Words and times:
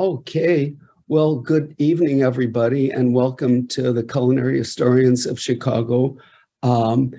Okay. 0.00 0.76
Well, 1.08 1.34
good 1.34 1.74
evening, 1.78 2.22
everybody, 2.22 2.90
and 2.90 3.14
welcome 3.14 3.66
to 3.68 3.92
the 3.92 4.04
Culinary 4.04 4.56
Historians 4.56 5.26
of 5.26 5.40
Chicago. 5.40 6.16
Um, 6.62 7.12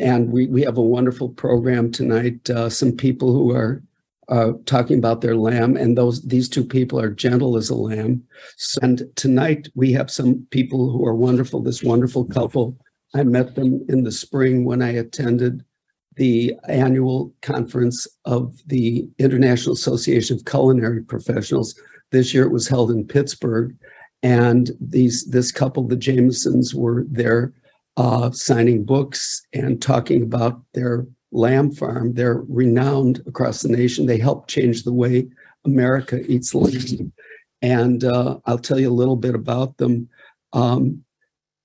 and 0.00 0.32
we, 0.32 0.46
we 0.46 0.62
have 0.62 0.78
a 0.78 0.82
wonderful 0.82 1.28
program 1.28 1.92
tonight. 1.92 2.48
Uh, 2.48 2.70
some 2.70 2.92
people 2.92 3.34
who 3.34 3.54
are 3.54 3.82
uh, 4.30 4.52
talking 4.64 4.96
about 4.96 5.20
their 5.20 5.36
lamb, 5.36 5.76
and 5.76 5.98
those 5.98 6.22
these 6.22 6.48
two 6.48 6.64
people 6.64 6.98
are 6.98 7.10
gentle 7.10 7.58
as 7.58 7.68
a 7.68 7.74
lamb. 7.74 8.22
So, 8.56 8.78
and 8.82 9.02
tonight 9.16 9.68
we 9.74 9.92
have 9.92 10.10
some 10.10 10.46
people 10.50 10.90
who 10.90 11.04
are 11.04 11.14
wonderful. 11.14 11.60
This 11.60 11.82
wonderful 11.82 12.24
couple. 12.24 12.78
I 13.14 13.24
met 13.24 13.56
them 13.56 13.84
in 13.90 14.04
the 14.04 14.12
spring 14.12 14.64
when 14.64 14.80
I 14.80 14.92
attended 14.92 15.64
the 16.16 16.54
annual 16.66 17.34
conference 17.42 18.06
of 18.24 18.56
the 18.66 19.06
International 19.18 19.74
Association 19.74 20.36
of 20.36 20.46
Culinary 20.46 21.02
Professionals 21.02 21.74
this 22.10 22.34
year 22.34 22.44
it 22.44 22.52
was 22.52 22.68
held 22.68 22.90
in 22.90 23.06
Pittsburgh, 23.06 23.74
and 24.22 24.70
these 24.80 25.26
this 25.26 25.52
couple, 25.52 25.86
the 25.86 25.96
Jamisons, 25.96 26.74
were 26.74 27.04
there 27.08 27.52
uh, 27.96 28.30
signing 28.30 28.84
books 28.84 29.46
and 29.52 29.80
talking 29.80 30.22
about 30.22 30.60
their 30.74 31.06
lamb 31.32 31.70
farm. 31.70 32.14
They're 32.14 32.42
renowned 32.48 33.22
across 33.26 33.62
the 33.62 33.68
nation. 33.68 34.06
They 34.06 34.18
helped 34.18 34.50
change 34.50 34.82
the 34.82 34.92
way 34.92 35.28
America 35.64 36.20
eats 36.30 36.54
lamb. 36.54 37.12
And 37.62 38.04
uh, 38.04 38.38
I'll 38.46 38.58
tell 38.58 38.80
you 38.80 38.90
a 38.90 39.00
little 39.00 39.16
bit 39.16 39.34
about 39.34 39.76
them. 39.76 40.08
Um, 40.52 41.04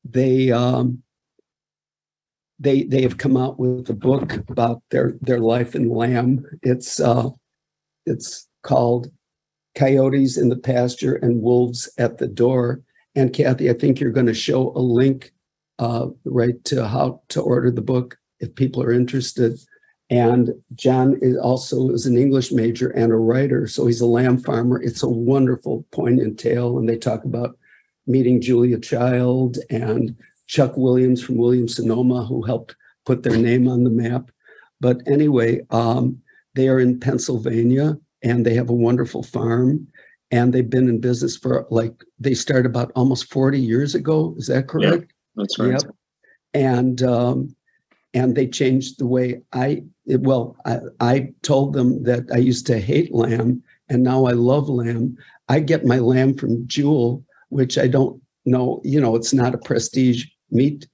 they 0.03 0.52
um, 0.52 1.02
they 2.59 2.84
they 2.84 3.02
have 3.02 3.17
come 3.17 3.38
out 3.38 3.59
with 3.59 3.89
a 3.89 3.94
book 3.94 4.34
about 4.50 4.81
their 4.91 5.16
their 5.22 5.39
life 5.39 5.75
in 5.75 5.89
lamb. 5.89 6.45
It's 6.62 7.00
uh, 7.00 7.30
it's 8.05 8.48
called 8.62 9.08
coyotes 9.76 10.38
in 10.38 10.50
the 10.50 10.56
pasture 10.56 11.16
and 11.16 11.42
wolves 11.42 11.90
at 11.98 12.18
the 12.18 12.28
door. 12.28 12.81
And 13.16 13.34
Kathy, 13.34 13.70
I 13.70 13.73
think 13.73 14.00
you're 14.00 14.12
going 14.12 14.26
to 14.26 14.34
show 14.34 14.72
a 14.76 14.80
link 14.80 15.32
uh, 15.80 16.08
right 16.23 16.64
to 16.66 16.88
how 16.88 17.22
to 17.30 17.42
order 17.42 17.72
the 17.72 17.82
book 17.82 18.17
if 18.40 18.56
people 18.56 18.82
are 18.82 18.92
interested. 18.92 19.59
And 20.09 20.54
John 20.76 21.17
is 21.22 21.36
also 21.38 21.90
is 21.90 22.06
an 22.06 22.17
English 22.17 22.52
major 22.52 22.90
and 22.90 23.12
a 23.12 23.16
writer, 23.16 23.67
so 23.67 23.88
he's 23.88 24.02
a 24.02 24.06
lamb 24.06 24.38
farmer. 24.38 24.82
It's 24.82 25.02
a 25.02 25.09
wonderful, 25.09 25.86
poignant 25.92 26.39
tale, 26.39 26.78
and 26.78 26.88
they 26.88 26.98
talk 26.98 27.23
about 27.23 27.58
meeting 28.06 28.39
Julia 28.39 28.80
Child 28.80 29.58
and 29.72 30.16
Chuck 30.45 30.78
Williams 30.78 31.23
from 31.23 31.38
Williams 31.38 31.76
Sonoma, 31.76 32.23
who 32.23 32.44
helped 32.44 32.76
put 33.06 33.23
their 33.23 33.38
name 33.38 33.67
on 33.67 33.84
the 33.84 33.89
map. 33.89 34.30
But 34.80 35.02
anyway, 35.08 35.62
um, 35.72 36.22
they 36.54 36.70
are 36.70 36.80
in 36.80 37.00
Pennsylvania, 37.00 37.98
and 38.26 38.45
they 38.45 38.56
have 38.56 38.70
a 38.70 38.73
wonderful 38.73 39.23
farm 39.23 39.88
and 40.31 40.52
they've 40.52 40.70
been 40.70 40.90
in 40.90 41.00
business 41.00 41.38
for 41.38 41.66
like 41.70 41.94
they 42.20 42.34
started 42.34 42.66
about 42.66 42.92
almost 42.95 43.32
40 43.32 43.59
years 43.59 43.95
ago 43.95 44.36
is 44.38 44.48
that 44.48 44.67
correct? 44.67 45.12
yeah, 45.12 45.42
that's 45.42 45.59
right. 45.59 45.72
Yep. 45.72 45.95
and 46.54 47.04
um, 47.04 47.56
and 48.14 48.36
they 48.36 48.48
changed 48.48 49.00
the 49.00 49.06
way 49.06 49.42
i 49.54 49.84
it, 50.06 50.22
well 50.22 50.58
I, 50.66 50.80
I 51.00 51.34
told 51.44 51.73
them 51.73 52.04
that 52.04 52.23
i 52.34 52.38
used 52.38 52.66
to 52.67 52.80
hate 52.80 53.14
lamb 53.14 53.64
and 53.88 54.04
now 54.04 54.26
i 54.26 54.32
love 54.32 54.67
lamb. 54.67 55.17
I 55.48 55.60
get 55.60 55.86
my 55.86 56.00
lamb 56.00 56.36
from 56.36 56.67
jewel 56.67 57.23
which 57.50 57.78
i 57.78 57.88
don't 57.88 58.22
know 58.45 58.82
you 58.84 59.00
know 59.00 59.16
it's 59.16 59.34
not 59.34 59.54
a 59.54 59.60
prestige 59.60 60.26
meat 60.50 60.88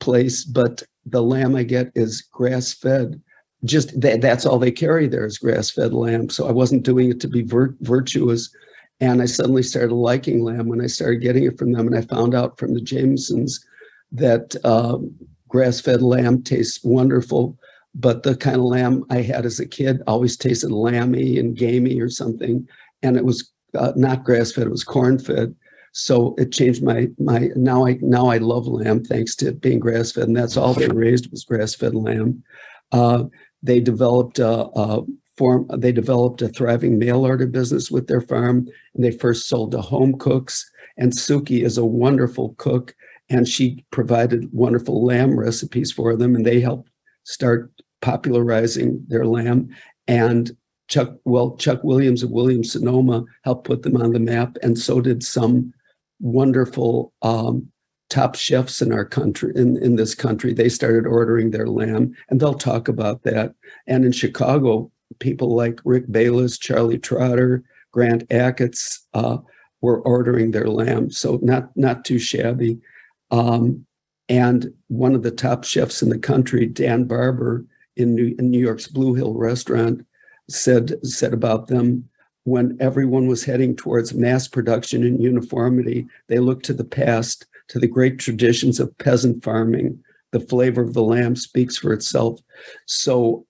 place 0.00 0.44
but 0.44 0.82
the 1.04 1.22
lamb 1.22 1.54
i 1.54 1.62
get 1.62 1.90
is 1.94 2.22
grass 2.22 2.72
fed 2.72 3.20
just 3.64 4.00
that, 4.00 4.20
that's 4.20 4.46
all 4.46 4.58
they 4.58 4.70
carry 4.70 5.08
there 5.08 5.26
is 5.26 5.38
grass-fed 5.38 5.92
lamb. 5.92 6.28
So 6.30 6.46
I 6.46 6.52
wasn't 6.52 6.84
doing 6.84 7.10
it 7.10 7.20
to 7.20 7.28
be 7.28 7.42
vir- 7.42 7.76
virtuous. 7.80 8.50
And 9.00 9.22
I 9.22 9.26
suddenly 9.26 9.62
started 9.62 9.94
liking 9.94 10.42
lamb 10.42 10.68
when 10.68 10.80
I 10.80 10.86
started 10.86 11.22
getting 11.22 11.44
it 11.44 11.58
from 11.58 11.72
them. 11.72 11.86
And 11.86 11.96
I 11.96 12.02
found 12.02 12.34
out 12.34 12.58
from 12.58 12.74
the 12.74 12.80
Jamisons 12.80 13.60
that 14.12 14.56
um, 14.64 15.14
grass-fed 15.48 16.02
lamb 16.02 16.42
tastes 16.42 16.82
wonderful, 16.84 17.56
but 17.94 18.22
the 18.22 18.36
kind 18.36 18.56
of 18.56 18.62
lamb 18.62 19.04
I 19.10 19.22
had 19.22 19.44
as 19.44 19.60
a 19.60 19.66
kid 19.66 20.02
always 20.06 20.36
tasted 20.36 20.70
lamby 20.70 21.38
and 21.38 21.56
gamey 21.56 22.00
or 22.00 22.10
something. 22.10 22.66
And 23.02 23.16
it 23.16 23.24
was 23.24 23.50
uh, 23.76 23.92
not 23.96 24.24
grass-fed; 24.24 24.66
it 24.66 24.70
was 24.70 24.84
corn-fed. 24.84 25.54
So 25.92 26.34
it 26.38 26.52
changed 26.52 26.82
my 26.82 27.08
my 27.18 27.50
now 27.54 27.86
I 27.86 27.98
now 28.00 28.26
I 28.28 28.38
love 28.38 28.66
lamb 28.66 29.04
thanks 29.04 29.34
to 29.36 29.52
being 29.52 29.78
grass-fed, 29.78 30.28
and 30.28 30.36
that's 30.36 30.56
all 30.56 30.74
they 30.74 30.88
raised 30.88 31.30
was 31.30 31.44
grass-fed 31.44 31.94
lamb. 31.94 32.42
Uh, 32.92 33.24
they 33.62 33.80
developed 33.80 34.38
a, 34.38 34.48
a 34.48 35.02
form. 35.36 35.66
They 35.76 35.92
developed 35.92 36.42
a 36.42 36.48
thriving 36.48 36.98
mail 36.98 37.24
order 37.24 37.46
business 37.46 37.90
with 37.90 38.08
their 38.08 38.20
farm, 38.20 38.68
and 38.94 39.04
they 39.04 39.10
first 39.10 39.48
sold 39.48 39.72
to 39.72 39.80
home 39.80 40.18
cooks. 40.18 40.68
And 40.96 41.12
Sukey 41.12 41.64
is 41.64 41.78
a 41.78 41.84
wonderful 41.84 42.54
cook, 42.58 42.94
and 43.30 43.48
she 43.48 43.84
provided 43.90 44.52
wonderful 44.52 45.04
lamb 45.04 45.38
recipes 45.38 45.92
for 45.92 46.16
them, 46.16 46.34
and 46.34 46.44
they 46.44 46.60
helped 46.60 46.90
start 47.24 47.70
popularizing 48.00 49.04
their 49.08 49.26
lamb. 49.26 49.68
And 50.06 50.50
Chuck, 50.88 51.14
well, 51.24 51.56
Chuck 51.56 51.84
Williams 51.84 52.22
of 52.22 52.30
Williams 52.30 52.72
Sonoma 52.72 53.24
helped 53.44 53.66
put 53.66 53.82
them 53.82 53.96
on 53.96 54.12
the 54.12 54.20
map, 54.20 54.56
and 54.62 54.78
so 54.78 55.00
did 55.00 55.22
some 55.22 55.72
wonderful 56.20 57.12
um, 57.22 57.70
top 58.08 58.34
chefs 58.34 58.80
in 58.80 58.92
our 58.92 59.04
country 59.04 59.52
in, 59.54 59.76
in 59.82 59.96
this 59.96 60.14
country 60.14 60.52
they 60.52 60.68
started 60.68 61.06
ordering 61.06 61.50
their 61.50 61.66
lamb 61.66 62.14
and 62.28 62.40
they'll 62.40 62.54
talk 62.54 62.88
about 62.88 63.22
that. 63.22 63.54
And 63.86 64.04
in 64.04 64.12
chicago 64.12 64.90
people 65.18 65.54
like 65.54 65.80
rick 65.84 66.04
bayless 66.10 66.58
charlie 66.58 66.98
trotter 66.98 67.62
grant 67.92 68.28
achatz 68.28 69.00
uh, 69.14 69.38
were 69.80 70.00
ordering 70.00 70.50
their 70.50 70.68
lamb 70.68 71.10
so 71.10 71.38
not 71.42 71.74
not 71.76 72.04
too 72.04 72.18
shabby. 72.18 72.78
Um, 73.30 73.84
and 74.28 74.72
one 74.88 75.14
of 75.14 75.22
the 75.22 75.30
top 75.30 75.64
chefs 75.64 76.02
in 76.02 76.08
the 76.08 76.18
country 76.18 76.66
dan 76.66 77.04
barber 77.04 77.64
in 77.96 78.14
new, 78.14 78.34
in 78.38 78.50
new 78.50 78.60
york's 78.60 78.86
blue 78.86 79.14
hill 79.14 79.34
restaurant 79.34 80.04
said 80.48 80.94
said 81.04 81.32
about 81.32 81.66
them 81.66 82.08
when 82.44 82.76
everyone 82.80 83.26
was 83.26 83.44
heading 83.44 83.76
towards 83.76 84.14
mass 84.14 84.48
production 84.48 85.02
and 85.04 85.22
uniformity 85.22 86.06
they 86.28 86.38
looked 86.38 86.64
to 86.64 86.72
the 86.72 86.84
past 86.84 87.46
to 87.68 87.78
the 87.78 87.86
great 87.86 88.18
traditions 88.18 88.80
of 88.80 88.96
peasant 88.98 89.44
farming. 89.44 90.02
The 90.32 90.40
flavor 90.40 90.82
of 90.82 90.94
the 90.94 91.02
lamb 91.02 91.36
speaks 91.36 91.76
for 91.76 91.92
itself. 91.92 92.40
So, 92.86 93.46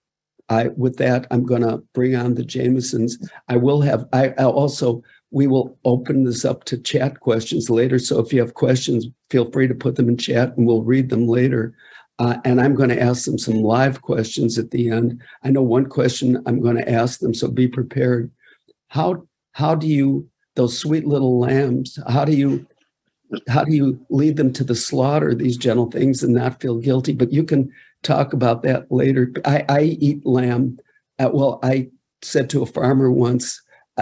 I 0.49 0.69
with 0.77 0.97
that, 0.97 1.27
I'm 1.31 1.45
going 1.45 1.62
to 1.62 1.83
bring 1.93 2.17
on 2.17 2.34
the 2.34 2.43
Jamisons. 2.43 3.15
I 3.49 3.56
will 3.56 3.83
have. 3.83 4.06
I 4.12 4.33
I'll 4.39 4.51
also 4.51 5.03
we 5.31 5.47
will 5.47 5.79
open 5.84 6.25
this 6.25 6.45
up 6.45 6.65
to 6.65 6.79
chat 6.79 7.21
questions 7.21 7.69
later. 7.69 7.99
So 7.99 8.19
if 8.19 8.33
you 8.33 8.41
have 8.41 8.55
questions, 8.55 9.06
feel 9.31 9.51
free 9.51 9.69
to 9.69 9.75
put 9.75 9.97
them 9.97 10.09
in 10.09 10.17
chat, 10.17 10.56
and 10.56 10.67
we'll 10.67 10.83
read 10.83 11.11
them 11.11 11.27
later. 11.27 11.75
Uh, 12.19 12.39
and 12.45 12.61
I'm 12.61 12.75
going 12.75 12.89
to 12.89 13.00
ask 13.00 13.27
them 13.27 13.39
some 13.39 13.62
live 13.62 14.03
questions 14.03 14.59
at 14.59 14.71
the 14.71 14.91
end. 14.91 15.23
I 15.45 15.50
know 15.50 15.62
one 15.62 15.87
question 15.87 16.43
I'm 16.47 16.61
going 16.61 16.77
to 16.77 16.91
ask 16.91 17.21
them, 17.21 17.35
so 17.35 17.49
be 17.49 17.69
prepared. 17.69 18.31
How 18.89 19.27
how 19.53 19.75
do 19.75 19.87
you 19.87 20.29
those 20.56 20.79
sweet 20.79 21.06
little 21.06 21.39
lambs? 21.39 21.99
How 22.09 22.25
do 22.25 22.33
you 22.33 22.67
how 23.49 23.65
do 23.65 23.72
you 23.75 24.05
lead 24.11 24.37
them 24.37 24.53
to 24.55 24.65
the 24.65 24.75
slaughter 24.75 25.34
these 25.34 25.56
gentle 25.56 25.91
things 25.91 26.22
and 26.22 26.34
not 26.34 26.61
feel 26.61 26.78
guilty? 26.78 27.12
But 27.12 27.33
you 27.33 27.44
can 27.44 27.71
talk 28.03 28.33
about 28.33 28.62
that 28.62 28.91
later. 28.91 29.33
I, 29.44 29.65
I 29.69 29.81
eat 29.83 30.25
lamb. 30.25 30.78
Uh, 31.19 31.31
well 31.33 31.59
i 31.65 31.88
said 32.22 32.49
to 32.49 32.62
a 32.62 32.67
farmer 32.67 33.11
once 33.11 33.61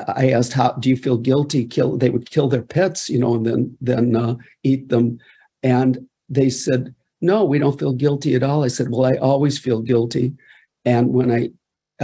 i 0.09 0.31
asked 0.31 0.53
how 0.53 0.73
do 0.73 0.91
you 0.91 0.97
feel 0.97 1.17
guilty? 1.17 1.65
Kill 1.65 1.97
they 1.97 2.11
would 2.11 2.31
kill 2.31 2.49
their 2.49 2.63
pets 2.63 3.09
you 3.09 3.19
know 3.19 3.35
and 3.35 3.47
then 3.47 3.77
then 3.81 4.17
uh, 4.17 4.37
eat 4.63 4.89
them. 4.89 5.19
And 5.63 6.07
they 6.29 6.51
said 6.51 6.95
no 7.21 7.45
we 7.45 7.59
don't 7.59 7.79
feel 7.79 7.93
guilty 7.95 8.35
at 8.35 8.43
all. 8.43 8.65
I 8.65 8.69
said 8.69 8.91
well 8.91 9.07
i 9.07 9.17
always 9.17 9.59
feel 9.59 9.81
guilty 9.81 10.35
and 10.85 11.13
when 11.15 11.31
i 11.31 11.51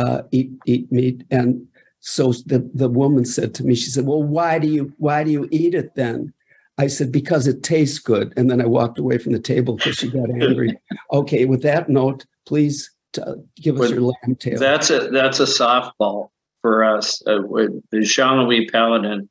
uh, 0.00 0.22
eat 0.30 0.50
eat 0.66 0.90
meat. 0.90 1.24
And 1.30 1.66
so 2.00 2.32
the, 2.32 2.68
the 2.74 2.88
woman 2.88 3.24
said 3.24 3.54
to 3.54 3.64
me 3.64 3.74
she 3.74 3.90
said 3.90 4.06
well 4.06 4.22
why 4.22 4.58
do 4.58 4.66
you 4.66 4.92
why 4.96 5.24
do 5.24 5.30
you 5.30 5.46
eat 5.50 5.74
it 5.74 5.94
then 5.94 6.32
I 6.78 6.86
said, 6.86 7.12
because 7.12 7.46
it 7.46 7.62
tastes 7.62 7.98
good. 7.98 8.32
And 8.36 8.50
then 8.50 8.60
I 8.60 8.66
walked 8.66 8.98
away 8.98 9.18
from 9.18 9.32
the 9.32 9.38
table 9.38 9.76
because 9.76 9.96
she 9.96 10.10
got 10.10 10.30
angry. 10.30 10.78
okay, 11.12 11.44
with 11.44 11.62
that 11.62 11.88
note, 11.88 12.24
please 12.46 12.90
t- 13.12 13.22
give 13.56 13.80
us 13.80 13.90
your 13.90 14.00
lamb 14.00 14.36
tail. 14.38 14.58
That's 14.58 14.90
a 14.90 15.08
that's 15.08 15.40
a 15.40 15.44
softball 15.44 16.30
for 16.62 16.84
us. 16.84 17.22
Uh, 17.26 17.42
with 17.42 17.72
Jean-Louis 18.02 18.68
Palladin, 18.70 19.28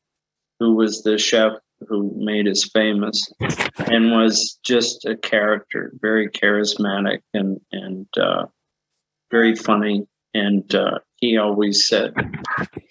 who 0.59 0.75
was 0.75 1.01
the 1.03 1.17
chef 1.17 1.53
who 1.87 2.13
made 2.15 2.47
us 2.47 2.63
famous 2.65 3.27
and 3.79 4.11
was 4.11 4.59
just 4.63 5.05
a 5.05 5.17
character, 5.17 5.91
very 5.99 6.29
charismatic 6.29 7.19
and 7.33 7.59
and 7.71 8.07
uh, 8.17 8.45
very 9.31 9.55
funny. 9.55 10.07
And 10.33 10.73
uh, 10.75 10.99
he 11.17 11.37
always 11.37 11.87
said, 11.87 12.13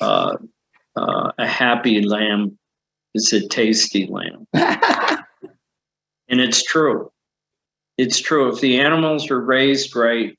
uh, 0.01 0.37
uh, 0.97 1.33
"A 1.39 1.47
happy 1.47 2.03
lamb 2.03 2.59
is 3.15 3.33
a 3.33 3.47
tasty 3.49 4.07
lamb. 4.07 4.47
and 4.53 6.41
it's 6.41 6.63
true. 6.63 7.11
It's 7.99 8.21
true. 8.21 8.53
If 8.53 8.61
the 8.61 8.81
animals 8.81 9.31
are 9.31 9.41
raised 9.41 9.95
right 9.95 10.37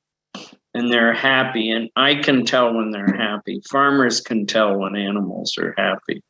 and 0.74 0.90
they're 0.90 1.14
happy, 1.14 1.70
and 1.70 1.90
I 1.96 2.16
can 2.16 2.44
tell 2.44 2.74
when 2.74 2.90
they're 2.90 3.14
happy, 3.14 3.60
farmers 3.70 4.20
can 4.20 4.46
tell 4.46 4.78
when 4.78 4.96
animals 4.96 5.56
are 5.58 5.74
happy. 5.76 6.22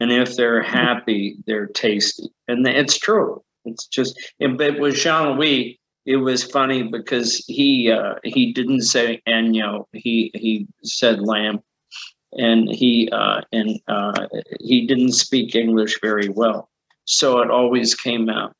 And 0.00 0.12
if 0.12 0.36
they're 0.36 0.62
happy, 0.62 1.36
they're 1.46 1.66
tasty. 1.66 2.28
And 2.48 2.66
it's 2.66 2.98
true. 2.98 3.42
It's 3.64 3.86
just, 3.86 4.18
but 4.38 4.78
with 4.78 4.94
Jean 4.94 5.36
Louis, 5.36 5.78
it 6.06 6.16
was 6.16 6.42
funny 6.42 6.84
because 6.84 7.44
he 7.46 7.90
uh, 7.90 8.14
he 8.24 8.52
didn't 8.52 8.82
say 8.82 9.20
agneau. 9.28 9.84
He 9.92 10.30
he 10.34 10.66
said 10.82 11.20
lamb, 11.20 11.60
and 12.36 12.68
he 12.68 13.08
uh, 13.12 13.42
and 13.52 13.80
uh, 13.88 14.26
he 14.60 14.86
didn't 14.86 15.12
speak 15.12 15.54
English 15.54 16.00
very 16.00 16.28
well, 16.28 16.68
so 17.04 17.40
it 17.40 17.50
always 17.50 17.94
came 17.94 18.28
out. 18.28 18.54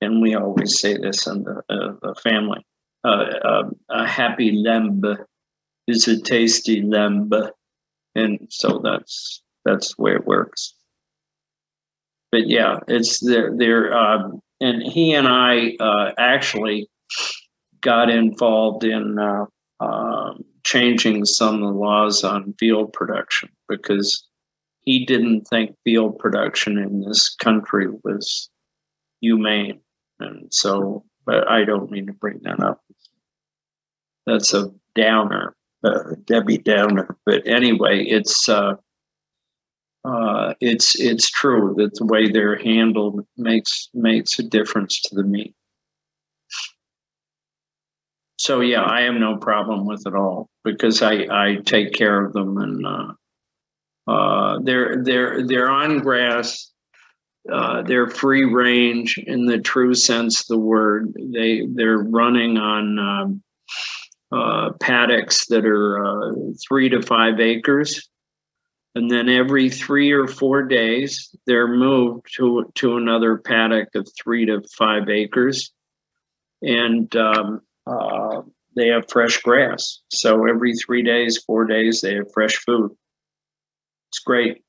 And 0.00 0.20
we 0.20 0.34
always 0.34 0.80
say 0.80 0.96
this 0.96 1.26
in 1.26 1.44
the, 1.44 1.62
uh, 1.70 1.92
the 2.02 2.14
family: 2.22 2.64
uh, 3.04 3.64
a 3.90 4.06
happy 4.06 4.52
lamb 4.52 5.02
is 5.86 6.08
a 6.08 6.20
tasty 6.20 6.82
lamb, 6.82 7.30
and 8.14 8.46
so 8.50 8.80
that's 8.82 9.42
that's 9.64 9.94
the 9.94 10.02
way 10.02 10.12
it 10.12 10.26
works. 10.26 10.74
But 12.30 12.48
yeah, 12.48 12.78
it's 12.88 13.20
they're 13.20 13.54
they're 13.56 13.96
um, 13.96 14.40
and 14.60 14.82
he 14.82 15.12
and 15.12 15.28
I 15.28 15.76
uh, 15.80 16.12
actually 16.18 16.88
got 17.80 18.08
involved 18.08 18.84
in 18.84 19.18
uh, 19.18 19.46
uh, 19.80 20.34
changing 20.64 21.24
some 21.24 21.56
of 21.56 21.60
the 21.60 21.78
laws 21.78 22.24
on 22.24 22.54
field 22.58 22.92
production 22.92 23.48
because 23.68 24.26
he 24.82 25.04
didn't 25.04 25.42
think 25.42 25.76
field 25.84 26.18
production 26.18 26.78
in 26.78 27.00
this 27.00 27.34
country 27.34 27.86
was 28.04 28.50
humane, 29.20 29.80
and 30.20 30.52
so. 30.52 31.04
But 31.24 31.48
I 31.48 31.64
don't 31.64 31.88
mean 31.88 32.06
to 32.08 32.12
bring 32.12 32.40
that 32.42 32.60
up. 32.60 32.80
That's 34.26 34.52
a 34.54 34.72
downer, 34.96 35.54
uh, 35.84 36.16
Debbie 36.24 36.58
Downer. 36.58 37.16
But 37.24 37.46
anyway, 37.46 38.04
it's 38.04 38.48
uh, 38.48 38.74
uh, 40.04 40.54
it's 40.60 40.98
it's 40.98 41.30
true 41.30 41.74
that 41.78 41.94
the 41.94 42.06
way 42.06 42.28
they're 42.28 42.58
handled 42.58 43.24
makes 43.36 43.88
makes 43.94 44.38
a 44.38 44.42
difference 44.42 45.00
to 45.02 45.14
the 45.14 45.22
meat. 45.22 45.54
So 48.42 48.58
yeah, 48.58 48.84
I 48.84 49.02
have 49.02 49.14
no 49.14 49.36
problem 49.36 49.86
with 49.86 50.04
it 50.04 50.16
all 50.16 50.50
because 50.64 51.00
I 51.00 51.26
I 51.30 51.58
take 51.64 51.92
care 51.92 52.24
of 52.26 52.32
them 52.32 52.58
and 52.58 52.84
uh, 52.84 54.10
uh, 54.10 54.58
they're 54.64 55.00
they're 55.04 55.46
they're 55.46 55.68
on 55.68 56.00
grass. 56.00 56.72
Uh, 57.52 57.82
they're 57.82 58.08
free 58.08 58.44
range 58.44 59.16
in 59.28 59.46
the 59.46 59.58
true 59.58 59.94
sense 59.94 60.40
of 60.40 60.46
the 60.48 60.58
word. 60.58 61.14
They 61.32 61.68
they're 61.72 61.98
running 61.98 62.58
on 62.58 62.98
um, 62.98 63.42
uh, 64.32 64.72
paddocks 64.80 65.46
that 65.46 65.64
are 65.64 66.04
uh, 66.04 66.32
three 66.66 66.88
to 66.88 67.00
five 67.00 67.38
acres 67.38 68.08
and 68.96 69.08
then 69.08 69.28
every 69.28 69.70
three 69.70 70.10
or 70.10 70.26
four 70.26 70.64
days 70.64 71.32
they're 71.46 71.68
moved 71.68 72.26
to 72.38 72.64
to 72.74 72.96
another 72.96 73.38
paddock 73.38 73.94
of 73.94 74.08
three 74.20 74.46
to 74.46 74.60
five 74.76 75.08
acres 75.08 75.72
and 76.62 77.14
um, 77.14 77.60
uh, 77.86 78.42
they 78.76 78.88
have 78.88 79.10
fresh 79.10 79.38
grass. 79.42 80.00
So 80.10 80.46
every 80.46 80.74
three 80.74 81.02
days 81.02 81.38
four 81.38 81.64
days 81.64 82.00
they 82.00 82.14
have 82.14 82.32
fresh 82.32 82.56
food. 82.56 82.90
It's 84.10 84.18
great. 84.18 84.62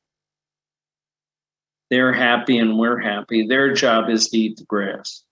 They're 1.89 2.13
happy 2.13 2.57
and 2.57 2.77
we're 2.77 3.00
happy. 3.00 3.45
Their 3.45 3.74
job 3.74 4.10
is 4.10 4.30
to 4.30 4.38
eat 4.38 4.57
the 4.57 4.65
grass. 4.65 5.24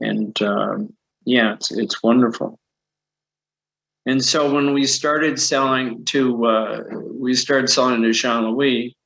And 0.00 0.40
um, 0.42 0.94
yeah 1.24 1.54
it's, 1.54 1.70
it's 1.70 2.02
wonderful. 2.02 2.58
And 4.06 4.24
so 4.24 4.50
when 4.50 4.72
we 4.72 4.86
started 4.86 5.38
selling 5.38 6.02
to, 6.06 6.46
uh, 6.46 6.82
we 7.12 7.34
started 7.34 7.68
selling 7.68 8.00
to 8.02 8.12
Jean 8.12 8.46
Louis, 8.46 8.96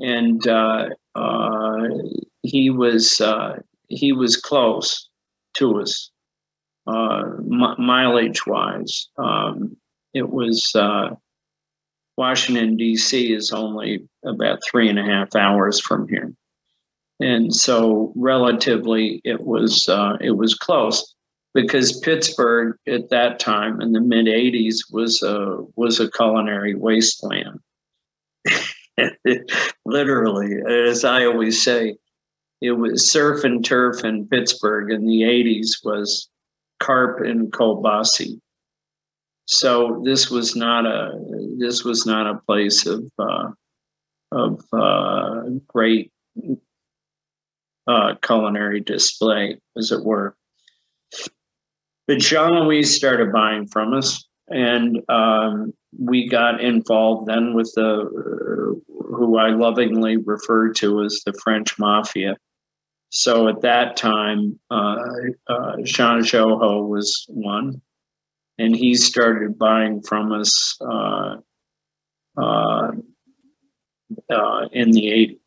and 0.00 0.44
uh, 0.48 0.88
uh, 1.14 1.88
he 2.42 2.68
was 2.68 3.20
uh, 3.20 3.60
he 3.86 4.12
was 4.12 4.36
close 4.36 5.08
to 5.54 5.80
us, 5.80 6.10
uh, 6.86 7.24
mileage 7.78 8.46
wise. 8.46 9.08
Um, 9.18 9.76
it 10.12 10.30
was 10.30 10.72
uh, 10.74 11.10
Washington 12.16 12.76
D.C. 12.76 13.32
is 13.32 13.50
only 13.52 14.06
about 14.24 14.60
three 14.70 14.88
and 14.88 14.98
a 14.98 15.04
half 15.04 15.34
hours 15.34 15.80
from 15.80 16.08
here, 16.08 16.32
and 17.20 17.54
so 17.54 18.12
relatively 18.16 19.20
it 19.24 19.40
was 19.40 19.88
it 20.20 20.36
was 20.36 20.54
close 20.54 21.14
because 21.54 22.00
Pittsburgh 22.00 22.76
at 22.88 23.08
that 23.10 23.38
time 23.38 23.80
in 23.80 23.92
the 23.92 24.00
mid 24.00 24.26
80s 24.26 24.78
was 24.90 25.22
a 25.22 25.58
was 25.76 26.00
a 26.00 26.10
culinary 26.10 26.74
wasteland. 26.74 27.60
Literally, 29.86 30.56
as 30.68 31.04
I 31.04 31.24
always 31.24 31.62
say, 31.62 31.96
it 32.60 32.72
was 32.72 33.10
surf 33.10 33.44
and 33.44 33.64
turf 33.64 34.04
in 34.04 34.28
Pittsburgh 34.28 34.90
in 34.90 35.06
the 35.06 35.22
80s 35.22 35.84
was 35.84 36.28
carp 36.80 37.20
and 37.20 37.52
kolbasi. 37.52 38.40
So 39.46 40.02
this 40.04 40.30
was 40.30 40.56
not 40.56 40.86
a 40.86 41.12
this 41.58 41.84
was 41.84 42.06
not 42.06 42.26
a 42.26 42.40
place 42.46 42.86
of 42.86 43.04
uh, 43.18 43.50
of 44.32 44.64
uh, 44.72 45.42
great 45.68 46.10
uh, 47.86 48.14
culinary 48.22 48.80
display, 48.80 49.58
as 49.76 49.92
it 49.92 50.02
were. 50.02 50.34
But 52.06 52.18
Jean 52.18 52.50
Louis 52.50 52.84
started 52.84 53.32
buying 53.32 53.66
from 53.66 53.94
us, 53.94 54.24
and 54.48 54.98
um, 55.08 55.74
we 55.98 56.28
got 56.28 56.60
involved 56.60 57.26
then 57.26 57.54
with 57.54 57.70
the 57.74 58.80
who 59.14 59.38
I 59.38 59.50
lovingly 59.50 60.16
referred 60.16 60.76
to 60.76 61.02
as 61.02 61.22
the 61.24 61.32
French 61.42 61.78
Mafia. 61.78 62.36
So 63.10 63.48
at 63.48 63.60
that 63.60 63.96
time, 63.96 64.58
uh, 64.70 64.96
uh, 65.46 65.76
Jean 65.84 66.20
Joho 66.20 66.88
was 66.88 67.24
one, 67.28 67.80
and 68.58 68.74
he 68.74 68.94
started 68.96 69.56
buying 69.56 70.02
from 70.02 70.32
us 70.32 70.76
uh, 70.80 71.36
uh, 72.36 72.90
uh, 74.30 74.68
in 74.72 74.90
the 74.90 75.06
80s. 75.06 75.38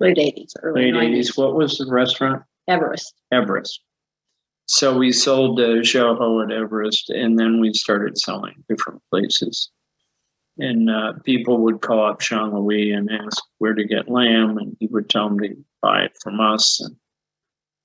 Late 0.00 0.16
80s, 0.16 0.52
early 0.62 0.92
Late 0.92 1.12
90s. 1.12 1.18
80s. 1.18 1.38
What 1.38 1.54
was 1.56 1.76
the 1.76 1.90
restaurant? 1.90 2.42
Everest. 2.68 3.14
Everest. 3.32 3.80
So 4.68 4.96
we 4.96 5.12
sold 5.12 5.58
uh, 5.60 5.80
Joho 5.80 6.44
at 6.44 6.52
Everest, 6.52 7.08
and 7.08 7.38
then 7.38 7.58
we 7.58 7.72
started 7.72 8.18
selling 8.18 8.62
different 8.68 9.00
places. 9.10 9.70
And 10.58 10.90
uh, 10.90 11.14
people 11.24 11.58
would 11.62 11.80
call 11.80 12.06
up 12.06 12.20
Jean 12.20 12.54
Louis 12.54 12.92
and 12.92 13.10
ask 13.10 13.42
where 13.58 13.72
to 13.72 13.84
get 13.84 14.10
lamb, 14.10 14.58
and 14.58 14.76
he 14.78 14.86
would 14.88 15.08
tell 15.08 15.30
them 15.30 15.38
to 15.40 15.56
buy 15.80 16.02
it 16.02 16.12
from 16.22 16.38
us. 16.38 16.80
And 16.80 16.96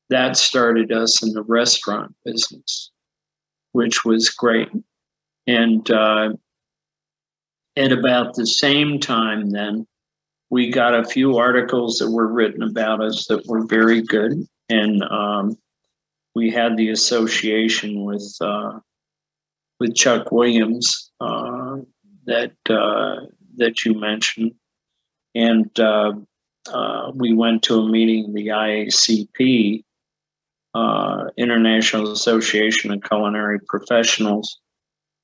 that 0.09 0.35
started 0.35 0.91
us 0.91 1.23
in 1.23 1.31
the 1.31 1.43
restaurant 1.43 2.13
business, 2.25 2.91
which 3.71 4.03
was 4.03 4.29
great. 4.29 4.69
And 5.47 5.89
uh, 5.89 6.33
at 7.77 7.93
about 7.93 8.35
the 8.35 8.45
same 8.45 8.99
time, 8.99 9.51
then 9.51 9.87
we 10.49 10.69
got 10.69 10.93
a 10.93 11.05
few 11.05 11.37
articles 11.37 11.97
that 11.99 12.11
were 12.11 12.27
written 12.27 12.61
about 12.61 13.01
us 13.01 13.25
that 13.27 13.45
were 13.47 13.65
very 13.65 14.01
good. 14.01 14.45
And 14.69 15.03
um, 15.03 15.57
we 16.35 16.49
had 16.49 16.77
the 16.77 16.89
association 16.89 18.03
with 18.03 18.35
uh, 18.41 18.79
with 19.79 19.95
Chuck 19.95 20.31
Williams 20.31 21.11
uh, 21.19 21.77
that 22.25 22.53
uh, 22.69 23.25
that 23.57 23.85
you 23.85 23.99
mentioned, 23.99 24.53
and 25.35 25.79
uh, 25.79 26.13
uh, 26.71 27.11
we 27.13 27.33
went 27.33 27.63
to 27.63 27.79
a 27.79 27.89
meeting, 27.89 28.33
the 28.33 28.47
IACP, 28.47 29.83
International 31.37 32.11
Association 32.11 32.91
of 32.91 33.03
Culinary 33.03 33.59
Professionals, 33.67 34.59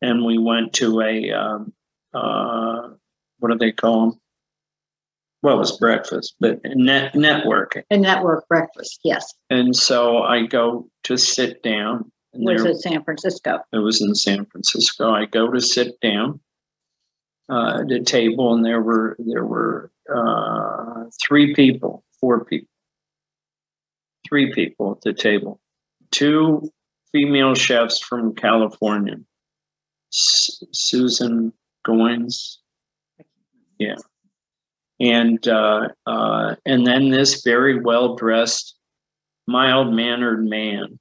and 0.01 0.25
we 0.25 0.37
went 0.37 0.73
to 0.73 1.01
a 1.01 1.31
um, 1.31 1.73
what 3.39 3.51
do 3.51 3.57
they 3.57 3.71
call 3.71 4.11
them? 4.11 4.19
Well, 5.41 5.55
it 5.55 5.59
was 5.59 5.77
breakfast, 5.77 6.35
but 6.39 6.59
net 6.65 7.13
networking. 7.13 7.83
A 7.89 7.97
network 7.97 8.47
breakfast, 8.47 8.99
yes. 9.03 9.33
And 9.49 9.75
so 9.75 10.19
I 10.23 10.45
go 10.45 10.89
to 11.03 11.17
sit 11.17 11.63
down. 11.63 12.11
And 12.33 12.45
Was 12.45 12.63
there, 12.63 12.71
it 12.71 12.77
San 12.77 13.03
Francisco? 13.03 13.59
it 13.73 13.77
was 13.77 14.01
in 14.01 14.13
San 14.15 14.45
Francisco. 14.45 15.11
I 15.11 15.25
go 15.25 15.49
to 15.49 15.61
sit 15.61 15.99
down 16.01 16.39
uh, 17.49 17.81
at 17.81 17.91
a 17.91 18.03
table, 18.03 18.53
and 18.53 18.63
there 18.63 18.81
were 18.81 19.15
there 19.19 19.45
were 19.45 19.91
uh, 20.13 21.05
three 21.25 21.55
people, 21.55 22.03
four 22.19 22.45
people, 22.45 22.67
three 24.27 24.53
people 24.53 24.91
at 24.91 25.01
the 25.01 25.13
table. 25.13 25.59
Two 26.11 26.71
female 27.11 27.55
chefs 27.55 27.99
from 27.99 28.35
California, 28.35 29.15
S- 30.13 30.63
Susan 30.71 31.51
Goins, 31.87 32.57
yeah, 33.79 33.95
and 34.99 35.47
uh, 35.47 35.89
uh, 36.05 36.55
and 36.65 36.85
then 36.85 37.09
this 37.09 37.41
very 37.43 37.79
well 37.79 38.15
dressed, 38.15 38.75
mild 39.47 39.93
mannered 39.93 40.45
man 40.45 40.99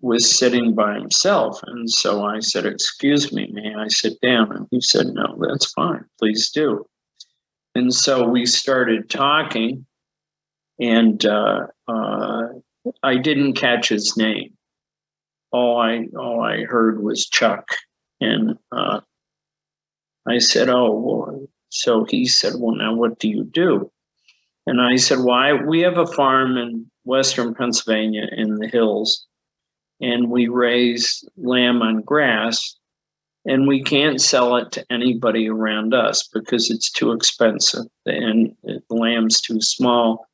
was 0.00 0.30
sitting 0.30 0.74
by 0.74 0.94
himself, 0.94 1.60
and 1.66 1.90
so 1.90 2.24
I 2.24 2.40
said, 2.40 2.66
"Excuse 2.66 3.32
me, 3.32 3.48
may 3.52 3.74
I 3.74 3.88
sit 3.88 4.20
down?" 4.20 4.52
And 4.52 4.66
he 4.70 4.80
said, 4.80 5.08
"No, 5.08 5.36
that's 5.40 5.72
fine. 5.72 6.04
Please 6.18 6.50
do." 6.50 6.86
And 7.74 7.92
so 7.92 8.28
we 8.28 8.46
started 8.46 9.10
talking, 9.10 9.86
and 10.78 11.24
uh, 11.24 11.66
uh, 11.88 12.42
I 13.02 13.16
didn't 13.16 13.54
catch 13.54 13.88
his 13.88 14.16
name. 14.16 14.56
All 15.50 15.80
I 15.80 16.06
all 16.16 16.42
I 16.42 16.62
heard 16.64 17.02
was 17.02 17.26
Chuck, 17.26 17.66
and 18.20 18.56
uh, 18.70 19.00
I 20.28 20.38
said, 20.38 20.68
"Oh, 20.68 20.92
well." 20.92 21.48
So 21.72 22.04
he 22.04 22.26
said, 22.26 22.54
"Well, 22.58 22.76
now 22.76 22.94
what 22.94 23.18
do 23.18 23.28
you 23.28 23.44
do?" 23.44 23.90
And 24.66 24.80
I 24.80 24.96
said, 24.96 25.20
"Why? 25.20 25.54
we 25.54 25.80
have 25.80 25.98
a 25.98 26.06
farm 26.06 26.56
in 26.56 26.90
western 27.04 27.54
Pennsylvania 27.54 28.28
in 28.36 28.56
the 28.56 28.68
hills, 28.68 29.26
and 30.00 30.30
we 30.30 30.48
raise 30.48 31.24
lamb 31.36 31.82
on 31.82 32.02
grass." 32.02 32.76
and 33.44 33.66
we 33.66 33.82
can't 33.82 34.20
sell 34.20 34.56
it 34.56 34.70
to 34.72 34.84
anybody 34.90 35.48
around 35.48 35.94
us 35.94 36.28
because 36.32 36.70
it's 36.70 36.90
too 36.90 37.12
expensive 37.12 37.86
and 38.06 38.54
the 38.64 38.80
lamb's 38.90 39.40
too 39.40 39.60
small 39.60 40.26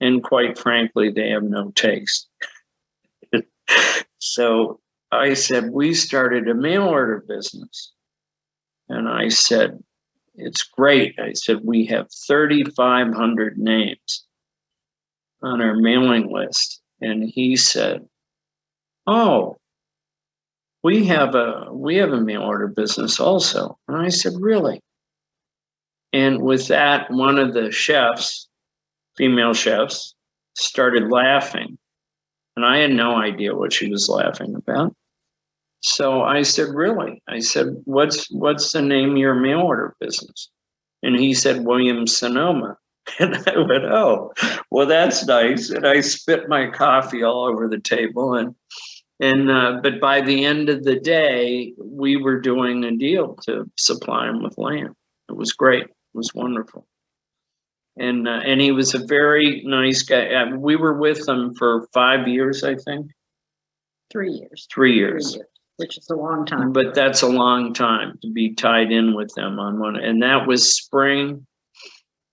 and 0.00 0.22
quite 0.22 0.58
frankly 0.58 1.10
they 1.10 1.30
have 1.30 1.42
no 1.42 1.70
taste 1.72 2.28
so 4.18 4.80
i 5.12 5.34
said 5.34 5.70
we 5.70 5.94
started 5.94 6.48
a 6.48 6.54
mail 6.54 6.84
order 6.84 7.24
business 7.26 7.92
and 8.88 9.08
i 9.08 9.28
said 9.28 9.82
it's 10.40 10.62
great. 10.62 11.18
I 11.18 11.32
said 11.34 11.60
we 11.64 11.86
have 11.86 12.08
3500 12.26 13.58
names 13.58 14.26
on 15.42 15.60
our 15.60 15.74
mailing 15.74 16.32
list. 16.32 16.80
And 17.00 17.24
he 17.24 17.56
said 17.56 18.06
oh 19.06 19.56
we 20.82 21.04
have 21.06 21.34
a 21.34 21.68
we 21.72 21.96
have 21.96 22.12
a 22.12 22.20
mail 22.20 22.42
order 22.42 22.68
business 22.68 23.20
also. 23.20 23.78
And 23.88 23.96
i 23.96 24.08
said 24.08 24.32
really? 24.38 24.80
And 26.12 26.42
with 26.42 26.68
that 26.68 27.10
one 27.10 27.38
of 27.38 27.54
the 27.54 27.70
chefs 27.70 28.48
female 29.16 29.54
chefs 29.54 30.14
started 30.56 31.10
laughing. 31.10 31.78
And 32.56 32.64
i 32.66 32.78
had 32.78 32.90
no 32.90 33.16
idea 33.16 33.54
what 33.54 33.72
she 33.72 33.88
was 33.90 34.08
laughing 34.08 34.54
about 34.54 34.94
so 35.80 36.22
i 36.22 36.42
said 36.42 36.68
really 36.74 37.22
i 37.28 37.38
said 37.38 37.68
what's 37.84 38.30
what's 38.30 38.72
the 38.72 38.82
name 38.82 39.12
of 39.12 39.18
your 39.18 39.34
mail 39.34 39.60
order 39.60 39.94
business 40.00 40.50
and 41.02 41.16
he 41.18 41.32
said 41.34 41.64
william 41.64 42.06
sonoma 42.06 42.76
and 43.18 43.36
i 43.48 43.58
went 43.58 43.84
oh 43.84 44.32
well 44.70 44.86
that's 44.86 45.26
nice 45.26 45.70
and 45.70 45.86
i 45.86 46.00
spit 46.00 46.48
my 46.48 46.68
coffee 46.70 47.22
all 47.22 47.44
over 47.46 47.68
the 47.68 47.80
table 47.80 48.34
and 48.34 48.54
and 49.20 49.50
uh, 49.50 49.80
but 49.82 50.00
by 50.00 50.22
the 50.22 50.46
end 50.46 50.70
of 50.70 50.82
the 50.82 50.98
day, 50.98 51.74
we 51.78 52.16
were 52.16 52.40
doing 52.40 52.84
a 52.84 52.96
deal 52.96 53.36
to 53.46 53.70
supply 53.76 54.26
him 54.28 54.42
with 54.42 54.56
land. 54.56 54.94
It 55.28 55.36
was 55.36 55.52
great. 55.52 55.84
It 55.84 55.90
was 56.14 56.34
wonderful. 56.34 56.86
And 57.98 58.26
uh, 58.26 58.40
and 58.46 58.62
he 58.62 58.72
was 58.72 58.94
a 58.94 59.06
very 59.06 59.62
nice 59.66 60.02
guy. 60.02 60.32
Uh, 60.32 60.56
we 60.56 60.74
were 60.74 60.98
with 60.98 61.28
him 61.28 61.54
for 61.54 61.86
five 61.92 62.28
years, 62.28 62.64
I 62.64 62.76
think, 62.76 63.10
Three 64.10 64.32
years. 64.32 64.66
three 64.72 64.94
Three 64.94 64.96
years. 64.96 65.36
Which 65.80 65.98
is 65.98 66.08
a 66.10 66.14
long 66.14 66.46
time. 66.46 66.72
But 66.72 66.94
that's 66.94 67.22
a 67.22 67.28
long 67.28 67.72
time 67.72 68.18
to 68.22 68.30
be 68.30 68.54
tied 68.54 68.92
in 68.92 69.14
with 69.14 69.32
them 69.34 69.58
on 69.58 69.80
one. 69.80 69.96
And 69.96 70.22
that 70.22 70.46
was 70.46 70.76
spring 70.76 71.46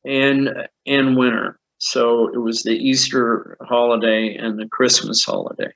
and 0.06 0.50
and 0.86 1.18
winter. 1.18 1.60
So 1.80 2.28
it 2.34 2.40
was 2.40 2.64
the 2.64 2.76
Easter 2.76 3.58
holiday 3.62 4.36
and 4.36 4.60
the 4.60 4.68
Christmas 4.68 5.24
holiday 5.24 5.72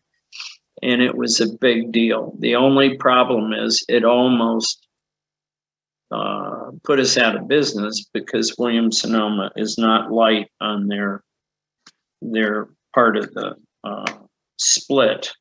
and 0.82 1.02
it 1.02 1.16
was 1.16 1.40
a 1.40 1.58
big 1.60 1.92
deal. 1.92 2.36
The 2.40 2.56
only 2.56 2.98
problem 2.98 3.54
is 3.54 3.84
it 3.88 4.04
almost 4.04 4.88
uh, 6.12 6.72
put 6.84 7.00
us 7.00 7.18
out 7.18 7.36
of 7.36 7.48
business 7.48 8.06
because 8.14 8.56
Williams 8.58 9.02
Sonoma 9.02 9.52
is 9.56 9.78
not 9.78 10.12
light 10.12 10.50
on 10.60 10.88
their 10.88 11.24
their 12.22 12.68
part 12.94 13.18
of 13.18 13.34
the 13.34 13.56
uh, 13.84 14.14
split. 14.58 15.32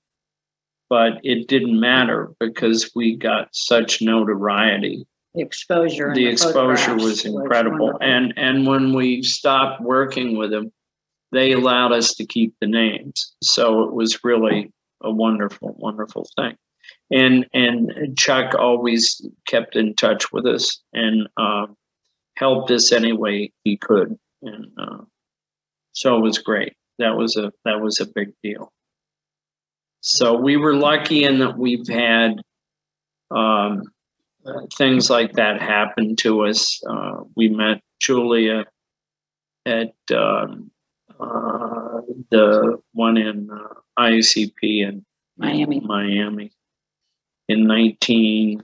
But 0.91 1.21
it 1.23 1.49
didn't 1.49 1.79
matter 1.79 2.33
because 2.41 2.91
we 2.95 3.17
got 3.17 3.49
such 3.53 4.03
notoriety. 4.03 5.07
The 5.35 5.43
exposure. 5.43 6.09
and 6.09 6.17
The 6.17 6.27
exposure 6.27 6.97
was 6.97 7.25
incredible, 7.25 7.93
wonderful. 7.93 8.03
and 8.03 8.35
and 8.37 8.67
when 8.67 8.93
we 8.93 9.23
stopped 9.23 9.81
working 9.81 10.37
with 10.37 10.51
them, 10.51 10.73
they 11.31 11.53
allowed 11.53 11.93
us 11.93 12.15
to 12.15 12.27
keep 12.27 12.55
the 12.61 12.67
names. 12.67 13.35
So 13.41 13.85
it 13.85 13.93
was 13.95 14.25
really 14.25 14.73
a 15.03 15.13
wonderful, 15.13 15.77
wonderful 15.79 16.29
thing. 16.37 16.57
And 17.13 17.47
and 17.55 18.19
Chuck 18.19 18.57
always 18.59 19.25
kept 19.47 19.77
in 19.77 19.95
touch 19.95 20.33
with 20.33 20.47
us 20.47 20.81
and 20.93 21.29
uh, 21.37 21.67
helped 22.37 22.73
us 22.73 22.91
any 22.91 23.13
way 23.13 23.53
he 23.63 23.77
could, 23.77 24.19
and 24.43 24.67
uh, 24.77 25.05
so 25.93 26.17
it 26.17 26.21
was 26.21 26.39
great. 26.39 26.75
That 26.99 27.17
was 27.17 27.37
a 27.37 27.53
that 27.65 27.81
was 27.81 28.01
a 28.01 28.07
big 28.07 28.33
deal. 28.43 28.73
So 30.01 30.35
we 30.35 30.57
were 30.57 30.75
lucky 30.75 31.25
in 31.25 31.39
that 31.41 31.57
we've 31.59 31.87
had 31.87 32.41
um, 33.31 33.83
uh, 34.47 34.53
things 34.77 35.11
like 35.11 35.33
that 35.35 35.61
happen 35.61 36.17
to 36.17 36.47
us. 36.47 36.81
Uh, 36.89 37.21
we 37.37 37.49
met 37.49 37.81
Julia 38.01 38.65
at 39.67 39.93
um, 40.15 40.71
uh, 41.19 42.01
the 42.31 42.79
one 42.93 43.19
in 43.19 43.51
uh, 43.51 43.75
ICP 43.99 44.89
in 44.89 45.05
Miami. 45.37 45.81
Miami 45.81 46.51
in 47.49 47.67
19, 47.67 48.63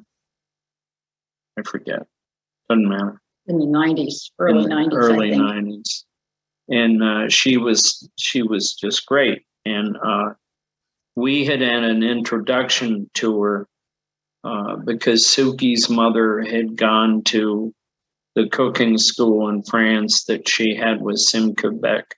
I 1.58 1.62
forget, 1.62 2.06
doesn't 2.70 2.88
matter. 2.88 3.20
In 3.48 3.58
the 3.58 3.66
nineties, 3.66 4.30
early 4.38 4.56
In 4.56 4.62
the 4.62 4.68
nineties, 4.68 4.98
I 4.98 5.02
Early 5.02 5.30
think. 5.30 5.42
90s. 5.42 6.04
And 6.68 7.02
uh, 7.02 7.28
she 7.28 7.56
was 7.56 8.08
she 8.16 8.42
was 8.42 8.74
just 8.74 9.06
great. 9.06 9.44
And 9.64 9.96
uh, 10.04 10.30
we 11.16 11.44
had 11.46 11.60
had 11.62 11.82
an 11.82 12.02
introduction 12.02 13.10
to 13.14 13.42
her 13.42 13.68
uh, 14.44 14.76
because 14.76 15.24
Sukey's 15.24 15.88
mother 15.88 16.40
had 16.42 16.76
gone 16.76 17.22
to 17.24 17.74
the 18.34 18.48
cooking 18.48 18.98
school 18.98 19.48
in 19.48 19.62
France 19.62 20.24
that 20.24 20.46
she 20.46 20.76
had 20.76 21.00
with 21.00 21.16
Simca 21.16 21.80
Beck. 21.80 22.14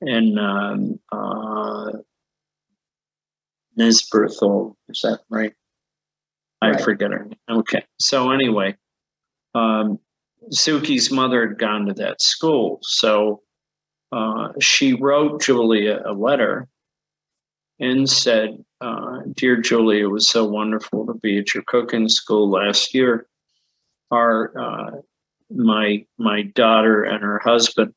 And 0.00 0.38
um, 0.38 1.00
uh, 1.10 1.92
is 3.76 4.08
that 5.02 5.20
right? 5.28 5.52
I 6.60 6.70
Right. 6.70 6.80
forget 6.80 7.10
her 7.10 7.24
name. 7.24 7.38
Okay. 7.50 7.84
So 7.98 8.30
anyway, 8.30 8.76
um, 9.54 9.98
Sukey's 10.52 11.10
mother 11.10 11.48
had 11.48 11.58
gone 11.58 11.86
to 11.86 11.94
that 11.94 12.22
school. 12.22 12.78
So 12.82 13.42
uh, 14.12 14.48
she 14.60 14.94
wrote 14.94 15.42
Julia 15.42 16.02
a 16.04 16.12
letter 16.12 16.68
and 17.82 18.08
said, 18.08 18.64
uh, 18.80 19.18
Dear 19.34 19.56
Julia, 19.56 20.04
it 20.04 20.10
was 20.10 20.28
so 20.28 20.46
wonderful 20.46 21.04
to 21.04 21.14
be 21.14 21.38
at 21.38 21.52
your 21.52 21.64
cooking 21.66 22.08
school 22.08 22.48
last 22.48 22.94
year. 22.94 23.26
Our 24.12 24.56
uh, 24.56 24.90
my 25.50 26.06
my 26.16 26.42
daughter 26.42 27.02
and 27.02 27.22
her 27.22 27.40
husband 27.40 27.92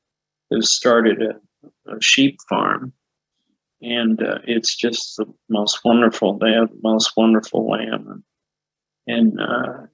have 0.52 0.64
started 0.64 1.22
a, 1.22 1.92
a 1.92 2.02
sheep 2.02 2.40
farm, 2.50 2.94
and 3.80 4.24
uh, 4.24 4.40
it's 4.48 4.76
just 4.76 5.18
the 5.18 5.32
most 5.50 5.80
wonderful. 5.86 6.40
They 6.40 6.54
have 6.54 6.70
the 6.70 6.80
most 6.82 7.12
wonderful 7.16 7.70
lamb, 7.70 8.24
and, 9.08 9.16
and 9.16 9.40
uh, 9.40 9.86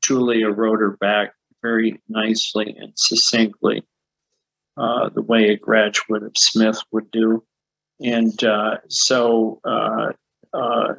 Julia 0.00 0.48
wrote 0.48 0.80
her 0.80 0.96
back 0.96 1.34
very 1.60 2.00
nicely 2.08 2.74
and 2.78 2.92
succinctly, 2.96 3.82
uh, 4.78 5.10
the 5.10 5.22
way 5.22 5.50
a 5.50 5.56
graduate 5.56 6.22
of 6.22 6.32
Smith 6.34 6.80
would 6.92 7.10
do. 7.10 7.44
And 8.00 8.42
uh, 8.44 8.78
so 8.88 9.60
uh, 9.64 10.12
uh, 10.52 10.94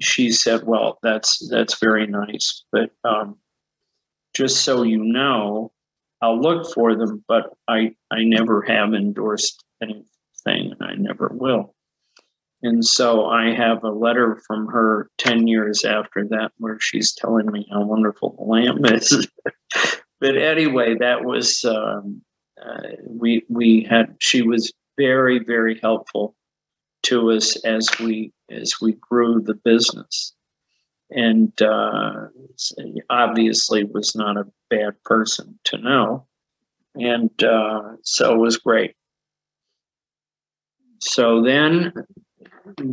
she 0.00 0.30
said, 0.30 0.66
"Well, 0.66 0.98
that's 1.02 1.48
that's 1.50 1.78
very 1.78 2.06
nice, 2.06 2.64
but 2.70 2.90
um, 3.04 3.36
just 4.34 4.64
so 4.64 4.82
you 4.82 5.02
know, 5.02 5.72
I'll 6.20 6.40
look 6.40 6.72
for 6.74 6.94
them, 6.94 7.24
but 7.26 7.54
I 7.66 7.94
I 8.10 8.24
never 8.24 8.62
have 8.62 8.92
endorsed 8.92 9.64
anything, 9.82 10.04
and 10.46 10.82
I 10.82 10.94
never 10.94 11.30
will." 11.34 11.74
And 12.62 12.84
so 12.84 13.26
I 13.26 13.54
have 13.54 13.84
a 13.84 13.90
letter 13.90 14.40
from 14.46 14.66
her 14.66 15.10
10 15.18 15.46
years 15.46 15.84
after 15.84 16.26
that 16.30 16.50
where 16.58 16.78
she's 16.80 17.12
telling 17.12 17.46
me 17.46 17.68
how 17.70 17.84
wonderful 17.84 18.34
the 18.36 18.42
lamb 18.42 18.84
is. 18.84 19.28
but 20.20 20.36
anyway, 20.36 20.96
that 20.98 21.24
was, 21.24 21.64
um, 21.64 22.20
uh, 22.60 22.88
we, 23.06 23.44
we 23.48 23.86
had, 23.88 24.16
she 24.18 24.42
was 24.42 24.72
very, 24.98 25.38
very 25.38 25.78
helpful 25.80 26.34
to 27.04 27.30
us 27.30 27.56
as 27.64 27.88
we, 27.98 28.32
as 28.50 28.74
we 28.82 28.92
grew 28.92 29.40
the 29.40 29.54
business. 29.54 30.34
And 31.10 31.52
uh, 31.62 32.26
obviously 33.08 33.84
was 33.84 34.14
not 34.14 34.36
a 34.36 34.44
bad 34.68 35.02
person 35.04 35.58
to 35.64 35.78
know. 35.78 36.26
And 36.96 37.42
uh, 37.42 37.96
so 38.02 38.34
it 38.34 38.38
was 38.38 38.58
great. 38.58 38.94
So 41.00 41.42
then 41.42 41.92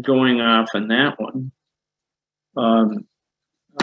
going 0.02 0.40
off 0.40 0.70
on 0.74 0.88
that 0.90 1.20
one. 1.20 1.52
Um, 2.56 3.08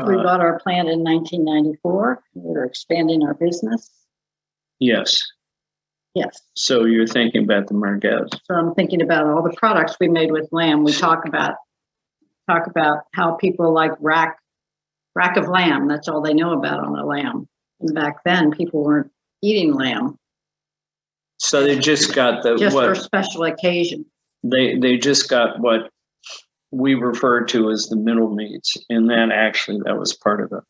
We 0.06 0.16
uh, 0.16 0.22
bought 0.22 0.40
our 0.40 0.58
plant 0.60 0.88
in 0.88 1.02
nineteen 1.02 1.44
ninety-four. 1.44 2.22
We 2.34 2.52
were 2.54 2.64
expanding 2.64 3.22
our 3.24 3.34
business. 3.34 3.90
Yes. 4.78 5.20
Yes. 6.14 6.40
So 6.54 6.84
you're 6.84 7.06
thinking 7.06 7.44
about 7.44 7.68
the 7.68 7.74
merguez. 7.74 8.28
So 8.44 8.54
I'm 8.54 8.74
thinking 8.74 9.00
about 9.02 9.26
all 9.26 9.42
the 9.42 9.54
products 9.56 9.96
we 9.98 10.08
made 10.08 10.30
with 10.30 10.48
lamb. 10.52 10.84
We 10.84 10.92
talk 10.92 11.26
about 11.26 11.54
talk 12.50 12.66
about 12.66 13.04
how 13.14 13.32
people 13.32 13.72
like 13.72 13.92
rack 14.00 14.36
rack 15.14 15.36
of 15.36 15.48
lamb. 15.48 15.88
That's 15.88 16.08
all 16.08 16.20
they 16.20 16.34
know 16.34 16.52
about 16.52 16.80
on 16.80 16.98
a 16.98 17.06
lamb. 17.06 17.48
And 17.80 17.94
back 17.94 18.24
then, 18.24 18.50
people 18.50 18.84
weren't 18.84 19.10
eating 19.42 19.74
lamb 19.74 20.16
So 21.38 21.62
they 21.64 21.78
just 21.78 22.14
got 22.14 22.42
the 22.42 22.56
just 22.56 22.76
for 22.76 22.94
special 22.94 23.44
occasion. 23.44 24.04
they 24.42 24.78
they 24.78 24.96
just 24.98 25.28
got 25.28 25.60
what 25.60 25.90
we 26.70 26.94
refer 26.94 27.44
to 27.44 27.70
as 27.70 27.86
the 27.86 27.96
middle 27.96 28.34
meats, 28.34 28.76
and 28.88 29.10
that 29.10 29.30
actually 29.32 29.80
that 29.84 29.98
was 29.98 30.14
part 30.14 30.40
of 30.42 30.52
it. 30.52 30.64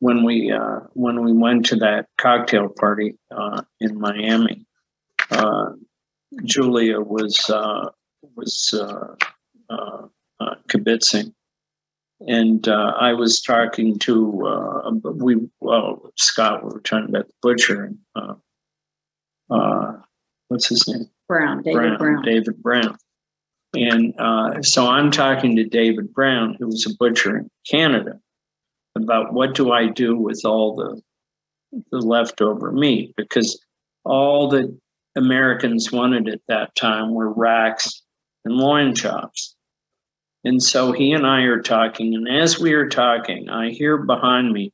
When 0.00 0.24
we 0.24 0.52
uh, 0.52 0.80
when 0.92 1.24
we 1.24 1.32
went 1.32 1.66
to 1.66 1.76
that 1.76 2.06
cocktail 2.18 2.68
party 2.68 3.18
uh, 3.30 3.62
in 3.80 3.98
Miami, 3.98 4.66
uh, 5.30 5.70
Julia 6.44 7.00
was 7.00 7.48
uh, 7.48 7.88
was 8.34 8.74
uh, 8.74 9.14
uh, 9.70 10.02
uh, 10.38 10.54
kibitzing, 10.68 11.32
and 12.20 12.68
uh, 12.68 12.92
I 13.00 13.14
was 13.14 13.40
talking 13.40 13.98
to 14.00 14.46
uh, 14.46 14.90
we 15.14 15.48
well 15.60 16.12
Scott. 16.16 16.62
We 16.62 16.70
were 16.74 16.80
talking 16.80 17.08
about 17.08 17.28
the 17.28 17.34
butcher 17.40 17.84
and 17.84 17.98
uh, 18.14 18.34
uh, 19.50 19.92
what's 20.48 20.68
his 20.68 20.86
name. 20.86 21.08
Brown, 21.28 21.62
David 21.62 21.98
Brown. 21.98 22.22
David 22.22 22.62
Brown. 22.62 22.96
And 23.74 24.14
uh, 24.18 24.62
so 24.62 24.86
I'm 24.86 25.10
talking 25.10 25.56
to 25.56 25.64
David 25.64 26.14
Brown, 26.14 26.56
who 26.58 26.66
was 26.66 26.86
a 26.86 26.94
butcher 26.98 27.36
in 27.36 27.50
Canada, 27.68 28.20
about 28.96 29.32
what 29.32 29.54
do 29.54 29.72
I 29.72 29.88
do 29.88 30.16
with 30.16 30.42
all 30.44 30.74
the 30.74 31.00
the 31.90 31.98
leftover 31.98 32.72
meat 32.72 33.12
because 33.16 33.60
all 34.04 34.48
that 34.48 34.74
Americans 35.16 35.92
wanted 35.92 36.28
at 36.28 36.40
that 36.48 36.74
time 36.74 37.12
were 37.12 37.32
racks 37.32 38.02
and 38.44 38.54
loin 38.54 38.94
chops. 38.94 39.54
And 40.44 40.62
so 40.62 40.92
he 40.92 41.12
and 41.12 41.26
I 41.26 41.42
are 41.42 41.60
talking, 41.60 42.14
and 42.14 42.28
as 42.28 42.58
we 42.60 42.72
are 42.72 42.88
talking, 42.88 43.48
I 43.48 43.70
hear 43.70 43.98
behind 43.98 44.52
me 44.52 44.72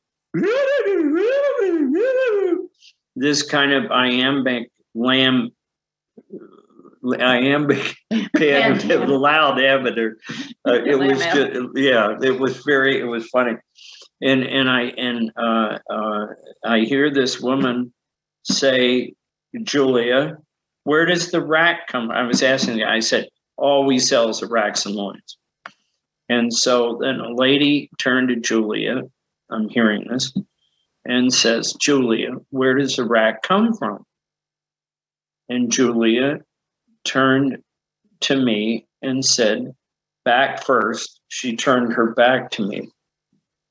this 3.15 3.41
kind 3.41 3.73
of 3.73 3.91
iambic 3.91 4.71
lamb 4.93 5.51
iambic 7.19 7.95
band, 8.33 8.89
loud 8.89 9.59
amateur. 9.59 10.15
Uh, 10.67 10.83
it 10.85 10.97
was 10.97 11.19
just, 11.19 11.69
yeah, 11.75 12.15
it 12.21 12.39
was 12.39 12.57
very, 12.65 12.99
it 12.99 13.05
was 13.05 13.27
funny. 13.27 13.55
And, 14.23 14.43
and 14.43 14.69
I, 14.69 14.83
and, 14.97 15.31
uh, 15.35 15.79
uh, 15.89 16.27
I 16.65 16.79
hear 16.79 17.13
this 17.13 17.41
woman 17.41 17.93
say, 18.43 19.15
Julia, 19.63 20.37
where 20.85 21.05
does 21.05 21.29
the 21.29 21.45
rack 21.45 21.87
come? 21.87 22.09
I 22.09 22.23
was 22.23 22.41
asking 22.41 22.75
the 22.75 22.83
guy, 22.83 22.95
I 22.95 22.99
said, 23.01 23.27
all 23.57 23.85
we 23.85 23.99
sell 23.99 24.29
is 24.29 24.39
the 24.39 24.47
racks 24.47 24.85
and 24.85 24.95
loins. 24.95 25.37
And 26.29 26.53
so 26.53 26.97
then 27.01 27.19
a 27.19 27.33
lady 27.33 27.89
turned 27.97 28.29
to 28.29 28.37
Julia, 28.37 29.01
I'm 29.49 29.67
hearing 29.67 30.07
this, 30.07 30.33
and 31.05 31.33
says, 31.33 31.73
Julia, 31.73 32.31
where 32.49 32.75
does 32.75 32.95
the 32.95 33.05
rack 33.05 33.41
come 33.41 33.75
from? 33.75 34.05
And 35.49 35.69
Julia 35.69 36.39
turned 37.03 37.57
to 38.21 38.37
me 38.37 38.87
and 39.01 39.23
said, 39.23 39.75
back 40.23 40.63
first. 40.63 41.19
She 41.27 41.57
turned 41.57 41.91
her 41.91 42.13
back 42.13 42.51
to 42.51 42.65
me 42.65 42.89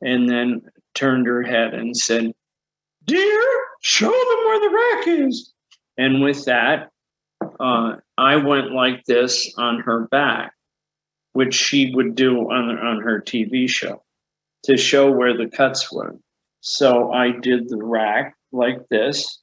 and 0.02 0.28
then 0.28 0.62
turned 0.94 1.26
her 1.26 1.42
head 1.42 1.74
and 1.74 1.96
said, 1.96 2.32
Dear, 3.04 3.42
show 3.80 4.10
them 4.10 4.44
where 4.44 4.60
the 4.60 4.74
rack 4.74 5.28
is. 5.28 5.52
And 5.96 6.22
with 6.22 6.44
that, 6.44 6.90
uh, 7.60 7.96
I 8.18 8.36
went 8.36 8.72
like 8.72 9.04
this 9.04 9.52
on 9.56 9.80
her 9.80 10.06
back, 10.08 10.52
which 11.32 11.54
she 11.54 11.92
would 11.94 12.14
do 12.14 12.50
on, 12.50 12.78
on 12.78 13.00
her 13.02 13.20
TV 13.20 13.68
show 13.68 14.02
to 14.64 14.76
show 14.76 15.10
where 15.10 15.36
the 15.36 15.48
cuts 15.48 15.92
were. 15.92 16.16
So 16.60 17.12
I 17.12 17.32
did 17.32 17.68
the 17.68 17.82
rack 17.82 18.36
like 18.52 18.88
this. 18.90 19.40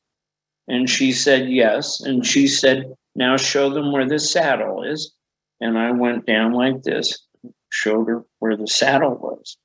And 0.67 0.89
she 0.89 1.12
said 1.12 1.49
yes. 1.49 1.99
And 1.99 2.25
she 2.25 2.47
said, 2.47 2.93
now 3.15 3.36
show 3.36 3.69
them 3.69 3.91
where 3.91 4.07
the 4.07 4.19
saddle 4.19 4.84
is. 4.84 5.13
And 5.60 5.77
I 5.77 5.91
went 5.91 6.25
down 6.25 6.53
like 6.53 6.84
this, 6.84 7.17
showed 7.69 8.07
her 8.07 8.23
where 8.39 8.55
the 8.55 8.67
saddle 8.67 9.15
was. 9.15 9.57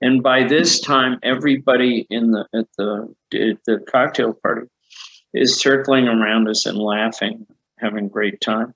And 0.00 0.22
by 0.22 0.44
this 0.44 0.80
time, 0.80 1.18
everybody 1.22 2.06
in 2.10 2.32
the 2.32 2.46
at 2.54 2.66
the 2.76 3.14
at 3.34 3.64
the 3.64 3.78
cocktail 3.90 4.34
party 4.34 4.66
is 5.32 5.58
circling 5.58 6.06
around 6.08 6.48
us 6.48 6.66
and 6.66 6.78
laughing, 6.78 7.46
having 7.78 8.08
great 8.08 8.40
time. 8.40 8.74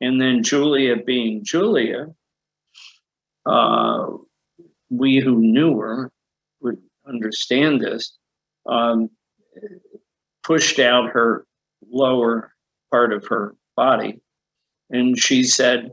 And 0.00 0.20
then 0.20 0.42
Julia, 0.42 0.96
being 0.96 1.44
Julia, 1.44 2.08
uh, 3.46 4.06
we 4.90 5.20
who 5.20 5.40
knew 5.40 5.78
her 5.78 6.10
would 6.60 6.78
understand 7.06 7.80
this, 7.80 8.16
um, 8.66 9.10
pushed 10.42 10.78
out 10.78 11.10
her 11.10 11.46
lower 11.90 12.52
part 12.90 13.12
of 13.12 13.26
her 13.28 13.54
body. 13.76 14.20
And 14.90 15.18
she 15.18 15.44
said, 15.44 15.92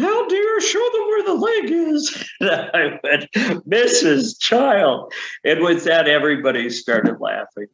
Now, 0.00 0.24
dear, 0.28 0.60
show 0.60 0.88
them 0.92 1.02
where 1.08 1.24
the 1.24 1.34
leg 1.34 1.70
is. 1.70 2.28
And 2.40 2.50
I 2.50 2.98
went, 3.02 3.30
Mrs. 3.68 4.40
Child. 4.40 5.12
And 5.44 5.60
with 5.60 5.84
that, 5.84 6.08
everybody 6.08 6.70
started 6.70 7.20
laughing, 7.20 7.66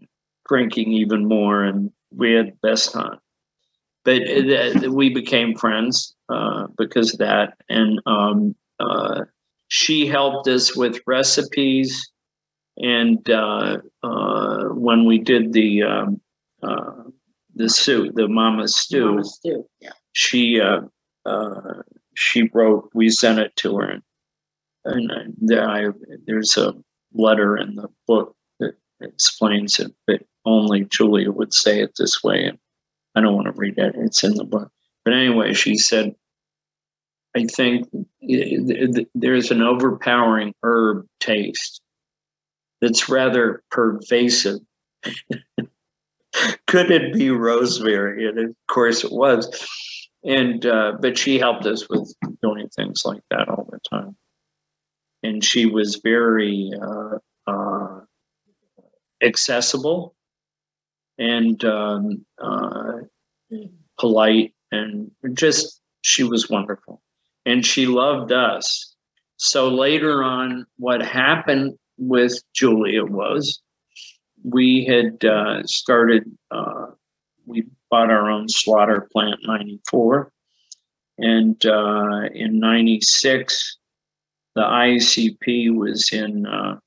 drinking 0.48 0.92
even 0.92 1.28
more, 1.28 1.62
and 1.62 1.90
we 2.10 2.32
had 2.32 2.48
the 2.48 2.68
best 2.68 2.92
time. 2.92 3.18
But 4.04 4.22
uh, 4.22 4.90
we 4.90 5.12
became 5.14 5.56
friends 5.56 6.14
uh, 6.28 6.66
because 6.76 7.12
of 7.12 7.20
that. 7.20 7.54
And 7.68 8.00
um, 8.06 8.56
uh, 8.80 9.24
she 9.68 10.06
helped 10.06 10.48
us 10.48 10.76
with 10.76 11.00
recipes. 11.06 12.10
And 12.78 13.28
uh, 13.30 13.78
uh, 14.02 14.64
when 14.70 15.06
we 15.06 15.18
did 15.18 15.52
the 15.52 15.82
um, 15.82 16.20
uh, 16.62 17.04
the 17.54 17.68
stew, 17.68 18.10
the 18.14 18.28
mama 18.28 18.68
stew, 18.68 19.06
Mama 19.06 19.24
stew. 19.24 19.64
Yeah. 19.80 19.90
she 20.12 20.60
uh, 20.60 20.80
uh, 21.24 21.82
she 22.16 22.50
wrote. 22.52 22.90
We 22.94 23.10
sent 23.10 23.38
it 23.38 23.54
to 23.56 23.76
her, 23.78 23.88
and, 24.84 25.10
uh, 25.10 25.14
and 25.14 25.54
I- 25.60 25.86
there's 26.26 26.56
a 26.56 26.74
letter 27.12 27.56
in 27.56 27.76
the 27.76 27.88
book 28.06 28.34
that 28.60 28.74
explains 29.00 29.78
it, 29.78 29.92
but 30.06 30.22
only 30.44 30.84
Julia 30.84 31.30
would 31.32 31.54
say 31.54 31.80
it 31.80 31.92
this 31.98 32.22
way, 32.22 32.44
and 32.44 32.58
I 33.14 33.20
don't 33.20 33.34
want 33.34 33.46
to 33.46 33.52
read 33.52 33.78
it. 33.78 33.94
It's 33.96 34.24
in 34.24 34.34
the 34.34 34.44
book, 34.44 34.70
but 35.04 35.14
anyway, 35.14 35.52
she 35.54 35.76
said, 35.76 36.14
"I 37.34 37.44
think 37.46 37.88
eh, 37.94 38.58
th- 38.66 38.94
th- 38.94 39.08
there's 39.14 39.50
an 39.50 39.62
overpowering 39.62 40.54
herb 40.62 41.06
taste 41.20 41.80
that's 42.80 43.08
rather 43.08 43.62
pervasive." 43.70 44.60
could 46.66 46.90
it 46.90 47.14
be 47.14 47.30
rosemary? 47.30 48.28
And 48.28 48.38
of 48.38 48.54
course 48.68 49.04
it 49.04 49.12
was. 49.12 49.48
And 50.26 50.66
uh, 50.66 50.92
but 51.00 51.16
she 51.16 51.38
helped 51.38 51.66
us 51.66 51.88
with 51.88 52.12
doing 52.42 52.68
things 52.74 53.02
like 53.04 53.22
that 53.30 53.48
all 53.48 53.68
the 53.70 53.78
time. 53.88 54.16
And 55.22 55.44
she 55.44 55.66
was 55.66 56.00
very 56.02 56.70
uh, 56.80 57.18
uh, 57.46 58.00
accessible 59.22 60.14
and 61.18 61.64
um, 61.64 62.26
uh, 62.42 62.98
polite, 63.98 64.52
and 64.72 65.10
just 65.32 65.80
she 66.02 66.24
was 66.24 66.50
wonderful. 66.50 67.00
And 67.44 67.64
she 67.64 67.86
loved 67.86 68.32
us. 68.32 68.94
So 69.36 69.68
later 69.68 70.24
on, 70.24 70.66
what 70.78 71.02
happened 71.02 71.78
with 71.98 72.42
Julia 72.54 73.04
was 73.04 73.60
we 74.42 74.84
had 74.84 75.24
uh, 75.24 75.62
started, 75.64 76.24
uh, 76.50 76.86
we 77.46 77.64
bought 77.96 78.10
our 78.10 78.30
own 78.30 78.46
slaughter 78.48 79.08
plant 79.10 79.40
94. 79.44 80.30
And 81.18 81.64
uh, 81.64 82.28
in 82.34 82.60
96, 82.60 83.78
the 84.54 84.62
ICP 84.62 85.74
was 85.74 86.12
in, 86.12 86.44
uh, 86.46 86.78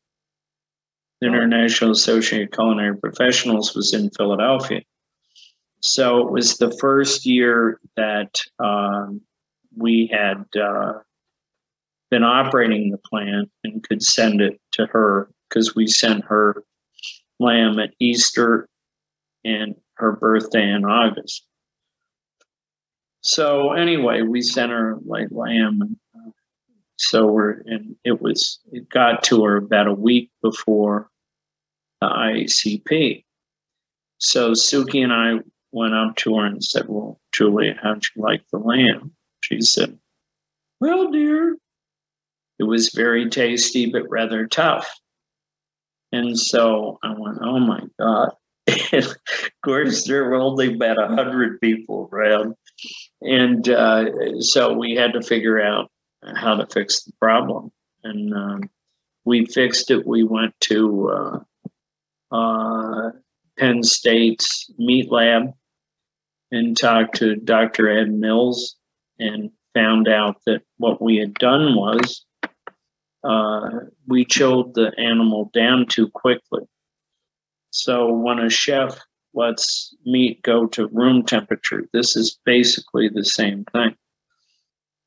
the 1.20 1.28
International 1.28 1.92
Association 1.92 2.44
of 2.44 2.52
Culinary 2.52 2.96
Professionals 2.98 3.76
was 3.76 3.92
in 3.94 4.12
Philadelphia. 4.12 4.82
So 5.82 6.20
it 6.20 6.32
was 6.32 6.58
the 6.58 6.78
first 6.80 7.26
year 7.26 7.80
that 7.96 8.40
um, 8.60 9.22
we 9.76 10.12
had 10.14 10.46
uh, 10.62 11.00
been 12.12 12.24
operating 12.24 12.92
the 12.92 13.00
plant 13.00 13.50
and 13.64 13.84
could 13.88 14.04
send 14.04 14.42
it 14.42 14.62
to 14.74 14.86
her 14.88 15.32
because 15.50 15.76
we 15.76 15.88
sent 15.88 16.24
her 16.26 16.64
lamb 17.40 17.80
at 17.80 17.96
Easter 18.00 18.70
and 19.44 19.76
her 20.00 20.14
birthday 20.14 20.70
in 20.70 20.86
August. 20.86 21.46
So 23.22 23.74
anyway, 23.74 24.22
we 24.22 24.42
sent 24.42 24.72
her 24.72 24.98
like 25.06 25.28
lamb, 25.32 25.82
and 25.82 25.98
uh, 26.16 26.32
so 26.96 27.28
we're 27.28 27.62
and 27.66 27.96
it 28.04 28.22
was 28.22 28.60
it 28.72 28.90
got 28.90 29.24
to 29.24 29.44
her 29.44 29.58
about 29.58 29.88
a 29.88 29.94
week 29.94 30.32
before 30.42 31.10
the 32.02 32.08
ICP, 32.08 33.24
so 34.20 34.52
Sukey 34.52 35.02
and 35.02 35.14
I 35.14 35.40
went 35.72 35.94
up 35.94 36.16
to 36.18 36.38
her 36.38 36.46
and 36.46 36.64
said, 36.64 36.86
Well, 36.88 37.20
Julia, 37.32 37.76
how'd 37.82 38.04
you 38.04 38.22
like 38.22 38.44
the 38.52 38.60
lamb? 38.60 39.14
She 39.42 39.62
said, 39.62 39.98
Well, 40.80 41.10
dear, 41.12 41.58
it 42.60 42.64
was 42.64 42.90
very 42.90 43.30
tasty, 43.30 43.90
but 43.90 44.10
rather 44.10 44.46
tough. 44.46 44.94
And 46.12 46.38
so 46.38 47.00
I 47.02 47.14
went, 47.18 47.40
Oh 47.42 47.60
my 47.60 47.82
God. 47.98 48.32
of 48.94 49.16
course, 49.64 50.08
there 50.08 50.26
were 50.26 50.36
only 50.36 50.74
about 50.74 51.02
a 51.02 51.08
hundred 51.08 51.60
people 51.62 52.10
around. 52.12 52.56
And 53.22 53.68
uh, 53.68 54.42
so 54.42 54.74
we 54.74 54.96
had 54.96 55.14
to 55.14 55.22
figure 55.22 55.62
out 55.62 55.92
how 56.36 56.56
to 56.56 56.68
fix 56.68 57.04
the 57.04 57.14
problem. 57.20 57.72
And 58.04 58.34
um, 58.34 58.70
we 59.26 59.46
fixed 59.46 59.92
it. 59.92 60.06
We 60.06 60.24
went 60.24 60.54
to 60.62 61.10
uh, 61.10 62.36
uh, 62.36 63.12
Penn 63.58 63.84
State's 63.84 64.72
meat 64.78 65.12
lab 65.12 65.54
and 66.52 66.78
talked 66.78 67.16
to 67.18 67.36
Dr. 67.36 67.90
Ed 67.90 68.12
Mills 68.12 68.76
and 69.20 69.52
found 69.74 70.08
out 70.08 70.38
that 70.46 70.62
what 70.78 71.02
we 71.02 71.18
had 71.18 71.34
done 71.36 71.76
was 71.76 72.26
uh, 73.24 73.70
we 74.08 74.26
chilled 74.26 74.74
the 74.74 74.92
animal 74.98 75.52
down 75.54 75.86
too 75.88 76.10
quickly. 76.10 76.64
So 77.72 78.12
when 78.12 78.40
a 78.40 78.50
chef 78.50 78.98
lets 79.34 79.96
meat 80.06 80.42
go 80.44 80.66
to 80.68 80.88
room 80.88 81.24
temperature, 81.24 81.88
this 81.94 82.16
is 82.16 82.40
basically 82.46 83.10
the 83.10 83.26
same 83.26 83.66
thing. 83.66 83.96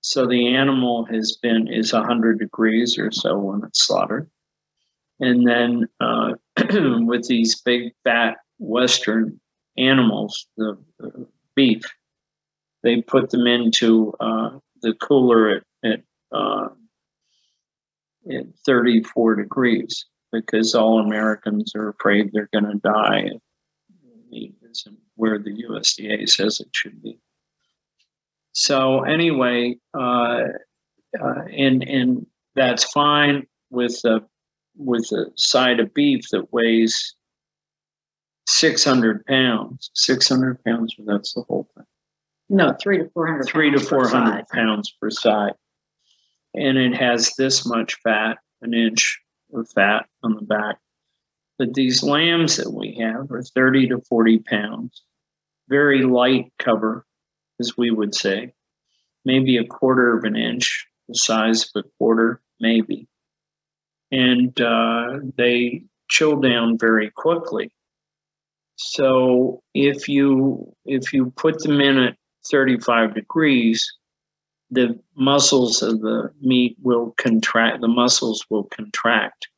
So 0.01 0.27
the 0.27 0.55
animal 0.55 1.05
has 1.07 1.37
been 1.37 1.69
is 1.69 1.93
100 1.93 2.39
degrees 2.39 2.99
or 2.99 3.11
so 3.11 3.39
when 3.39 3.63
it's 3.65 3.87
slaughtered. 3.87 4.29
And 5.21 5.47
then 5.47 5.89
uh, 6.01 6.35
with 7.07 7.29
these 7.29 7.61
big 7.61 7.93
fat 8.03 8.39
Western 8.59 9.41
animals, 9.77 10.47
the, 10.57 10.77
the 10.99 11.27
beef, 11.55 11.83
they 12.83 13.01
put 13.01 13.31
them 13.31 13.47
into 13.47 14.13
uh, 14.19 14.59
the 14.83 14.95
cooler 14.95 15.57
at, 15.57 15.63
at, 15.85 16.03
uh, 16.33 16.69
at 18.29 18.47
34 18.67 19.37
degrees 19.37 20.05
because 20.33 20.75
all 20.75 21.01
Americans 21.01 21.73
are 21.75 21.91
afraid 21.91 22.31
they're 22.33 22.49
going 22.53 22.71
to 22.71 22.79
die. 22.79 23.31
Meat 24.31 24.55
isn't 24.71 24.99
where 25.17 25.39
the 25.39 25.65
USDA 25.65 26.29
says 26.29 26.61
it 26.61 26.69
should 26.73 27.03
be. 27.03 27.19
So 28.53 29.03
anyway, 29.03 29.77
uh, 29.95 30.45
uh, 31.21 31.45
and 31.57 31.83
and 31.83 32.27
that's 32.55 32.85
fine 32.85 33.47
with 33.71 34.01
a 34.05 34.23
with 34.77 35.11
a 35.13 35.27
side 35.37 35.81
of 35.81 35.93
beef 35.95 36.25
that 36.31 36.53
weighs 36.53 37.15
600 38.49 39.25
pounds. 39.27 39.91
600 39.95 40.63
pounds, 40.65 40.95
that's 41.07 41.35
the 41.35 41.43
whole 41.43 41.69
thing. 41.75 41.85
No, 42.49 42.77
three 42.81 42.99
to 42.99 43.09
four 43.11 43.27
hundred. 43.27 43.47
Three 43.47 43.71
to 43.71 43.79
pounds 43.79 43.89
per 43.89 44.09
400 44.09 44.49
pounds 44.49 44.95
per 45.01 45.11
side. 45.11 45.55
And 46.55 46.77
it 46.77 46.95
has 46.95 47.35
this 47.39 47.65
much 47.67 47.95
fat, 48.05 48.39
an 48.61 48.75
inch 48.75 49.22
of 49.53 49.69
fat 49.71 50.07
on 50.23 50.35
the 50.35 50.43
back. 50.43 50.79
But 51.59 51.75
these 51.75 52.03
lambs 52.03 52.57
that 52.57 52.73
we 52.73 52.95
have 53.01 53.31
are 53.31 53.43
30 53.43 53.89
to 53.89 54.01
40 54.09 54.39
pounds, 54.41 55.03
very 55.69 56.03
light 56.03 56.53
cover, 56.59 57.07
as 57.61 57.77
we 57.77 57.91
would 57.91 58.15
say, 58.15 58.53
maybe 59.25 59.57
a 59.57 59.67
quarter 59.67 60.17
of 60.17 60.25
an 60.25 60.37
inch, 60.37 60.87
the 61.09 61.15
size 61.15 61.65
of 61.75 61.85
a 61.85 61.89
quarter, 61.99 62.41
maybe. 62.61 63.07
And 64.11 64.59
uh, 64.61 65.21
they 65.37 65.85
chill 66.09 66.41
down 66.41 66.79
very 66.79 67.11
quickly. 67.11 67.73
So 68.77 69.63
if 69.75 70.09
you 70.09 70.75
if 70.85 71.13
you 71.13 71.31
put 71.37 71.63
them 71.63 71.81
in 71.81 71.99
at 71.99 72.17
35 72.51 73.15
degrees, 73.15 73.91
the 74.73 74.99
muscles 75.17 75.83
of 75.83 76.01
the 76.01 76.33
meat 76.41 76.77
will 76.83 77.15
contract, 77.19 77.83
the 77.83 77.89
muscles 77.89 78.45
will 78.49 78.65
contract, 78.65 79.49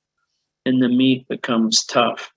and 0.66 0.82
the 0.82 0.88
meat 0.88 1.26
becomes 1.28 1.84
tough. 1.86 2.32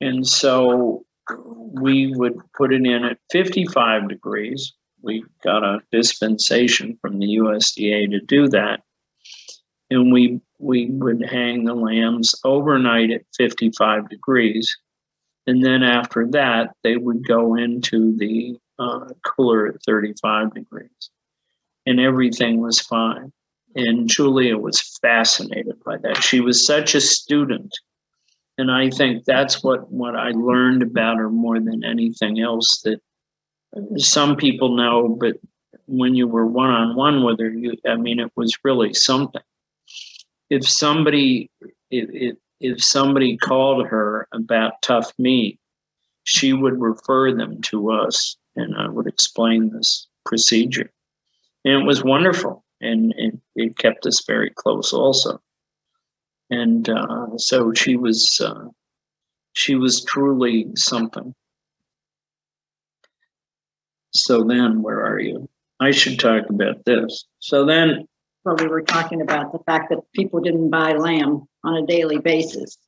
And 0.00 0.26
so 0.26 1.04
we 1.46 2.12
would 2.16 2.36
put 2.56 2.72
it 2.72 2.84
in 2.84 3.04
at 3.04 3.18
55 3.30 4.08
degrees. 4.08 4.72
We 5.02 5.24
got 5.44 5.62
a 5.62 5.80
dispensation 5.92 6.98
from 7.00 7.20
the 7.20 7.36
USDA 7.36 8.10
to 8.10 8.20
do 8.20 8.48
that. 8.48 8.82
And 9.90 10.12
we 10.12 10.40
we 10.58 10.86
would 10.86 11.24
hang 11.30 11.64
the 11.64 11.74
lambs 11.74 12.34
overnight 12.44 13.12
at 13.12 13.22
55 13.36 14.08
degrees. 14.08 14.76
And 15.46 15.64
then 15.64 15.84
after 15.84 16.26
that, 16.32 16.74
they 16.82 16.96
would 16.96 17.26
go 17.26 17.54
into 17.54 18.16
the 18.16 18.58
uh, 18.80 19.10
cooler 19.24 19.68
at 19.68 19.82
35 19.86 20.54
degrees. 20.54 21.10
And 21.88 21.98
everything 21.98 22.60
was 22.60 22.80
fine. 22.80 23.32
And 23.74 24.08
Julia 24.08 24.58
was 24.58 24.98
fascinated 25.00 25.82
by 25.86 25.96
that. 26.02 26.22
She 26.22 26.40
was 26.40 26.66
such 26.66 26.94
a 26.94 27.00
student. 27.00 27.72
And 28.58 28.70
I 28.70 28.90
think 28.90 29.24
that's 29.24 29.62
what, 29.62 29.90
what 29.90 30.14
I 30.14 30.32
learned 30.32 30.82
about 30.82 31.16
her 31.16 31.30
more 31.30 31.58
than 31.58 31.84
anything 31.84 32.40
else 32.40 32.82
that 32.82 33.00
some 33.96 34.36
people 34.36 34.76
know, 34.76 35.16
but 35.18 35.36
when 35.86 36.14
you 36.14 36.28
were 36.28 36.44
one 36.44 36.68
on 36.68 36.94
one 36.94 37.24
with 37.24 37.40
her, 37.40 37.48
you, 37.48 37.72
I 37.86 37.96
mean, 37.96 38.20
it 38.20 38.32
was 38.36 38.52
really 38.64 38.92
something. 38.92 39.40
If 40.50 40.68
somebody, 40.68 41.50
if, 41.90 42.10
if, 42.12 42.36
if 42.60 42.84
somebody 42.84 43.38
called 43.38 43.86
her 43.86 44.28
about 44.32 44.82
tough 44.82 45.10
meat, 45.18 45.58
she 46.24 46.52
would 46.52 46.78
refer 46.78 47.32
them 47.34 47.62
to 47.62 47.92
us 47.92 48.36
and 48.56 48.76
I 48.76 48.88
would 48.88 49.06
explain 49.06 49.70
this 49.70 50.06
procedure. 50.26 50.90
And 51.68 51.82
it 51.82 51.86
was 51.86 52.02
wonderful. 52.02 52.64
And, 52.80 53.12
and 53.18 53.40
it 53.54 53.76
kept 53.76 54.06
us 54.06 54.24
very 54.26 54.50
close 54.56 54.94
also. 54.94 55.38
And 56.48 56.88
uh, 56.88 57.36
so 57.36 57.74
she 57.74 57.94
was, 57.94 58.40
uh, 58.42 58.68
she 59.52 59.74
was 59.74 60.02
truly 60.02 60.68
something. 60.76 61.34
So 64.14 64.44
then, 64.44 64.80
where 64.80 65.04
are 65.04 65.18
you? 65.18 65.46
I 65.78 65.90
should 65.90 66.18
talk 66.18 66.48
about 66.48 66.86
this. 66.86 67.26
So 67.40 67.66
then, 67.66 68.08
Well, 68.46 68.56
we 68.56 68.66
were 68.66 68.80
talking 68.80 69.20
about 69.20 69.52
the 69.52 69.58
fact 69.66 69.90
that 69.90 69.98
people 70.14 70.40
didn't 70.40 70.70
buy 70.70 70.92
lamb 70.94 71.46
on 71.64 71.76
a 71.76 71.86
daily 71.86 72.18
basis. 72.18 72.78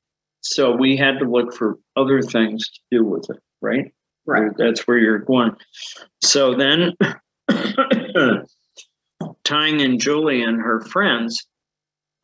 so 0.40 0.74
we 0.74 0.96
had 0.96 1.18
to 1.18 1.26
look 1.26 1.54
for 1.54 1.78
other 1.96 2.22
things 2.22 2.66
to 2.70 2.80
do 2.90 3.04
with 3.04 3.28
it, 3.28 3.42
right? 3.60 3.92
right? 4.24 4.52
That's 4.56 4.86
where 4.86 4.96
you're 4.96 5.18
going. 5.18 5.54
So 6.22 6.54
then, 6.54 6.94
tying 9.44 9.80
and 9.80 10.00
Julie 10.00 10.42
and 10.42 10.60
her 10.60 10.80
friends, 10.80 11.46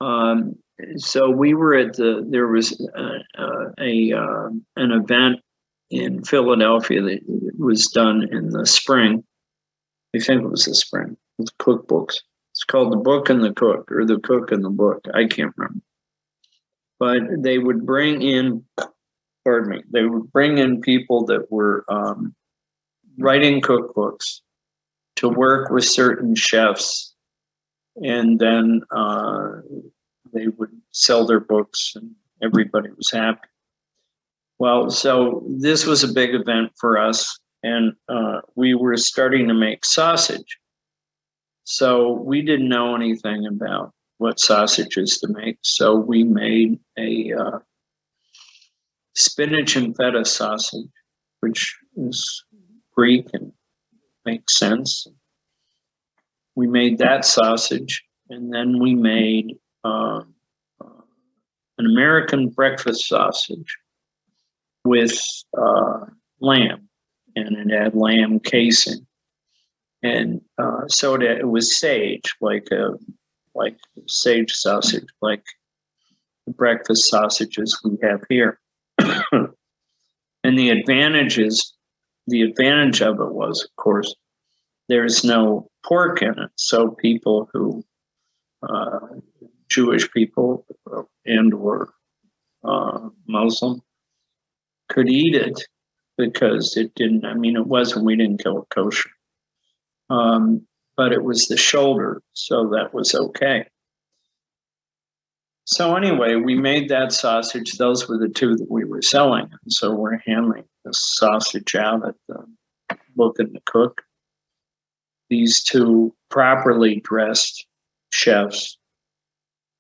um, 0.01 0.57
so 0.97 1.31
we 1.31 1.55
were 1.55 1.75
at 1.75 1.95
the 1.95 2.27
there 2.29 2.49
was 2.49 2.79
a, 2.95 3.43
a, 3.43 3.73
a 3.81 4.13
uh, 4.13 4.49
an 4.77 4.93
event 4.93 5.41
in 5.91 6.23
Philadelphia 6.25 7.01
that 7.03 7.21
was 7.59 7.87
done 7.87 8.29
in 8.31 8.51
the 8.51 8.67
spring. 8.67 9.25
I 10.15 10.21
think 10.21 10.43
it 10.43 10.51
was 10.51 10.65
the 10.65 10.75
spring 10.75 11.17
with 11.39 11.57
cookbooks. 11.59 12.17
It's 12.53 12.65
called 12.65 12.93
the 12.93 12.97
Book 12.97 13.29
and 13.29 13.43
the 13.43 13.53
Cook, 13.53 13.91
or 13.91 14.05
the 14.05 14.19
Cook 14.19 14.51
and 14.51 14.65
the 14.65 14.71
Book. 14.71 15.05
I 15.15 15.27
can't 15.27 15.53
remember. 15.57 15.81
But 16.99 17.43
they 17.43 17.59
would 17.59 17.85
bring 17.85 18.23
in 18.23 18.65
pardon 19.47 19.71
me, 19.71 19.83
they 19.93 20.03
would 20.03 20.33
bring 20.33 20.59
in 20.59 20.81
people 20.81 21.25
that 21.27 21.53
were 21.53 21.85
um, 21.89 22.35
writing 23.17 23.61
cookbooks 23.61 24.41
to 25.17 25.29
work 25.29 25.71
with 25.71 25.85
certain 25.85 26.35
chefs, 26.35 27.15
and 27.97 28.39
then 28.39 28.83
uh, 28.95 29.49
they 30.33 30.49
would 30.49 30.71
sell 30.93 31.27
their 31.27 31.41
books, 31.41 31.93
and 31.97 32.11
everybody 32.43 32.91
was 32.91 33.11
happy. 33.11 33.49
Well, 34.59 34.91
so 34.91 35.45
this 35.49 35.85
was 35.85 36.03
a 36.03 36.13
big 36.13 36.35
event 36.35 36.73
for 36.79 36.99
us, 36.99 37.39
and 37.63 37.93
uh, 38.09 38.41
we 38.55 38.75
were 38.75 38.97
starting 38.97 39.49
to 39.49 39.55
make 39.55 39.85
sausage. 39.85 40.59
So 41.65 42.13
we 42.13 42.43
didn't 42.43 42.69
know 42.69 42.95
anything 42.95 43.47
about 43.47 43.93
what 44.19 44.39
sausages 44.39 45.19
to 45.19 45.29
make, 45.29 45.59
so 45.63 45.95
we 45.97 46.25
made 46.25 46.79
a 46.99 47.33
uh, 47.33 47.59
spinach 49.15 49.77
and 49.77 49.97
feta 49.97 50.25
sausage, 50.25 50.89
which 51.41 51.77
is 51.97 52.45
Greek 52.95 53.27
and 53.33 53.53
makes 54.27 54.59
sense. 54.59 55.07
We 56.55 56.67
made 56.67 56.99
that 56.99 57.25
sausage, 57.25 58.05
and 58.29 58.53
then 58.53 58.81
we 58.81 58.95
made 58.95 59.57
uh, 59.85 60.23
uh, 60.81 61.03
an 61.79 61.87
American 61.87 62.49
breakfast 62.49 63.09
sausage 63.09 63.77
with 64.85 65.19
uh, 65.57 66.07
lamb, 66.41 66.89
and 67.37 67.57
it 67.57 67.75
had 67.75 67.95
lamb 67.95 68.41
casing, 68.41 69.07
and 70.03 70.41
uh, 70.59 70.83
so 70.89 71.15
it 71.15 71.49
was 71.49 71.79
sage, 71.79 72.35
like 72.41 72.69
a 72.73 72.95
like 73.55 73.79
sage 74.07 74.53
sausage, 74.53 75.07
like 75.23 75.45
the 76.47 76.53
breakfast 76.53 77.09
sausages 77.09 77.79
we 77.85 77.97
have 78.03 78.23
here. 78.29 78.59
And 80.45 80.57
the 80.57 80.71
advantages, 80.71 81.76
the 82.27 82.43
advantage 82.43 83.03
of 83.03 83.21
it 83.21 83.33
was, 83.33 83.63
of 83.65 83.75
course, 83.77 84.15
there's 84.89 85.25
no 85.25 85.69
pork 85.85 86.23
in 86.23 86.39
it. 86.39 86.51
So 86.57 86.91
people 86.91 87.49
who, 87.53 87.85
uh, 88.63 89.01
Jewish 89.69 90.11
people 90.13 90.65
and 91.25 91.53
or 91.53 91.91
uh, 92.65 93.09
Muslim 93.27 93.83
could 94.89 95.09
eat 95.09 95.35
it 95.35 95.61
because 96.17 96.77
it 96.77 96.95
didn't, 96.95 97.25
I 97.25 97.35
mean, 97.35 97.57
it 97.57 97.67
wasn't, 97.67 98.05
we 98.05 98.17
didn't 98.17 98.43
kill 98.43 98.63
it 98.63 98.69
kosher. 98.71 99.11
Um, 100.09 100.67
but 100.97 101.13
it 101.13 101.25
was 101.25 101.49
the 101.49 101.57
shoulder, 101.57 102.23
so 102.33 102.71
that 102.71 102.95
was 102.95 103.15
okay. 103.15 103.67
So 105.67 105.97
anyway, 105.97 106.37
we 106.37 106.55
made 106.55 106.89
that 106.89 107.13
sausage. 107.13 107.73
Those 107.73 108.09
were 108.09 108.19
the 108.19 108.29
two 108.29 108.57
that 108.57 108.71
we 108.71 108.85
were 108.85 109.03
selling. 109.03 109.49
And 109.51 109.73
so 109.73 109.93
we're 109.93 110.19
handing 110.19 110.65
the 110.85 110.93
sausage 110.95 111.75
out 111.75 112.07
at 112.07 112.15
the 112.29 112.47
looking 113.17 113.53
to 113.53 113.61
cook. 113.67 114.03
These 115.29 115.63
two 115.63 116.15
properly 116.31 117.01
dressed 117.01 117.67
chefs 118.11 118.79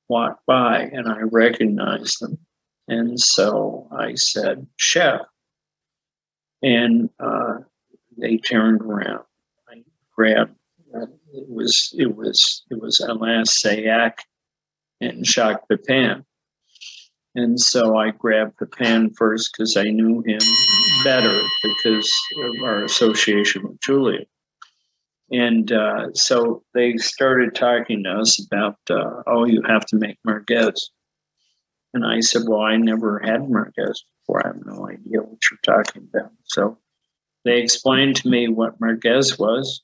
walked 0.08 0.44
by 0.46 0.90
and 0.92 1.08
I 1.08 1.20
recognized 1.20 2.20
them. 2.20 2.38
And 2.88 3.20
so 3.20 3.88
I 3.96 4.14
said, 4.14 4.66
Chef. 4.76 5.20
And 6.62 7.10
uh, 7.20 7.58
they 8.18 8.38
turned 8.38 8.82
around. 8.82 9.24
I 9.68 9.82
grabbed 10.14 10.56
it 11.36 11.48
was 11.48 11.94
it 11.98 12.16
was 12.16 12.64
it 12.70 12.80
was 12.80 13.00
Alain 13.00 13.44
Sailhac 13.44 14.18
and 15.00 15.24
Jacques 15.24 15.68
Pepin. 15.68 16.24
And 17.34 17.60
so 17.60 17.96
I 17.96 18.12
grabbed 18.12 18.54
the 18.58 18.66
pan 18.66 19.10
first 19.10 19.52
because 19.52 19.76
I 19.76 19.84
knew 19.84 20.22
him 20.22 20.40
better 21.04 21.38
because 21.62 22.10
of 22.42 22.62
our 22.64 22.82
association 22.82 23.62
with 23.62 23.80
Julia. 23.80 24.24
And 25.30 25.70
uh, 25.72 26.14
so 26.14 26.62
they 26.72 26.96
started 26.96 27.54
talking 27.54 28.04
to 28.04 28.10
us 28.10 28.44
about, 28.46 28.78
uh, 28.88 29.22
oh, 29.26 29.44
you 29.44 29.60
have 29.66 29.84
to 29.86 29.96
make 29.96 30.18
merguez. 30.26 30.80
And 31.92 32.06
I 32.06 32.20
said, 32.20 32.42
well, 32.46 32.60
I 32.60 32.76
never 32.76 33.18
had 33.18 33.42
merguez 33.42 33.98
before. 34.20 34.44
I 34.44 34.48
have 34.48 34.64
no 34.64 34.88
idea 34.88 35.20
what 35.20 35.38
you're 35.50 35.60
talking 35.62 36.08
about. 36.14 36.30
So 36.44 36.78
they 37.44 37.60
explained 37.60 38.16
to 38.16 38.28
me 38.28 38.48
what 38.48 38.80
merguez 38.80 39.38
was. 39.38 39.82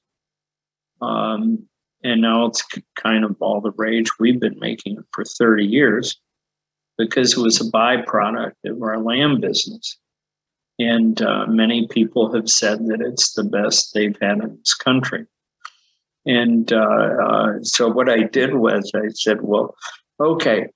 Um, 1.01 1.69
and 2.05 2.21
now 2.21 2.47
it's 2.47 2.63
kind 2.97 3.25
of 3.25 3.37
all 3.41 3.61
the 3.61 3.73
rage. 3.73 4.09
We've 4.19 4.41
been 4.41 4.59
making 4.59 4.99
it 4.99 5.05
for 5.13 5.25
30 5.25 5.65
years 5.65 6.21
because 6.99 7.37
it 7.37 7.41
was 7.41 7.61
a 7.61 7.71
byproduct 7.71 8.53
of 8.65 8.83
our 8.83 8.99
lamb 8.99 9.41
business. 9.41 9.99
And 10.79 11.21
uh, 11.23 11.47
many 11.47 11.87
people 11.87 12.33
have 12.35 12.49
said 12.49 12.87
that 12.87 13.01
it's 13.01 13.33
the 13.35 13.45
best 13.45 13.93
they've 13.95 14.17
had 14.21 14.39
in 14.39 14.57
this 14.59 14.75
country. 14.75 15.27
And 16.27 16.73
uh, 16.73 16.77
uh, 17.25 17.53
so 17.63 17.89
what 17.89 18.09
I 18.09 18.25
did 18.25 18.55
was 18.55 18.91
I 18.95 19.09
said, 19.09 19.43
well, 19.43 19.75
okay, 20.21 20.69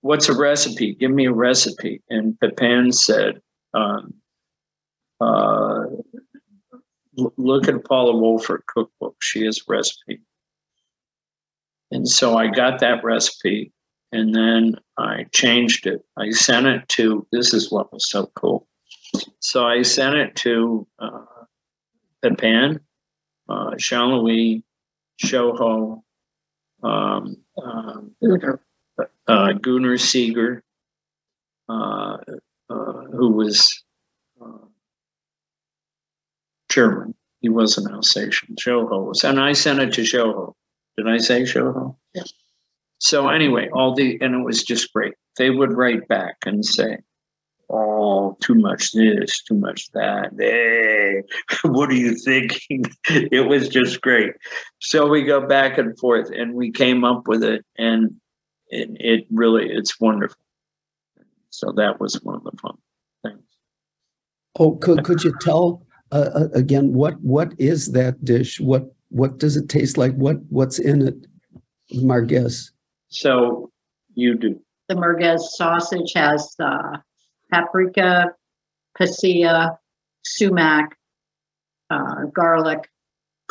what's 0.00 0.28
a 0.28 0.36
recipe? 0.36 0.94
Give 0.94 1.10
me 1.10 1.26
a 1.26 1.32
recipe. 1.32 2.02
And 2.10 2.38
Pepin 2.40 2.92
said, 2.92 3.40
um, 3.72 4.14
uh, 5.20 5.84
look 7.16 7.68
at 7.68 7.84
Paula 7.84 8.14
Wolfert 8.14 8.66
cookbook. 8.66 9.16
She 9.20 9.44
has 9.44 9.58
a 9.58 9.62
recipe. 9.68 10.20
And 11.90 12.08
so 12.08 12.36
I 12.36 12.48
got 12.48 12.80
that 12.80 13.04
recipe 13.04 13.72
and 14.12 14.34
then 14.34 14.76
I 14.96 15.26
changed 15.32 15.86
it. 15.86 16.02
I 16.16 16.30
sent 16.30 16.66
it 16.66 16.88
to, 16.90 17.26
this 17.32 17.52
is 17.52 17.70
what 17.70 17.92
was 17.92 18.08
so 18.08 18.30
cool. 18.36 18.66
So 19.40 19.66
I 19.66 19.82
sent 19.82 20.16
it 20.16 20.36
to 20.36 20.86
uh, 20.98 21.24
Pepin, 22.22 22.80
uh, 23.48 23.74
Jean 23.76 24.12
Louis, 24.12 24.64
Shoho, 25.22 26.02
um, 26.82 27.36
um, 27.62 28.14
uh, 29.28 29.52
Gunter 29.52 29.98
Seeger, 29.98 30.62
uh, 31.68 32.18
uh, 32.70 32.92
who 33.12 33.30
was 33.30 33.82
uh, 34.42 34.66
German. 36.68 37.14
He 37.40 37.48
was 37.48 37.78
an 37.78 37.92
Alsatian. 37.92 38.56
Shoho 38.56 39.06
was, 39.06 39.24
and 39.24 39.40
I 39.40 39.52
sent 39.52 39.80
it 39.80 39.92
to 39.94 40.02
Shoho. 40.02 40.54
Did 40.96 41.08
I 41.08 41.18
say 41.18 41.42
Shoho? 41.42 41.96
Yeah. 42.14 42.22
So 42.98 43.28
anyway, 43.28 43.68
all 43.72 43.94
the 43.94 44.18
and 44.20 44.34
it 44.34 44.44
was 44.44 44.62
just 44.62 44.92
great. 44.92 45.14
They 45.36 45.50
would 45.50 45.72
write 45.72 46.06
back 46.08 46.36
and 46.46 46.64
say, 46.64 46.98
"Oh, 47.68 48.36
too 48.40 48.54
much 48.54 48.92
this, 48.92 49.42
too 49.42 49.56
much 49.56 49.90
that." 49.92 50.30
Hey, 50.38 51.22
what 51.68 51.90
are 51.90 51.94
you 51.94 52.14
thinking? 52.14 52.84
it 53.10 53.48
was 53.48 53.68
just 53.68 54.00
great. 54.00 54.32
So 54.80 55.06
we 55.06 55.22
go 55.22 55.46
back 55.46 55.76
and 55.76 55.98
forth, 55.98 56.30
and 56.30 56.54
we 56.54 56.70
came 56.70 57.04
up 57.04 57.26
with 57.26 57.42
it, 57.42 57.64
and 57.76 58.14
it, 58.68 58.90
it 58.94 59.26
really 59.30 59.68
it's 59.70 60.00
wonderful. 60.00 60.38
So 61.50 61.72
that 61.76 62.00
was 62.00 62.14
one 62.22 62.36
of 62.36 62.44
the 62.44 62.56
fun 62.56 62.78
things. 63.22 63.42
Oh, 64.58 64.76
could 64.76 65.04
could 65.04 65.24
you 65.24 65.34
tell 65.40 65.86
uh, 66.10 66.30
uh 66.34 66.48
again 66.54 66.92
what 66.92 67.20
what 67.20 67.52
is 67.58 67.92
that 67.92 68.24
dish? 68.24 68.60
What 68.60 68.93
what 69.14 69.38
does 69.38 69.56
it 69.56 69.68
taste 69.68 69.96
like? 69.96 70.12
What 70.14 70.38
what's 70.48 70.80
in 70.80 71.06
it? 71.06 71.14
Merguez. 71.94 72.72
So 73.08 73.70
you 74.14 74.36
do. 74.36 74.60
The 74.88 74.96
merguez 74.96 75.38
sausage 75.38 76.12
has 76.14 76.56
uh, 76.58 76.98
paprika, 77.52 78.34
pasilla, 78.98 79.78
sumac, 80.24 80.96
uh, 81.90 82.24
garlic, 82.34 82.90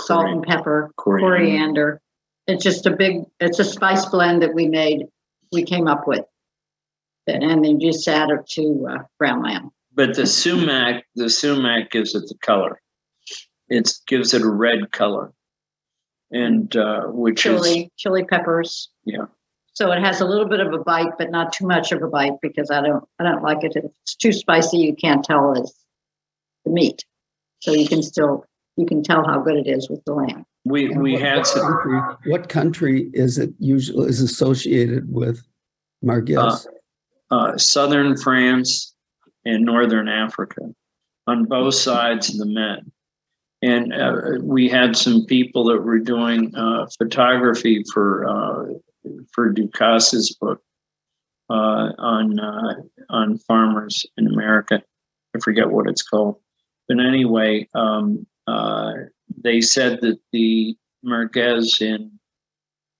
salt 0.01 0.27
and 0.27 0.43
pepper, 0.43 0.91
Coriander. 0.97 1.37
coriander. 1.37 2.01
It's 2.47 2.63
just 2.63 2.85
a 2.85 2.91
big. 2.91 3.21
It's 3.39 3.59
a 3.59 3.63
spice 3.63 4.05
blend 4.07 4.41
that 4.41 4.53
we 4.53 4.67
made. 4.67 5.05
We 5.53 5.63
came 5.63 5.87
up 5.87 6.07
with, 6.07 6.25
and, 7.25 7.41
and 7.41 7.63
then 7.63 7.79
just 7.79 8.05
add 8.07 8.31
it 8.31 8.45
to 8.49 8.87
uh, 8.91 9.03
brown 9.17 9.43
lamb. 9.43 9.71
But 9.95 10.15
the 10.15 10.27
sumac, 10.27 11.05
the 11.15 11.29
sumac 11.29 11.89
gives 11.89 12.15
it 12.15 12.27
the 12.27 12.35
color. 12.41 12.81
It 13.69 13.89
gives 14.07 14.33
it 14.33 14.41
a 14.41 14.49
red 14.49 14.91
color, 14.91 15.31
and 16.33 16.75
uh, 16.75 17.03
which 17.05 17.45
is 17.45 17.61
Chili, 17.61 17.91
chili 17.97 18.23
peppers. 18.25 18.89
Yeah. 19.05 19.25
So 19.73 19.91
it 19.91 20.01
has 20.01 20.21
a 20.21 20.25
little 20.25 20.45
bit 20.47 20.59
of 20.59 20.71
a 20.73 20.79
bite, 20.79 21.13
but 21.17 21.31
not 21.31 21.53
too 21.53 21.65
much 21.65 21.91
of 21.91 22.01
a 22.03 22.07
bite 22.07 22.33
because 22.41 22.69
I 22.69 22.81
don't. 22.81 23.03
I 23.19 23.23
don't 23.23 23.41
like 23.43 23.63
it. 23.63 23.73
If 23.75 23.85
it's 23.85 24.15
too 24.15 24.31
spicy, 24.33 24.77
you 24.79 24.95
can't 24.95 25.23
tell 25.23 25.53
it's 25.53 25.73
the 26.65 26.71
meat. 26.71 27.05
So 27.59 27.71
you 27.71 27.87
can 27.87 28.03
still 28.03 28.45
you 28.77 28.85
can 28.85 29.03
tell 29.03 29.23
how 29.25 29.39
good 29.39 29.55
it 29.55 29.67
is 29.67 29.89
with 29.89 30.03
the 30.05 30.13
lamb. 30.13 30.45
we 30.65 30.91
And 30.91 31.01
we 31.01 31.13
what- 31.13 31.21
had 31.21 31.37
what 31.37 31.47
some. 31.47 31.61
country, 31.71 32.01
what 32.31 32.49
country 32.49 33.09
is 33.13 33.37
it 33.37 33.51
usually 33.59 34.09
is 34.09 34.21
associated 34.21 35.11
with 35.11 35.41
Marguerite? 36.01 36.65
uh, 37.31 37.57
southern 37.57 38.15
France 38.17 38.93
and 39.45 39.63
northern 39.65 40.07
Africa 40.07 40.61
on 41.27 41.45
both 41.45 41.73
sides 41.75 42.29
of 42.29 42.37
the 42.37 42.45
Med. 42.45 42.91
And 43.63 43.93
uh, 43.93 44.41
we 44.41 44.67
had 44.67 44.97
some 44.97 45.25
people 45.25 45.63
that 45.65 45.83
were 45.83 45.99
doing 45.99 46.53
uh, 46.53 46.85
photography 46.97 47.81
for 47.93 48.27
uh, 48.27 48.73
for 49.31 49.53
Ducasse's 49.53 50.35
book 50.35 50.61
uh, 51.49 51.93
on 51.97 52.41
uh, 52.41 52.73
on 53.09 53.37
farmers 53.37 54.05
in 54.17 54.27
America. 54.27 54.83
I 55.33 55.39
forget 55.39 55.71
what 55.71 55.87
it's 55.87 56.03
called, 56.03 56.41
but 56.89 56.99
anyway, 56.99 57.69
um, 57.73 58.27
uh, 58.47 58.91
they 59.41 59.61
said 59.61 60.01
that 60.01 60.19
the 60.33 60.75
merguez 61.05 61.81
in 61.81 62.19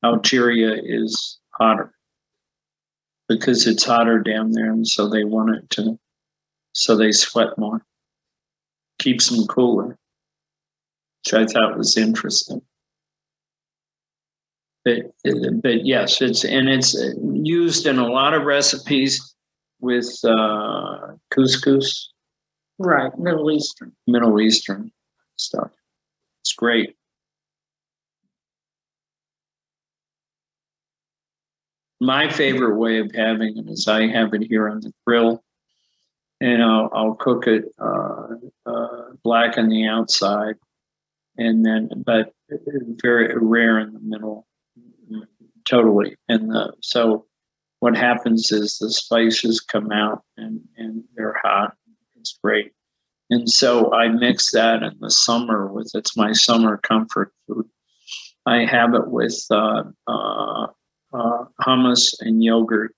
Algeria 0.01 0.81
is 0.81 1.39
hotter 1.49 1.93
because 3.27 3.67
it's 3.67 3.83
hotter 3.83 4.19
down 4.19 4.53
there, 4.53 4.71
and 4.71 4.87
so 4.87 5.09
they 5.09 5.25
want 5.25 5.57
it 5.57 5.69
to, 5.71 5.99
so 6.71 6.95
they 6.95 7.11
sweat 7.11 7.57
more, 7.57 7.85
keeps 8.97 9.29
them 9.29 9.45
cooler, 9.47 9.97
which 11.23 11.33
I 11.33 11.45
thought 11.45 11.77
was 11.77 11.97
interesting. 11.97 12.61
But, 14.85 15.13
but 15.61 15.85
yes, 15.85 16.21
it's 16.21 16.43
and 16.43 16.67
it's 16.67 16.93
used 17.21 17.87
in 17.87 17.99
a 17.99 18.07
lot 18.07 18.33
of 18.33 18.43
recipes 18.43 19.33
with 19.79 20.19
uh, 20.25 21.13
couscous, 21.33 22.09
Right, 22.79 23.17
Middle 23.17 23.51
Eastern. 23.51 23.93
Middle 24.07 24.41
Eastern 24.41 24.91
stuff. 25.37 25.71
It's 26.41 26.53
great. 26.53 26.95
My 32.01 32.29
favorite 32.29 32.75
way 32.77 32.99
of 32.99 33.13
having 33.15 33.57
it 33.57 33.69
is 33.69 33.87
I 33.87 34.07
have 34.07 34.33
it 34.33 34.41
here 34.41 34.67
on 34.67 34.81
the 34.81 34.91
grill, 35.07 35.41
and 36.41 36.61
I'll, 36.61 36.89
I'll 36.93 37.15
cook 37.15 37.47
it 37.47 37.73
uh, 37.79 38.27
uh, 38.65 39.03
black 39.23 39.57
on 39.57 39.69
the 39.69 39.87
outside, 39.87 40.55
and 41.37 41.65
then 41.65 41.89
but 42.05 42.33
very 43.01 43.33
rare 43.35 43.79
in 43.79 43.93
the 43.93 43.99
middle, 43.99 44.47
totally. 45.65 46.15
And 46.29 46.49
the, 46.49 46.73
so 46.81 47.25
what 47.79 47.97
happens 47.97 48.51
is 48.51 48.77
the 48.77 48.91
spices 48.91 49.59
come 49.59 49.91
out 49.91 50.23
and 50.37 50.61
and 50.77 51.03
they're 51.15 51.39
hot, 51.43 51.75
It's 52.15 52.37
great. 52.43 52.71
And 53.29 53.49
so 53.49 53.93
I 53.93 54.09
mix 54.09 54.51
that 54.51 54.83
in 54.83 54.95
the 54.99 55.09
summer 55.09 55.71
with 55.71 55.91
it's 55.95 56.15
my 56.15 56.33
summer 56.33 56.77
comfort 56.77 57.33
food. 57.47 57.67
I 58.45 58.65
have 58.65 58.93
it 58.93 59.07
with 59.07 59.45
uh, 59.49 59.83
uh, 60.07 60.67
uh, 61.13 61.45
hummus 61.61 62.15
and 62.19 62.43
yogurt 62.43 62.93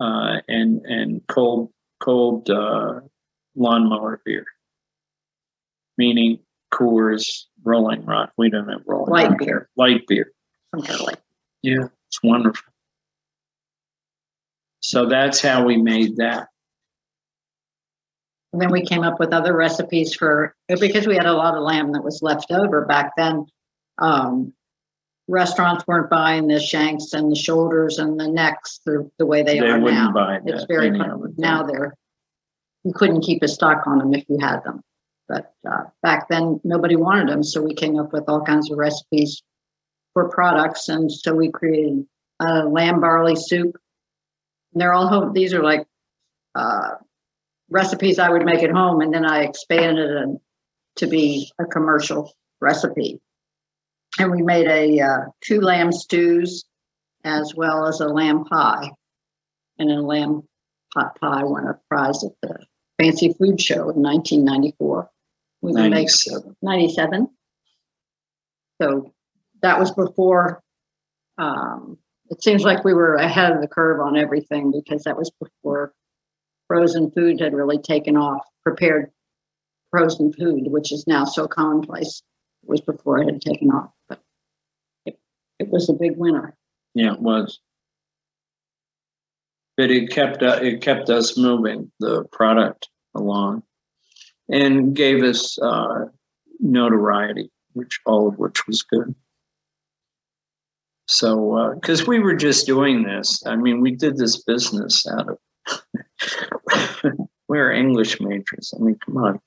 uh, 0.00 0.40
and 0.48 0.84
and 0.86 1.20
cold 1.28 1.70
cold 2.00 2.50
uh, 2.50 3.00
lawnmower 3.54 4.20
beer, 4.24 4.46
meaning 5.98 6.40
Coors, 6.72 7.44
Rolling 7.64 8.04
Rock. 8.04 8.32
We 8.36 8.50
don't 8.50 8.68
have 8.68 8.82
Rolling 8.86 9.12
Light 9.12 9.30
Rock. 9.30 9.38
beer. 9.38 9.68
Light 9.76 10.06
beer. 10.06 10.32
Some 10.74 10.82
kind 10.84 11.00
of 11.00 11.06
like 11.06 11.18
Yeah, 11.62 11.86
it's 12.08 12.22
wonderful. 12.22 12.64
So 14.80 15.06
that's 15.06 15.40
how 15.40 15.64
we 15.64 15.76
made 15.76 16.16
that. 16.16 16.48
And 18.52 18.60
then 18.60 18.70
we 18.72 18.84
came 18.84 19.02
up 19.04 19.20
with 19.20 19.32
other 19.32 19.54
recipes 19.54 20.14
for 20.14 20.54
because 20.80 21.06
we 21.06 21.14
had 21.14 21.26
a 21.26 21.32
lot 21.32 21.54
of 21.54 21.62
lamb 21.62 21.92
that 21.92 22.02
was 22.02 22.20
left 22.22 22.50
over 22.50 22.84
back 22.84 23.12
then. 23.16 23.46
Um, 23.98 24.52
restaurants 25.28 25.86
weren't 25.86 26.10
buying 26.10 26.48
the 26.48 26.58
shanks 26.58 27.12
and 27.12 27.30
the 27.30 27.36
shoulders 27.36 27.98
and 27.98 28.18
the 28.18 28.26
necks 28.26 28.80
the, 28.84 29.08
the 29.18 29.26
way 29.26 29.42
they, 29.44 29.60
They 29.60 29.68
are 29.68 29.78
wouldn't 29.78 30.14
now. 30.14 30.40
It's 30.46 30.64
very 30.64 30.88
any 30.88 30.98
fun. 30.98 31.10
of 31.10 31.24
it. 31.26 31.38
now 31.38 31.62
they're 31.62 31.94
you 32.82 32.92
couldn't 32.94 33.20
keep 33.20 33.42
a 33.42 33.48
stock 33.48 33.86
on 33.86 33.98
them 33.98 34.14
if 34.14 34.24
you 34.28 34.38
had 34.40 34.64
them. 34.64 34.80
But 35.30 35.54
uh, 35.64 35.84
back 36.02 36.28
then 36.28 36.60
nobody 36.64 36.96
wanted 36.96 37.28
them, 37.28 37.44
so 37.44 37.62
we 37.62 37.72
came 37.72 37.96
up 37.96 38.12
with 38.12 38.24
all 38.26 38.42
kinds 38.42 38.68
of 38.68 38.78
recipes 38.78 39.42
for 40.12 40.28
products, 40.28 40.88
and 40.88 41.10
so 41.10 41.34
we 41.34 41.52
created 41.52 42.04
uh, 42.40 42.64
lamb 42.64 43.00
barley 43.00 43.36
soup. 43.36 43.76
And 44.72 44.80
they're 44.80 44.92
all 44.92 45.06
home. 45.06 45.32
These 45.32 45.54
are 45.54 45.62
like 45.62 45.86
uh, 46.56 46.96
recipes 47.68 48.18
I 48.18 48.28
would 48.28 48.44
make 48.44 48.64
at 48.64 48.72
home, 48.72 49.02
and 49.02 49.14
then 49.14 49.24
I 49.24 49.44
expanded 49.44 50.10
it 50.10 50.40
to 50.96 51.06
be 51.06 51.52
a 51.60 51.64
commercial 51.64 52.34
recipe. 52.60 53.20
And 54.18 54.32
we 54.32 54.42
made 54.42 54.66
a 54.66 55.00
uh, 55.00 55.24
two 55.42 55.60
lamb 55.60 55.92
stews, 55.92 56.64
as 57.22 57.54
well 57.54 57.86
as 57.86 58.00
a 58.00 58.08
lamb 58.08 58.46
pie, 58.46 58.90
and 59.78 59.92
a 59.92 60.02
lamb 60.02 60.42
pot 60.92 61.16
pie 61.20 61.44
won 61.44 61.68
a 61.68 61.78
prize 61.88 62.24
at 62.24 62.32
the 62.42 62.66
Fancy 63.00 63.32
Food 63.32 63.60
Show 63.60 63.90
in 63.90 64.02
1994. 64.02 65.09
We 65.62 65.72
would 65.72 65.90
make 65.90 66.08
97. 66.08 66.56
97. 66.62 67.28
So 68.80 69.12
that 69.62 69.78
was 69.78 69.90
before, 69.90 70.62
um, 71.38 71.98
it 72.30 72.42
seems 72.42 72.64
like 72.64 72.84
we 72.84 72.94
were 72.94 73.16
ahead 73.16 73.52
of 73.52 73.60
the 73.60 73.68
curve 73.68 74.00
on 74.00 74.16
everything 74.16 74.72
because 74.72 75.04
that 75.04 75.16
was 75.16 75.30
before 75.30 75.92
frozen 76.68 77.10
food 77.10 77.40
had 77.40 77.52
really 77.52 77.78
taken 77.78 78.16
off, 78.16 78.46
prepared 78.62 79.10
frozen 79.90 80.32
food, 80.32 80.68
which 80.68 80.92
is 80.92 81.04
now 81.06 81.24
so 81.24 81.46
commonplace. 81.46 82.22
It 82.62 82.68
was 82.68 82.80
before 82.80 83.18
it 83.18 83.26
had 83.26 83.40
taken 83.40 83.70
off, 83.70 83.90
but 84.08 84.20
it, 85.04 85.18
it 85.58 85.68
was 85.68 85.88
a 85.88 85.94
big 85.94 86.16
winner. 86.16 86.56
Yeah, 86.94 87.14
it 87.14 87.20
was. 87.20 87.58
But 89.76 89.90
it 89.90 90.10
kept 90.10 90.42
uh, 90.42 90.60
it 90.62 90.82
kept 90.82 91.10
us 91.10 91.36
moving 91.36 91.90
the 92.00 92.24
product 92.24 92.88
along, 93.14 93.62
and 94.52 94.94
gave 94.94 95.22
us 95.22 95.58
uh, 95.60 96.06
notoriety, 96.58 97.50
which 97.72 98.00
all 98.06 98.28
of 98.28 98.38
which 98.38 98.66
was 98.66 98.82
good. 98.82 99.14
So, 101.08 101.72
because 101.74 102.06
we 102.06 102.20
were 102.20 102.36
just 102.36 102.66
doing 102.66 103.02
this, 103.02 103.42
I 103.44 103.56
mean, 103.56 103.80
we 103.80 103.90
did 103.96 104.16
this 104.16 104.42
business 104.44 105.04
out 105.08 105.28
of. 105.28 105.38
we 107.04 107.26
were 107.58 107.72
English 107.72 108.20
majors. 108.20 108.72
I 108.76 108.82
mean, 108.82 108.96
come 109.04 109.16
on, 109.16 109.40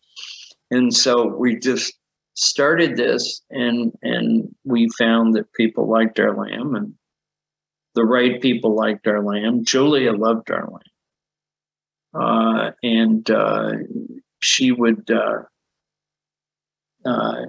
and 0.71 0.93
so 0.93 1.27
we 1.27 1.57
just 1.57 1.93
started 2.33 2.97
this, 2.97 3.41
and 3.49 3.93
and 4.01 4.53
we 4.65 4.89
found 4.97 5.35
that 5.35 5.53
people 5.53 5.89
liked 5.89 6.19
our 6.19 6.35
lamb, 6.35 6.75
and 6.75 6.93
the 7.95 8.03
right 8.03 8.41
people 8.41 8.75
liked 8.75 9.07
our 9.07 9.23
lamb. 9.23 9.63
Julia 9.63 10.11
loved 10.11 10.51
our 10.51 10.67
lamb. 10.69 10.81
Uh, 12.13 12.71
and 12.83 13.29
uh, 13.31 13.71
she 14.43 14.71
would, 14.71 15.09
uh, 15.09 15.43
uh, 17.05 17.45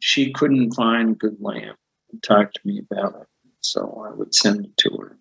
she 0.00 0.32
couldn't 0.32 0.72
find 0.72 1.18
good 1.18 1.36
lamb 1.40 1.74
and 2.10 2.22
talk 2.22 2.52
to 2.52 2.60
me 2.64 2.80
about 2.90 3.14
it. 3.20 3.26
So 3.60 4.04
I 4.06 4.14
would 4.14 4.34
send 4.34 4.66
it 4.66 4.76
to 4.78 4.90
her. 5.00 5.18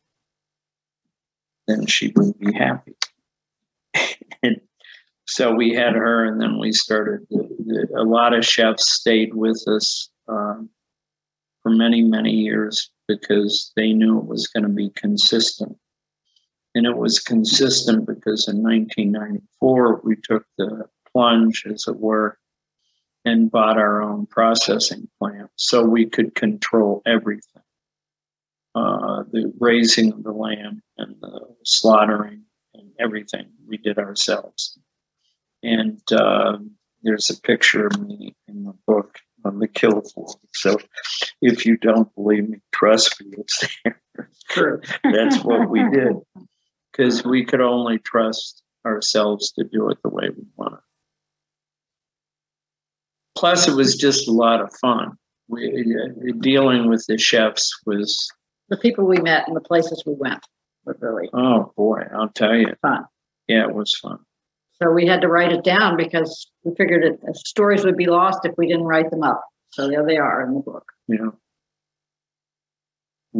Then 1.67 1.85
she 1.87 2.11
would 2.15 2.37
be 2.39 2.53
happy. 2.53 2.95
and 4.43 4.59
so 5.25 5.53
we 5.53 5.73
had 5.73 5.93
her, 5.93 6.25
and 6.25 6.41
then 6.41 6.59
we 6.59 6.73
started. 6.73 7.25
The, 7.29 7.47
the, 7.65 8.01
a 8.01 8.03
lot 8.03 8.33
of 8.33 8.45
chefs 8.45 8.91
stayed 8.91 9.33
with 9.33 9.63
us 9.67 10.09
um, 10.27 10.69
for 11.61 11.69
many, 11.69 12.01
many 12.01 12.31
years 12.31 12.91
because 13.07 13.71
they 13.77 13.93
knew 13.93 14.19
it 14.19 14.25
was 14.27 14.47
going 14.47 14.63
to 14.63 14.69
be 14.69 14.89
consistent. 14.89 15.77
And 16.75 16.85
it 16.85 16.97
was 16.97 17.19
consistent 17.19 18.07
because 18.07 18.47
in 18.47 18.63
1994, 18.63 20.01
we 20.03 20.15
took 20.15 20.45
the 20.57 20.85
plunge, 21.11 21.65
as 21.71 21.85
it 21.87 21.97
were, 21.97 22.37
and 23.25 23.51
bought 23.51 23.77
our 23.77 24.01
own 24.01 24.25
processing 24.25 25.07
plant 25.19 25.49
so 25.55 25.83
we 25.83 26.05
could 26.05 26.35
control 26.35 27.01
everything 27.05 27.61
uh, 28.75 29.23
the 29.31 29.53
raising 29.59 30.11
of 30.11 30.23
the 30.23 30.31
lamb 30.31 30.81
and 30.97 31.15
the 31.21 31.41
slaughtering 31.63 32.43
and 32.73 32.89
everything 32.99 33.45
we 33.67 33.77
did 33.77 33.97
ourselves. 33.97 34.77
And 35.61 36.01
uh, 36.11 36.57
there's 37.03 37.29
a 37.29 37.39
picture 37.41 37.87
of 37.87 38.01
me 38.01 38.35
in 38.47 38.63
the 38.63 38.73
book 38.87 39.19
on 39.45 39.59
the 39.59 39.67
kill 39.67 40.01
floor. 40.01 40.35
So 40.53 40.77
if 41.41 41.65
you 41.65 41.77
don't 41.77 42.13
believe 42.15 42.49
me, 42.49 42.61
trust 42.73 43.21
me, 43.21 43.37
it's 43.37 43.63
there. 44.55 44.81
That's 45.03 45.43
what 45.43 45.69
we 45.69 45.87
did 45.91 46.15
because 46.93 47.25
we 47.25 47.43
could 47.43 47.61
only 47.61 47.97
trust 47.99 48.61
ourselves 48.85 49.51
to 49.53 49.63
do 49.63 49.89
it 49.89 49.97
the 50.03 50.09
way 50.09 50.29
we 50.29 50.43
want 50.55 50.75
it. 50.75 50.79
Plus, 53.35 53.67
it 53.67 53.75
was 53.75 53.95
just 53.95 54.27
a 54.27 54.31
lot 54.31 54.61
of 54.61 54.71
fun. 54.79 55.17
We, 55.47 55.69
uh, 55.69 56.33
dealing 56.39 56.89
with 56.89 57.05
the 57.07 57.17
chefs 57.17 57.71
was, 57.85 58.31
The 58.69 58.77
people 58.77 59.05
we 59.05 59.17
met 59.17 59.47
and 59.47 59.55
the 59.55 59.61
places 59.61 60.03
we 60.05 60.13
went 60.13 60.45
were 60.85 60.97
really 60.99 61.29
oh 61.33 61.73
boy, 61.75 62.03
I'll 62.13 62.29
tell 62.29 62.55
you. 62.55 62.73
fun. 62.81 63.05
Yeah, 63.47 63.67
it 63.67 63.73
was 63.73 63.95
fun. 63.97 64.19
So 64.81 64.91
we 64.91 65.05
had 65.05 65.21
to 65.21 65.27
write 65.27 65.51
it 65.51 65.63
down 65.63 65.97
because 65.97 66.49
we 66.63 66.73
figured 66.75 67.03
it, 67.03 67.19
stories 67.35 67.83
would 67.83 67.97
be 67.97 68.07
lost 68.07 68.45
if 68.45 68.53
we 68.57 68.67
didn't 68.67 68.85
write 68.85 69.09
them 69.11 69.23
up. 69.23 69.43
So 69.71 69.87
there 69.87 70.05
they 70.05 70.17
are 70.17 70.45
in 70.45 70.53
the 70.53 70.59
book. 70.59 70.91
Yeah, 71.07 71.27
it 71.27 71.33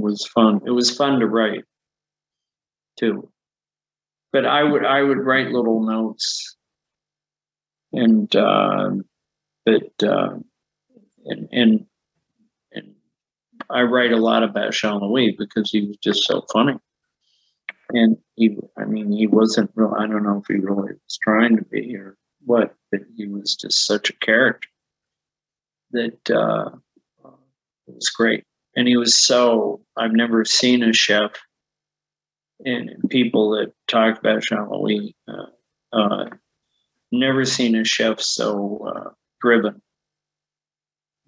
was 0.02 0.26
fun. 0.26 0.62
It 0.66 0.72
was 0.72 0.96
fun 0.96 1.20
to 1.20 1.28
write 1.28 1.64
too. 2.98 3.30
But 4.34 4.46
I 4.46 4.64
would 4.64 4.86
I 4.86 5.02
would 5.04 5.20
write 5.20 5.52
little 5.52 5.86
notes, 5.86 6.58
and 7.94 8.36
uh, 8.36 8.90
but 9.66 10.04
uh, 10.04 10.40
and 11.26 11.48
and 11.52 11.86
and 12.74 12.96
I 13.70 13.84
write 13.84 14.12
a 14.12 14.18
lot 14.18 14.44
about 14.44 14.74
Jean 14.74 15.00
Louis 15.00 15.36
because 15.38 15.72
he 15.72 15.88
was 15.88 15.98
just 15.98 16.24
so 16.24 16.46
funny, 16.52 16.78
and 17.92 18.18
he 18.36 18.58
I 18.76 18.86
mean 18.86 19.12
he 19.12 19.28
wasn't 19.28 19.72
real. 19.76 19.94
I 19.98 20.08
don't 20.08 20.24
know 20.24 20.40
if 20.40 20.48
he 20.48 20.60
really 20.60 20.94
was 20.94 21.20
trying 21.24 21.56
to 21.56 21.64
be 21.64 21.96
or 21.96 22.18
what, 22.46 22.76
but 22.92 23.02
he 23.16 23.28
was 23.28 23.56
just 23.56 23.86
such 23.86 24.10
a 24.10 24.18
character 24.18 24.68
that 25.92 26.32
uh, 26.32 26.72
it 27.88 27.96
was 27.96 28.10
great. 28.10 28.44
And 28.76 28.88
he 28.88 28.98
was 28.98 29.16
so, 29.16 29.82
I've 29.98 30.14
never 30.14 30.44
seen 30.46 30.84
a 30.84 30.94
chef 30.94 31.32
and 32.66 33.10
people 33.10 33.52
that 33.52 33.74
talk 33.88 34.20
about 34.20 34.44
Jean 34.44 34.70
Louis, 34.70 35.16
uh, 35.28 35.46
uh, 35.92 36.26
never 37.12 37.46
seen 37.46 37.76
a 37.76 37.84
chef 37.84 38.20
so 38.22 38.86
uh, 38.88 39.10
driven. 39.42 39.82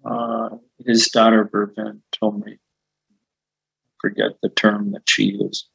Uh, 0.04 0.50
his 0.84 1.08
daughter, 1.08 1.44
Bervin, 1.44 2.00
told 2.12 2.44
me, 2.44 2.58
forget 4.00 4.32
the 4.42 4.48
term 4.48 4.92
that 4.92 5.08
she 5.08 5.24
used, 5.24 5.66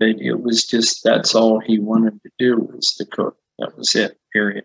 that 0.00 0.18
it 0.20 0.40
was 0.40 0.64
just, 0.64 1.04
that's 1.04 1.34
all 1.34 1.60
he 1.60 1.78
wanted 1.78 2.20
to 2.22 2.30
do 2.38 2.56
was 2.56 2.94
to 2.94 3.04
cook. 3.04 3.36
That 3.58 3.76
was 3.76 3.94
it, 3.94 4.18
period. 4.32 4.64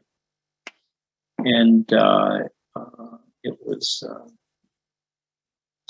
And 1.39 1.91
uh, 1.93 2.39
uh, 2.75 3.17
it 3.43 3.57
was 3.65 4.03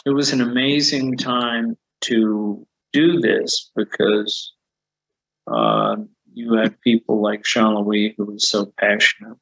it 0.05 0.11
was 0.11 0.31
an 0.31 0.41
amazing 0.41 1.17
time 1.17 1.77
to 2.01 2.66
do 2.93 3.19
this 3.19 3.71
because 3.75 4.53
uh, 5.51 5.97
you 6.33 6.53
had 6.53 6.79
people 6.81 7.21
like 7.21 7.43
Jean 7.43 7.75
Louis 7.75 8.13
who 8.17 8.25
was 8.25 8.49
so 8.49 8.71
passionate, 8.79 9.38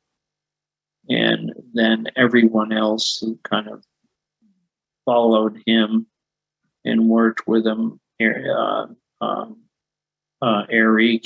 and 1.09 1.53
then 1.73 2.07
everyone 2.15 2.71
else 2.71 3.17
who 3.21 3.39
kind 3.43 3.67
of 3.67 3.83
followed 5.05 5.61
him 5.65 6.07
and 6.83 7.09
worked 7.09 7.47
with 7.47 7.65
him. 7.65 7.99
Uh, 8.21 8.87
um, 9.21 9.57
uh, 10.41 10.63
Eric 10.69 11.23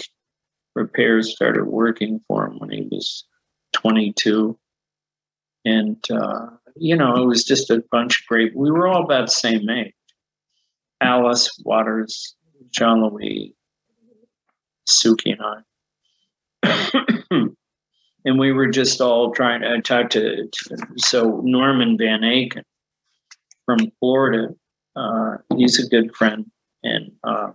Ripert 0.77 1.25
started 1.25 1.65
working 1.65 2.21
for 2.27 2.47
him 2.47 2.59
when 2.59 2.69
he 2.71 2.87
was 2.91 3.25
22. 3.73 4.57
And, 5.65 6.03
uh, 6.09 6.47
you 6.75 6.95
know, 6.95 7.15
it 7.15 7.25
was 7.25 7.43
just 7.43 7.69
a 7.69 7.83
bunch 7.91 8.21
of 8.21 8.27
great, 8.27 8.55
we 8.55 8.71
were 8.71 8.87
all 8.87 9.03
about 9.03 9.27
the 9.27 9.31
same 9.31 9.69
age. 9.69 9.93
Alice 11.01 11.49
Waters, 11.63 12.35
Jean 12.71 13.03
Louis, 13.03 13.55
Sukey 14.89 15.33
and 15.33 15.63
I. 16.63 17.29
and 18.25 18.39
we 18.39 18.51
were 18.51 18.67
just 18.67 18.99
all 19.01 19.31
trying 19.31 19.61
to 19.61 19.81
talk 19.81 20.09
to, 20.11 20.49
so 20.97 21.41
Norman 21.43 21.97
Van 21.97 22.21
Aken 22.21 22.63
from 23.65 23.91
Florida, 23.99 24.53
uh, 24.95 25.37
he's 25.55 25.83
a 25.83 25.87
good 25.87 26.15
friend. 26.15 26.49
And 26.83 27.11
um, 27.23 27.53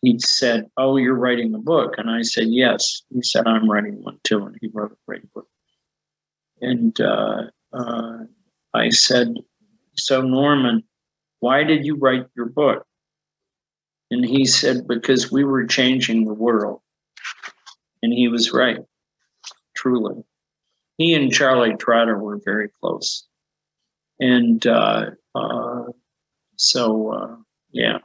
he 0.00 0.18
said, 0.18 0.66
Oh, 0.76 0.96
you're 0.96 1.14
writing 1.14 1.54
a 1.54 1.58
book. 1.58 1.94
And 1.98 2.10
I 2.10 2.22
said, 2.22 2.46
Yes. 2.48 3.02
He 3.12 3.22
said, 3.22 3.46
I'm 3.46 3.70
writing 3.70 4.02
one 4.02 4.18
too. 4.24 4.46
And 4.46 4.56
he 4.60 4.68
wrote 4.72 4.92
a 4.92 4.96
great 5.06 5.30
book. 5.32 5.48
And 6.60 6.98
uh, 7.00 7.44
uh, 7.72 8.18
I 8.74 8.90
said, 8.90 9.34
So, 9.96 10.22
Norman, 10.22 10.84
why 11.40 11.64
did 11.64 11.84
you 11.84 11.96
write 11.96 12.26
your 12.36 12.46
book? 12.46 12.84
And 14.10 14.24
he 14.24 14.46
said, 14.46 14.86
Because 14.88 15.30
we 15.30 15.44
were 15.44 15.66
changing 15.66 16.24
the 16.24 16.34
world. 16.34 16.80
And 18.02 18.12
he 18.12 18.28
was 18.28 18.52
right, 18.52 18.78
truly. 19.76 20.24
He 20.96 21.14
and 21.14 21.32
Charlie 21.32 21.76
Trotter 21.76 22.18
were 22.18 22.40
very 22.44 22.68
close. 22.80 23.26
And 24.20 24.66
uh, 24.66 25.10
uh 25.34 25.84
so, 26.56 27.12
uh, 27.12 27.36
yeah, 27.70 27.98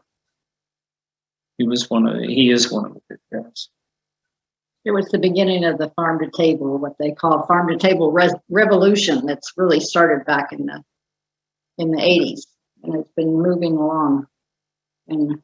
he 1.58 1.68
was 1.68 1.90
one 1.90 2.08
of 2.08 2.22
he 2.22 2.52
is 2.52 2.72
one 2.72 2.86
of 2.86 2.94
the 2.94 3.02
good 3.10 3.44
guys. 3.44 3.70
It 4.86 4.92
was 4.92 5.08
the 5.10 5.18
beginning 5.18 5.64
of 5.64 5.78
the 5.78 5.90
farm 5.96 6.20
to 6.20 6.30
table, 6.30 6.78
what 6.78 6.98
they 7.00 7.12
call 7.12 7.46
farm 7.46 7.70
to 7.70 7.78
table 7.78 8.12
res- 8.12 8.36
revolution. 8.50 9.26
That's 9.26 9.54
really 9.56 9.80
started 9.80 10.26
back 10.26 10.52
in 10.52 10.66
the 10.66 10.84
in 11.78 11.92
the 11.92 12.02
80s, 12.02 12.42
and 12.84 12.96
it's 12.96 13.12
been 13.16 13.42
moving 13.42 13.78
along. 13.78 14.28
And 15.08 15.42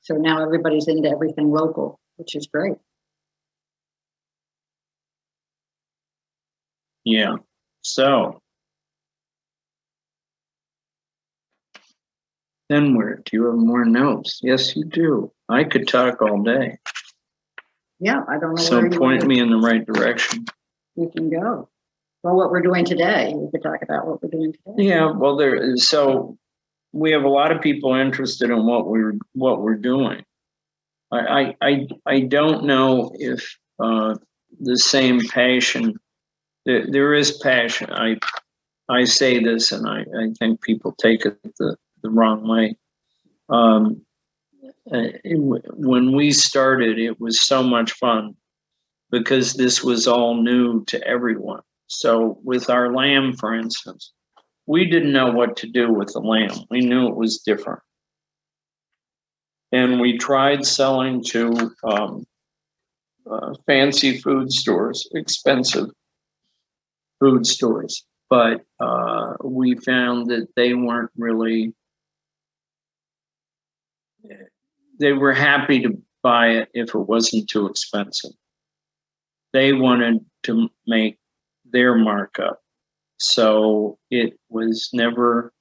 so 0.00 0.14
now 0.14 0.42
everybody's 0.42 0.88
into 0.88 1.08
everything 1.08 1.50
local, 1.50 2.00
which 2.16 2.34
is 2.34 2.46
great. 2.46 2.76
Yeah. 7.04 7.36
So 7.82 8.40
then 12.68 12.94
where 12.94 13.16
do 13.16 13.36
you 13.36 13.46
have 13.46 13.56
more 13.56 13.84
notes? 13.84 14.40
Yes, 14.42 14.76
you 14.76 14.84
do. 14.84 15.32
I 15.48 15.64
could 15.64 15.88
talk 15.88 16.22
all 16.22 16.42
day. 16.42 16.78
Yeah, 17.98 18.20
I 18.28 18.38
don't 18.38 18.54
know 18.54 18.62
So 18.62 18.88
point 18.88 19.26
me 19.26 19.38
in 19.38 19.50
the 19.50 19.58
right 19.58 19.84
direction. 19.84 20.44
you 20.96 21.10
can 21.14 21.30
go. 21.30 21.68
Well, 22.22 22.36
what 22.36 22.50
we're 22.50 22.62
doing 22.62 22.84
today, 22.84 23.32
we 23.34 23.50
could 23.50 23.62
talk 23.62 23.82
about 23.82 24.06
what 24.06 24.22
we're 24.22 24.30
doing 24.30 24.52
today. 24.52 24.88
Yeah, 24.88 25.10
well, 25.10 25.36
there 25.36 25.54
is 25.56 25.88
so 25.88 26.38
we 26.92 27.10
have 27.12 27.24
a 27.24 27.28
lot 27.28 27.52
of 27.52 27.62
people 27.62 27.94
interested 27.94 28.50
in 28.50 28.66
what 28.66 28.86
we're 28.86 29.14
what 29.32 29.62
we're 29.62 29.76
doing. 29.76 30.24
I 31.10 31.54
I 31.60 31.86
I, 32.06 32.20
don't 32.20 32.64
know 32.64 33.12
if 33.14 33.56
uh, 33.78 34.16
the 34.60 34.78
same 34.78 35.20
passion. 35.20 35.98
There, 36.64 36.86
there 36.86 37.14
is 37.14 37.38
passion. 37.38 37.90
I 37.92 38.18
I 38.88 39.04
say 39.04 39.42
this, 39.42 39.72
and 39.72 39.86
I, 39.86 40.00
I 40.00 40.32
think 40.38 40.62
people 40.62 40.92
take 40.92 41.24
it 41.24 41.38
the, 41.58 41.76
the 42.02 42.10
wrong 42.10 42.46
way. 42.46 42.76
Um, 43.48 44.02
uh, 44.92 45.08
when 45.24 46.12
we 46.12 46.32
started, 46.32 46.98
it 46.98 47.20
was 47.20 47.40
so 47.40 47.62
much 47.62 47.92
fun 47.92 48.34
because 49.10 49.54
this 49.54 49.82
was 49.84 50.08
all 50.08 50.42
new 50.42 50.84
to 50.86 51.06
everyone. 51.06 51.60
So 51.86 52.38
with 52.42 52.70
our 52.70 52.94
lamb, 52.94 53.34
for 53.34 53.54
instance, 53.54 54.12
we 54.66 54.84
didn't 54.88 55.12
know 55.12 55.30
what 55.30 55.56
to 55.58 55.66
do 55.66 55.92
with 55.92 56.12
the 56.12 56.20
lamb. 56.20 56.66
We 56.70 56.80
knew 56.80 57.08
it 57.08 57.16
was 57.16 57.38
different. 57.38 57.80
And 59.72 60.00
we 60.00 60.18
tried 60.18 60.66
selling 60.66 61.24
to 61.24 61.74
um, 61.84 62.26
uh, 63.30 63.54
fancy 63.66 64.18
food 64.18 64.52
stores, 64.52 65.08
expensive 65.14 65.88
food 67.20 67.46
stores, 67.46 68.04
but 68.28 68.62
uh, 68.80 69.34
we 69.42 69.76
found 69.76 70.28
that 70.30 70.48
they 70.56 70.74
weren't 70.74 71.10
really, 71.16 71.74
they 74.98 75.12
were 75.12 75.32
happy 75.32 75.80
to 75.82 75.96
buy 76.22 76.48
it 76.48 76.68
if 76.74 76.94
it 76.94 76.98
wasn't 76.98 77.48
too 77.48 77.66
expensive. 77.66 78.32
They 79.52 79.72
wanted 79.72 80.24
to 80.44 80.68
make 80.86 81.18
their 81.64 81.94
markup. 81.94 82.61
So 83.22 83.98
it 84.10 84.34
was 84.50 84.90
never 84.92 85.52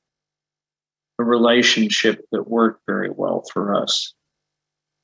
a 1.19 1.23
relationship 1.23 2.25
that 2.31 2.49
worked 2.49 2.81
very 2.87 3.11
well 3.11 3.43
for 3.53 3.75
us. 3.75 4.13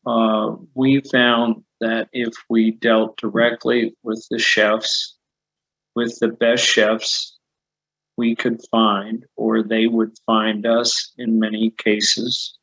Uh, 0.08 0.56
we 0.74 1.02
found 1.12 1.64
that 1.82 2.10
if 2.14 2.34
we 2.50 2.72
dealt 2.72 3.16
directly 3.18 3.94
with 4.02 4.26
the 4.32 4.40
chefs, 4.40 5.16
with 5.96 6.18
the 6.20 6.30
best 6.30 6.66
chefs 6.66 7.38
we 8.18 8.36
could 8.36 8.60
find, 8.72 9.24
or 9.36 9.62
they 9.62 9.86
would 9.86 10.18
find 10.26 10.66
us 10.66 11.14
in 11.20 11.40
many 11.40 11.70
cases. 11.78 12.58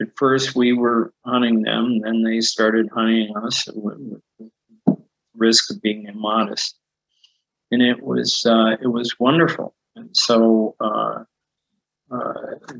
At 0.00 0.08
first, 0.16 0.56
we 0.56 0.72
were 0.72 1.12
hunting 1.26 1.62
them, 1.62 2.00
then 2.00 2.22
they 2.22 2.40
started 2.40 2.88
hunting 2.94 3.36
us 3.36 3.64
the 3.64 4.20
risk 5.36 5.70
of 5.70 5.82
being 5.82 6.06
immodest 6.06 6.78
and 7.72 7.82
it 7.82 8.02
was 8.02 8.46
uh, 8.46 8.76
it 8.80 8.86
was 8.86 9.18
wonderful. 9.18 9.74
And 9.96 10.14
so 10.16 10.76
uh, 10.78 11.24
uh, 12.10 12.32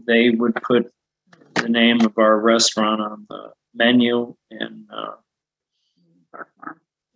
they 0.07 0.31
would 0.31 0.55
put 0.57 0.93
the 1.55 1.69
name 1.69 2.03
of 2.03 2.17
our 2.19 2.39
restaurant 2.39 3.01
on 3.01 3.27
the 3.29 3.53
menu 3.75 4.37
and 4.51 4.87
uh, 4.95 5.15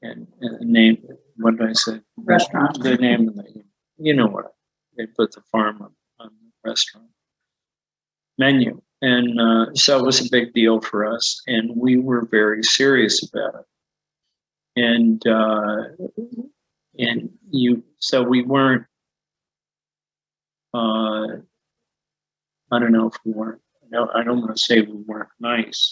and, 0.03 0.27
and 0.41 0.61
name 0.61 0.99
what 1.37 1.59
did 1.59 1.69
I 1.69 1.73
say? 1.75 2.01
Restaurant. 2.17 2.83
The 2.83 2.97
name 2.97 3.29
of 3.29 3.37
the 3.37 3.63
you 3.99 4.15
know 4.15 4.27
what 4.27 4.55
they 4.97 5.07
put 5.07 5.33
the 5.33 5.43
farm 5.53 5.83
on, 5.83 5.93
on 6.19 6.31
the 6.41 6.71
restaurant 6.71 7.09
menu, 8.39 8.81
and 9.03 9.41
uh, 9.41 9.75
so 9.75 9.99
it 9.99 10.05
was 10.05 10.27
a 10.27 10.31
big 10.31 10.55
deal 10.55 10.81
for 10.81 11.05
us, 11.05 11.43
and 11.47 11.71
we 11.77 11.99
were 11.99 12.27
very 12.31 12.63
serious 12.63 13.23
about 13.23 13.55
it. 13.61 13.67
And 14.79 15.27
uh, 15.27 15.85
and 16.99 17.31
you 17.51 17.83
so 17.99 18.23
we 18.23 18.43
weren't 18.43 18.85
uh 20.75 21.37
i 22.73 22.79
don't 22.79 22.93
know 22.93 23.09
if 23.09 23.15
we 23.25 23.33
weren't 23.33 23.61
no 23.91 24.09
i 24.15 24.23
don't 24.23 24.41
want 24.41 24.57
to 24.57 24.63
say 24.63 24.81
we 24.81 25.03
weren't 25.07 25.29
nice 25.41 25.91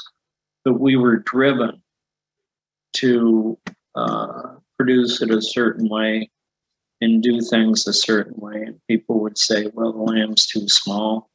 but 0.65 0.81
we 0.81 0.97
were 0.97 1.19
driven 1.19 1.83
to 2.93 3.59
uh 3.95 4.55
produce 4.77 5.23
it 5.23 5.31
a 5.31 5.41
certain 5.41 5.89
way 5.89 6.31
and 7.01 7.23
do 7.23 7.41
things 7.41 7.87
a 7.87 7.93
certain 7.93 8.35
way. 8.37 8.63
And 8.63 8.81
people 8.89 9.21
would 9.21 9.39
say 9.39 9.71
well 9.75 9.93
the 9.93 9.99
lamb's 9.99 10.47
too 10.47 10.69
small. 10.69 11.31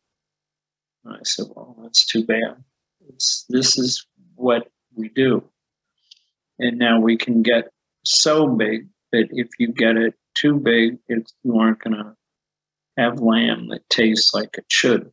And 1.05 1.15
i 1.15 1.19
said 1.23 1.45
well 1.55 1.75
that's 1.81 2.05
too 2.05 2.25
bad. 2.25 2.63
It's 3.07 3.45
this 3.49 3.77
is 3.77 4.05
what 4.35 4.69
we 4.95 5.09
do. 5.09 5.43
And 6.59 6.77
now 6.77 6.99
we 6.99 7.17
can 7.17 7.41
get 7.41 7.69
so 8.03 8.47
big 8.47 8.87
that 9.11 9.27
if 9.31 9.47
you 9.57 9.71
get 9.71 9.97
it 9.97 10.13
too 10.35 10.59
big, 10.59 10.97
it's, 11.07 11.33
you 11.43 11.57
aren't 11.57 11.79
going 11.79 11.95
to 11.95 12.15
have 12.97 13.21
lamb 13.21 13.69
that 13.69 13.89
tastes 13.89 14.33
like 14.33 14.57
it 14.57 14.65
should. 14.67 15.11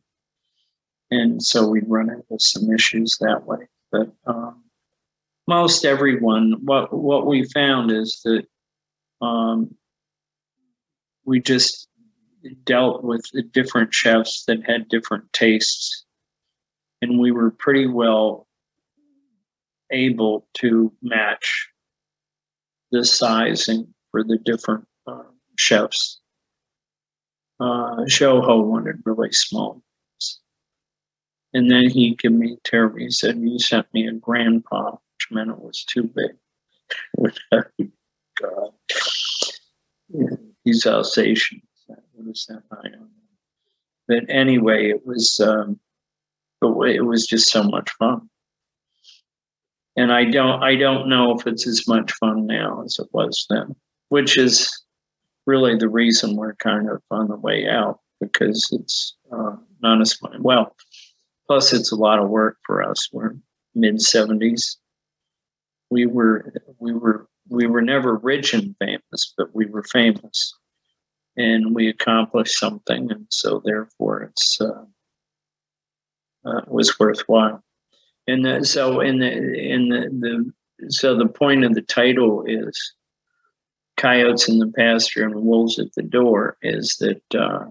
And 1.09 1.41
so 1.41 1.67
we 1.67 1.81
run 1.87 2.09
into 2.09 2.39
some 2.39 2.71
issues 2.71 3.17
that 3.19 3.45
way. 3.45 3.67
But 3.91 4.11
um, 4.25 4.63
most 5.47 5.85
everyone, 5.85 6.55
what 6.63 6.93
what 6.93 7.25
we 7.25 7.45
found 7.45 7.91
is 7.91 8.21
that 8.25 8.45
um, 9.25 9.73
we 11.23 11.39
just 11.39 11.87
dealt 12.65 13.03
with 13.03 13.23
different 13.51 13.93
chefs 13.93 14.43
that 14.45 14.65
had 14.65 14.89
different 14.89 15.31
tastes, 15.31 16.05
and 17.01 17.19
we 17.19 17.31
were 17.31 17.51
pretty 17.51 17.87
well 17.87 18.47
able 19.91 20.45
to 20.55 20.91
match 21.01 21.69
the 22.91 23.03
sizing 23.05 23.93
for 24.11 24.23
the 24.23 24.37
different 24.37 24.85
uh, 25.05 25.23
chefs. 25.57 26.19
Uh, 27.59 28.05
Joho 28.05 28.63
wanted 28.63 29.01
really 29.05 29.31
small. 29.31 29.81
And 31.53 31.71
then 31.71 31.89
he 31.89 32.15
gave 32.15 32.33
me 32.33 32.57
terrible. 32.63 32.99
He 32.99 33.09
said, 33.09 33.39
You 33.39 33.57
sent 33.57 33.91
me 33.93 34.07
a 34.07 34.11
grandpa, 34.13 34.91
which 34.91 35.31
meant 35.31 35.49
it 35.49 35.59
was 35.59 35.83
too 35.85 36.03
big. 36.03 36.35
God. 38.39 38.71
Yeah, 40.09 40.35
He's 40.63 40.85
Alsatian. 40.85 41.61
What 41.87 42.27
is 42.29 42.45
that? 42.49 42.63
I 42.71 42.89
don't 42.89 42.91
know. 42.91 43.07
But 44.07 44.25
anyway, 44.29 44.89
it 44.89 45.05
was, 45.05 45.39
um, 45.39 45.79
it 46.61 47.05
was 47.05 47.25
just 47.25 47.49
so 47.49 47.63
much 47.63 47.89
fun. 47.91 48.29
And 49.97 50.13
I 50.13 50.23
don't 50.25 50.63
I 50.63 50.75
don't 50.75 51.09
know 51.09 51.37
if 51.37 51.45
it's 51.45 51.67
as 51.67 51.87
much 51.87 52.13
fun 52.13 52.45
now 52.45 52.83
as 52.85 52.97
it 52.99 53.07
was 53.11 53.45
then, 53.49 53.75
which 54.09 54.37
is 54.37 54.69
really 55.45 55.75
the 55.75 55.89
reason 55.89 56.35
we're 56.35 56.55
kind 56.55 56.89
of 56.89 57.01
on 57.11 57.27
the 57.27 57.35
way 57.35 57.67
out 57.67 57.99
because 58.21 58.69
it's 58.71 59.15
uh, 59.31 59.55
not 59.81 59.99
as 60.01 60.13
fun. 60.13 60.41
Well, 60.43 60.75
plus 61.47 61.73
it's 61.73 61.91
a 61.91 61.95
lot 61.95 62.19
of 62.19 62.29
work 62.29 62.57
for 62.65 62.83
us. 62.83 63.09
We're 63.11 63.35
mid 63.73 64.01
seventies. 64.01 64.77
We 65.89 66.05
were 66.05 66.53
we 66.79 66.93
were 66.93 67.27
we 67.49 67.65
were 67.65 67.81
never 67.81 68.15
rich 68.15 68.53
and 68.53 68.75
famous, 68.79 69.33
but 69.35 69.55
we 69.55 69.65
were 69.65 69.83
famous, 69.83 70.53
and 71.37 71.73
we 71.73 71.87
accomplished 71.87 72.59
something, 72.59 73.11
and 73.11 73.25
so 73.29 73.63
therefore 73.65 74.23
it's 74.23 74.61
uh, 74.61 74.85
uh, 76.45 76.61
was 76.67 76.99
worthwhile. 76.99 77.63
And 78.27 78.45
the, 78.45 78.65
so 78.65 78.99
in 78.99 79.19
the 79.19 79.31
in 79.31 79.89
the, 79.89 80.09
the 80.79 80.89
so 80.89 81.15
the 81.15 81.27
point 81.27 81.63
of 81.63 81.73
the 81.73 81.81
title 81.81 82.43
is 82.45 82.93
coyotes 83.95 84.47
in 84.47 84.59
the 84.59 84.71
pasture 84.77 85.23
and 85.23 85.35
wolves 85.35 85.79
at 85.79 85.93
the 85.95 86.03
door 86.03 86.57
is 86.61 86.97
that 86.99 87.21
uh, 87.35 87.65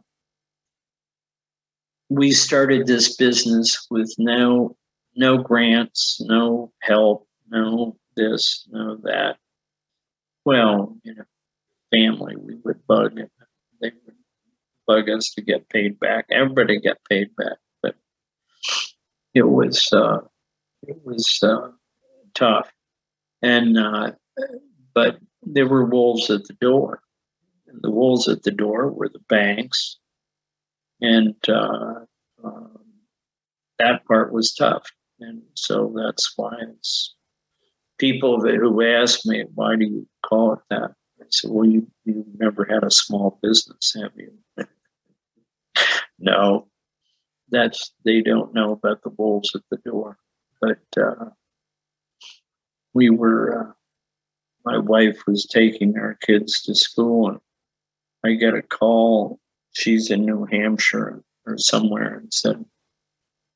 we 2.08 2.32
started 2.32 2.86
this 2.86 3.16
business 3.16 3.86
with 3.90 4.14
no 4.18 4.76
no 5.14 5.38
grants, 5.38 6.20
no 6.24 6.72
help, 6.80 7.26
no 7.48 7.96
this, 8.16 8.66
no 8.70 8.96
that. 9.02 9.36
Well, 10.44 10.96
you 11.02 11.14
know, 11.14 11.24
family, 11.92 12.36
we 12.36 12.56
would 12.64 12.86
bug 12.86 13.18
it. 13.18 13.30
They 13.80 13.92
would 14.04 14.16
bug 14.86 15.08
us 15.10 15.30
to 15.34 15.42
get 15.42 15.68
paid 15.68 15.98
back. 15.98 16.26
Everybody 16.30 16.80
got 16.80 16.98
paid 17.08 17.34
back, 17.36 17.58
but 17.82 17.94
it 19.34 19.48
was 19.48 19.92
uh, 19.92 20.18
it 20.86 20.98
was 21.04 21.40
uh, 21.42 21.70
tough. 22.34 22.70
And 23.42 23.78
uh, 23.78 24.12
but 24.94 25.18
there 25.42 25.68
were 25.68 25.84
wolves 25.84 26.30
at 26.30 26.44
the 26.44 26.54
door. 26.54 27.00
And 27.66 27.80
the 27.82 27.90
wolves 27.90 28.28
at 28.28 28.42
the 28.42 28.50
door 28.50 28.90
were 28.90 29.08
the 29.08 29.24
banks, 29.28 29.98
and 31.00 31.34
uh, 31.48 32.04
um, 32.42 32.78
that 33.78 34.04
part 34.06 34.32
was 34.32 34.54
tough. 34.54 34.86
And 35.20 35.42
so 35.54 35.92
that's 35.96 36.32
why 36.36 36.54
it's 36.60 37.14
people 37.98 38.40
that, 38.40 38.54
who 38.54 38.82
ask 38.84 39.24
me, 39.26 39.44
why 39.54 39.76
do 39.76 39.84
you 39.84 40.08
call 40.24 40.52
it 40.52 40.60
that? 40.70 40.92
I 41.20 41.24
said, 41.30 41.50
well, 41.50 41.66
you, 41.66 41.86
you 42.04 42.24
never 42.38 42.64
had 42.64 42.84
a 42.84 42.90
small 42.90 43.38
business, 43.42 43.96
have 44.00 44.12
you? 44.16 44.32
no, 46.18 46.68
that's, 47.48 47.92
they 48.04 48.20
don't 48.20 48.54
know 48.54 48.72
about 48.72 49.02
the 49.02 49.10
wolves 49.10 49.52
at 49.54 49.62
the 49.70 49.78
door. 49.78 50.18
But 50.60 50.78
uh, 51.00 51.30
we 52.94 53.10
were, 53.10 53.60
uh, 53.60 53.72
my 54.64 54.78
wife 54.78 55.26
was 55.26 55.46
taking 55.46 55.96
our 55.98 56.16
kids 56.22 56.62
to 56.62 56.74
school 56.74 57.28
and 57.28 57.40
I 58.24 58.34
got 58.34 58.56
a 58.56 58.62
call. 58.62 59.38
She's 59.72 60.10
in 60.10 60.24
New 60.24 60.46
Hampshire 60.46 61.22
or 61.46 61.58
somewhere 61.58 62.18
and 62.18 62.32
said, 62.32 62.64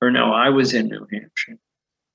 or 0.00 0.10
no, 0.10 0.32
I 0.32 0.48
was 0.48 0.72
in 0.72 0.88
New 0.88 1.06
Hampshire. 1.10 1.58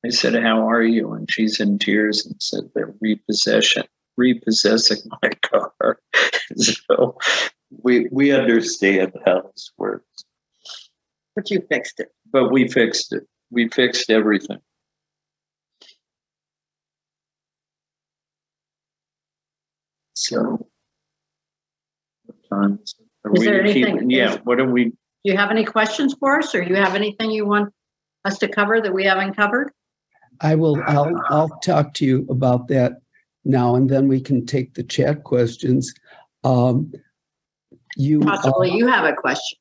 I 0.06 0.10
said, 0.10 0.36
How 0.36 0.70
are 0.70 0.84
you? 0.84 1.14
And 1.14 1.30
she's 1.32 1.60
in 1.60 1.80
tears 1.80 2.26
and 2.26 2.36
said, 2.42 2.70
They're 2.74 2.94
repossession, 3.02 3.84
repossessing 4.18 4.98
my 5.22 5.30
car. 5.44 6.00
so 6.56 7.18
we 7.84 8.08
we 8.12 8.32
understand 8.32 9.14
how 9.26 9.42
this 9.42 9.72
works. 9.78 10.26
But 11.36 11.50
you 11.50 11.62
fixed 11.70 12.00
it. 12.00 12.10
But 12.32 12.52
we 12.52 12.68
fixed 12.68 13.14
it. 13.14 13.24
We 13.52 13.70
fixed 13.70 14.10
everything. 14.10 14.60
So 20.30 20.68
what 22.50 22.72
is? 22.82 22.96
Are 23.24 23.34
Is 23.34 23.40
we 23.40 23.46
there 23.46 23.64
keep- 23.66 23.88
anything- 23.88 24.10
Yeah, 24.10 24.34
is- 24.34 24.38
what 24.44 24.60
are 24.60 24.70
we 24.72 24.86
Do 24.86 25.32
you 25.32 25.38
have 25.38 25.52
any 25.52 25.64
questions 25.66 26.14
for 26.20 26.38
us 26.40 26.54
or 26.54 26.62
you 26.64 26.76
have 26.76 26.94
anything 26.96 27.32
you 27.32 27.46
want 27.48 27.74
us 28.26 28.38
to 28.40 28.48
cover 28.48 28.80
that 28.82 28.94
we 28.94 29.06
haven't 29.06 29.36
covered? 29.36 29.72
I 30.42 30.54
will, 30.56 30.82
I'll, 30.86 31.16
I'll 31.30 31.50
talk 31.64 31.94
to 31.96 32.06
you 32.06 32.28
about 32.30 32.68
that 32.68 32.94
now 33.44 33.76
and 33.76 33.90
then 33.90 34.08
we 34.08 34.20
can 34.22 34.46
take 34.46 34.74
the 34.76 34.84
chat 34.84 35.24
questions. 35.24 35.94
Um, 36.44 36.92
you, 37.98 38.22
uh, 38.22 38.26
Possibly 38.38 38.72
you 38.78 38.86
have 38.88 39.06
a 39.06 39.14
question. 39.14 39.58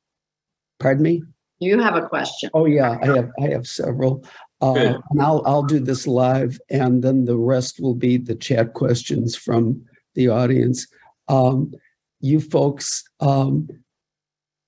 pardon 0.79 1.01
me? 1.03 1.23
You 1.59 1.79
have 1.81 1.95
a 1.95 2.07
question. 2.07 2.49
Oh, 2.53 2.65
yeah, 2.65 2.97
I 3.01 3.05
have, 3.07 3.31
I 3.41 3.47
have 3.49 3.65
several. 3.65 4.23
Uh, 4.61 4.73
Good. 4.73 4.97
and 5.11 5.21
I'll, 5.21 5.41
I'll 5.45 5.63
do 5.63 5.79
this 5.79 6.05
live 6.05 6.59
and 6.69 7.01
then 7.03 7.25
the 7.25 7.37
rest 7.37 7.79
will 7.79 7.95
be 7.95 8.17
the 8.17 8.35
chat 8.35 8.73
questions 8.73 9.35
from 9.35 9.81
the 10.15 10.29
audience. 10.29 10.87
Um, 11.27 11.73
you 12.21 12.39
folks, 12.39 13.03
um, 13.19 13.69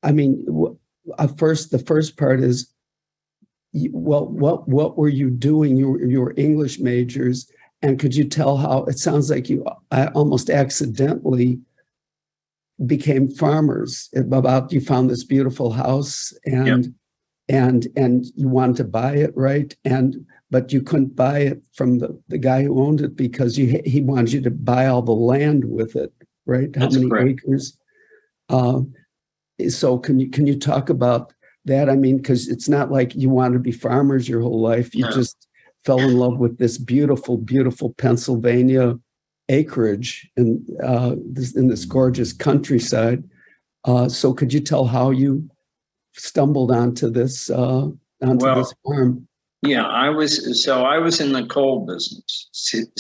I 0.04 0.12
mean, 0.12 0.46
w- 0.46 0.78
uh, 1.18 1.28
first, 1.28 1.72
the 1.72 1.80
first 1.80 2.18
part 2.18 2.40
is, 2.40 2.72
well, 3.92 4.28
what, 4.28 4.68
what 4.68 4.98
were 4.98 5.10
you 5.10 5.30
doing? 5.30 5.78
You 5.78 5.90
were, 5.90 6.06
you 6.06 6.22
were 6.22 6.34
English 6.38 6.80
majors. 6.80 7.50
And 7.82 8.00
could 8.00 8.16
you 8.16 8.26
tell 8.26 8.58
how, 8.58 8.86
it 8.86 9.00
sounds 9.00 9.30
like 9.30 9.50
you 9.50 9.66
uh, 9.92 10.10
almost 10.16 10.50
accidentally 10.50 11.60
became 12.86 13.30
farmers 13.30 14.10
about, 14.16 14.72
you 14.72 14.82
found 14.82 15.10
this 15.10 15.24
beautiful 15.24 15.72
house 15.72 16.34
and, 16.46 16.94
and, 17.50 17.88
and 17.96 18.26
you 18.36 18.48
wanted 18.48 18.78
to 18.78 18.84
buy 18.84 19.16
it, 19.16 19.32
right? 19.36 19.76
And, 19.84 20.26
but 20.50 20.72
you 20.72 20.82
couldn't 20.82 21.16
buy 21.16 21.40
it 21.40 21.62
from 21.74 22.00
the, 22.00 22.20
the 22.30 22.38
guy 22.38 22.64
who 22.64 22.82
owned 22.82 23.02
it 23.02 23.16
because 23.16 23.58
you, 23.58 23.82
he 23.86 24.02
wanted 24.02 24.32
you 24.32 24.42
to 24.42 24.52
buy 24.52 24.88
all 24.88 25.02
the 25.02 25.12
land 25.12 25.66
with 25.66 25.96
it, 25.96 26.12
right? 26.46 26.74
How 26.76 26.90
many 26.90 27.10
correct. 27.10 27.42
acres? 27.46 27.78
Um, 28.50 28.94
so 29.68 29.98
can 29.98 30.20
you, 30.20 30.30
can 30.30 30.48
you 30.48 30.58
talk 30.58 30.90
about 30.90 31.34
that? 31.66 31.90
I 31.90 31.96
mean, 31.96 32.18
because 32.18 32.48
it's 32.48 32.70
not 32.70 32.92
like 32.92 33.16
you 33.16 33.30
want 33.30 33.54
to 33.54 33.60
be 33.60 33.72
farmers 33.72 34.30
your 34.30 34.42
whole 34.42 34.62
life. 34.62 34.96
You 34.96 35.04
No. 35.04 35.12
just 35.12 35.48
fell 35.84 36.00
in 36.00 36.16
love 36.16 36.38
with 36.38 36.58
this 36.58 36.78
beautiful, 36.78 37.38
beautiful 37.38 37.94
Pennsylvania 37.96 38.98
acreage 39.50 40.30
in 40.36 40.66
uh, 40.84 41.16
this 41.26 41.56
in 41.56 41.68
this 41.68 41.86
gorgeous 41.86 42.34
countryside. 42.34 43.24
Uh, 43.86 44.10
so 44.10 44.34
could 44.34 44.52
you 44.54 44.60
tell 44.60 44.86
how 44.86 45.10
you 45.12 45.50
stumbled 46.14 46.72
onto 46.72 47.10
this 47.10 47.50
uh, 47.50 47.88
onto 48.22 48.46
Well, 48.46 48.56
this 48.56 48.74
farm? 48.86 49.28
Yeah, 49.64 49.86
I 49.86 50.10
was 50.10 50.64
so 50.64 50.84
I 50.84 51.00
was 51.00 51.20
in 51.20 51.32
the 51.32 51.46
coal 51.46 51.86
business, 51.86 52.50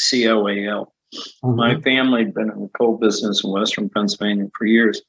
COAL. 0.09 0.93
Uh-huh. 1.15 1.51
My 1.53 1.79
family 1.81 2.25
had 2.25 2.33
been 2.33 2.49
in 2.51 2.61
the 2.61 2.69
coal 2.77 2.97
business 2.97 3.43
in 3.43 3.51
Western 3.51 3.89
Pennsylvania 3.89 4.47
for 4.57 4.65
years. 4.65 5.01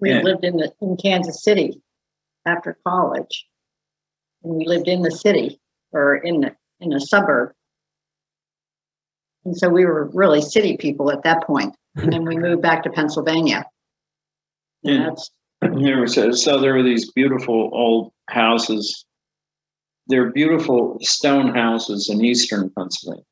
We 0.00 0.10
Yeah. 0.10 0.22
lived 0.22 0.44
in 0.44 0.56
the, 0.56 0.72
in 0.82 0.96
Kansas 0.96 1.42
City 1.42 1.80
after 2.44 2.78
college. 2.86 3.46
And 4.42 4.54
we 4.54 4.66
lived 4.66 4.88
in 4.88 5.02
the 5.02 5.10
city 5.10 5.58
or 5.92 6.16
in 6.16 6.40
the, 6.40 6.54
in 6.80 6.92
a 6.92 7.00
suburb. 7.00 7.52
And 9.44 9.56
so 9.56 9.68
we 9.68 9.84
were 9.86 10.10
really 10.12 10.42
city 10.42 10.76
people 10.76 11.10
at 11.10 11.22
that 11.22 11.46
point. 11.46 11.74
And 11.94 12.12
then 12.12 12.24
we 12.24 12.36
moved 12.46 12.60
back 12.62 12.82
to 12.82 12.90
Pennsylvania. 12.90 13.64
And 14.84 14.94
Yeah. 14.94 15.08
that's, 15.08 15.30
There 15.62 16.00
was 16.00 16.18
a, 16.18 16.34
so 16.34 16.60
there 16.60 16.74
were 16.74 16.82
these 16.82 17.10
beautiful 17.12 17.70
old 17.72 18.12
houses. 18.28 19.04
They're 20.08 20.30
beautiful 20.30 20.98
stone 21.00 21.54
houses 21.54 22.08
in 22.08 22.24
eastern 22.24 22.70
Pennsylvania. 22.70 23.24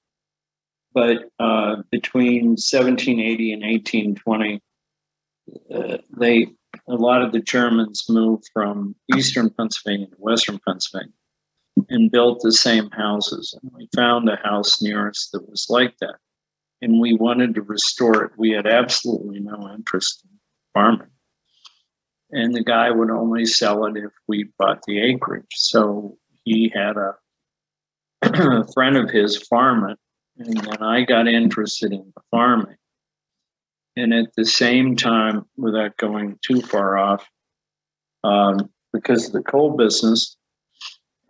But 0.92 1.28
uh, 1.38 1.82
between 1.90 2.50
1780 2.50 3.52
and 3.52 3.62
1820, 3.62 4.60
uh, 5.74 5.98
they 6.16 6.48
a 6.88 6.94
lot 6.94 7.22
of 7.22 7.32
the 7.32 7.40
Germans 7.40 8.04
moved 8.08 8.48
from 8.52 8.94
eastern 9.16 9.50
Pennsylvania 9.50 10.06
to 10.06 10.16
western 10.16 10.58
Pennsylvania 10.66 11.12
and 11.88 12.10
built 12.10 12.40
the 12.42 12.52
same 12.52 12.90
houses. 12.90 13.56
And 13.62 13.72
we 13.74 13.88
found 13.94 14.28
a 14.28 14.36
house 14.36 14.82
near 14.82 15.08
us 15.08 15.28
that 15.32 15.48
was 15.48 15.66
like 15.68 15.96
that. 15.98 16.16
And 16.82 17.00
we 17.00 17.14
wanted 17.14 17.54
to 17.54 17.62
restore 17.62 18.24
it. 18.24 18.32
We 18.36 18.50
had 18.50 18.66
absolutely 18.66 19.40
no 19.40 19.70
interest 19.72 20.22
in 20.24 20.38
farming. 20.72 21.08
And 22.30 22.54
the 22.54 22.64
guy 22.64 22.90
would 22.90 23.10
only 23.10 23.46
sell 23.46 23.86
it 23.86 23.96
if 23.96 24.12
we 24.26 24.50
bought 24.58 24.82
the 24.86 25.00
acreage. 25.00 25.52
So 25.52 26.18
he 26.45 26.72
had 26.74 26.97
a, 26.97 27.14
friend 28.72 28.97
of 28.97 29.11
his 29.11 29.36
farm 29.36 29.90
it. 29.90 29.99
And 30.38 30.57
then 30.57 30.82
I 30.82 31.05
got 31.05 31.28
interested 31.28 31.92
in 31.92 32.12
farming. 32.30 32.76
And 33.97 34.12
at 34.12 34.34
the 34.36 34.45
same 34.45 34.97
time, 34.97 35.45
without 35.57 35.97
going 35.99 36.38
too 36.42 36.61
far 36.61 36.99
off, 36.99 37.28
um, 38.24 38.70
because 38.92 39.26
of 39.26 39.32
the 39.32 39.42
coal 39.42 39.76
business, 39.76 40.36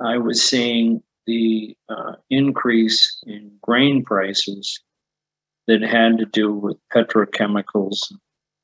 I 0.01 0.17
was 0.17 0.43
seeing 0.43 1.03
the 1.27 1.77
uh, 1.89 2.15
increase 2.31 3.23
in 3.27 3.53
grain 3.61 4.05
prices 4.05 4.81
that 5.67 5.83
had 5.83 6.19
to 6.19 6.27
do 6.27 6.53
with 6.53 6.77
petrochemicals, 6.95 8.13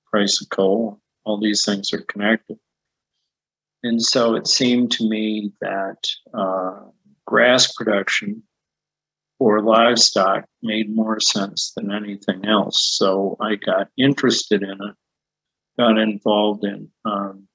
price 0.06 0.40
of 0.40 0.48
coal. 0.50 1.00
All 1.24 1.38
these 1.38 1.64
things 1.64 1.92
are 1.92 2.02
connected. 2.02 2.58
And 3.82 4.02
so 4.02 4.34
it 4.34 4.46
seemed 4.46 4.90
to 4.92 5.08
me 5.08 5.52
that 5.60 5.96
uh, 6.34 6.80
grass 7.26 7.72
production 7.72 8.42
for 9.38 9.62
livestock 9.62 10.44
made 10.62 10.94
more 10.94 11.18
sense 11.18 11.72
than 11.74 11.90
anything 11.90 12.44
else. 12.44 12.96
So 12.98 13.36
I 13.40 13.54
got 13.54 13.88
interested 13.96 14.62
in 14.62 14.70
it, 14.70 14.94
got 15.78 15.98
involved 15.98 16.64
in 16.64 16.90
um, 17.06 17.48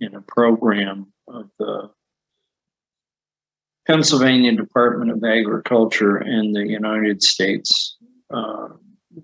in 0.00 0.14
a 0.14 0.22
program 0.22 1.12
of 1.26 1.50
the 1.58 1.90
Pennsylvania 3.86 4.52
Department 4.54 5.10
of 5.10 5.22
Agriculture 5.24 6.16
and 6.16 6.54
the 6.54 6.66
United 6.66 7.22
States 7.22 7.96
uh, 8.32 8.68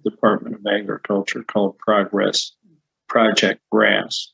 Department 0.05 0.57
of 0.57 0.67
Agriculture 0.67 1.45
called 1.45 1.79
Progress 1.79 2.53
Project 3.09 3.61
Grass, 3.71 4.33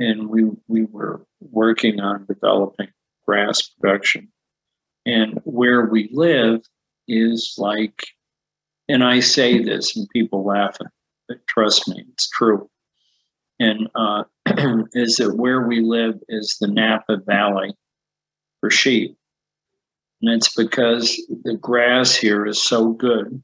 and 0.00 0.30
we 0.30 0.50
we 0.66 0.86
were 0.86 1.24
working 1.40 2.00
on 2.00 2.26
developing 2.26 2.88
grass 3.26 3.62
production. 3.62 4.28
And 5.06 5.40
where 5.44 5.86
we 5.86 6.10
live 6.12 6.62
is 7.06 7.54
like, 7.58 8.06
and 8.88 9.04
I 9.04 9.20
say 9.20 9.62
this 9.62 9.96
and 9.96 10.08
people 10.10 10.44
laugh, 10.44 10.76
but 11.28 11.46
trust 11.46 11.86
me, 11.86 12.04
it's 12.12 12.28
true. 12.30 12.68
And 13.60 13.88
uh, 13.94 14.24
is 14.94 15.16
that 15.16 15.36
where 15.36 15.66
we 15.66 15.80
live 15.80 16.18
is 16.28 16.56
the 16.60 16.66
Napa 16.66 17.18
Valley 17.26 17.74
for 18.60 18.70
sheep. 18.70 19.16
And 20.22 20.32
it's 20.34 20.54
because 20.54 21.16
the 21.44 21.56
grass 21.56 22.14
here 22.14 22.46
is 22.46 22.62
so 22.62 22.92
good. 22.92 23.42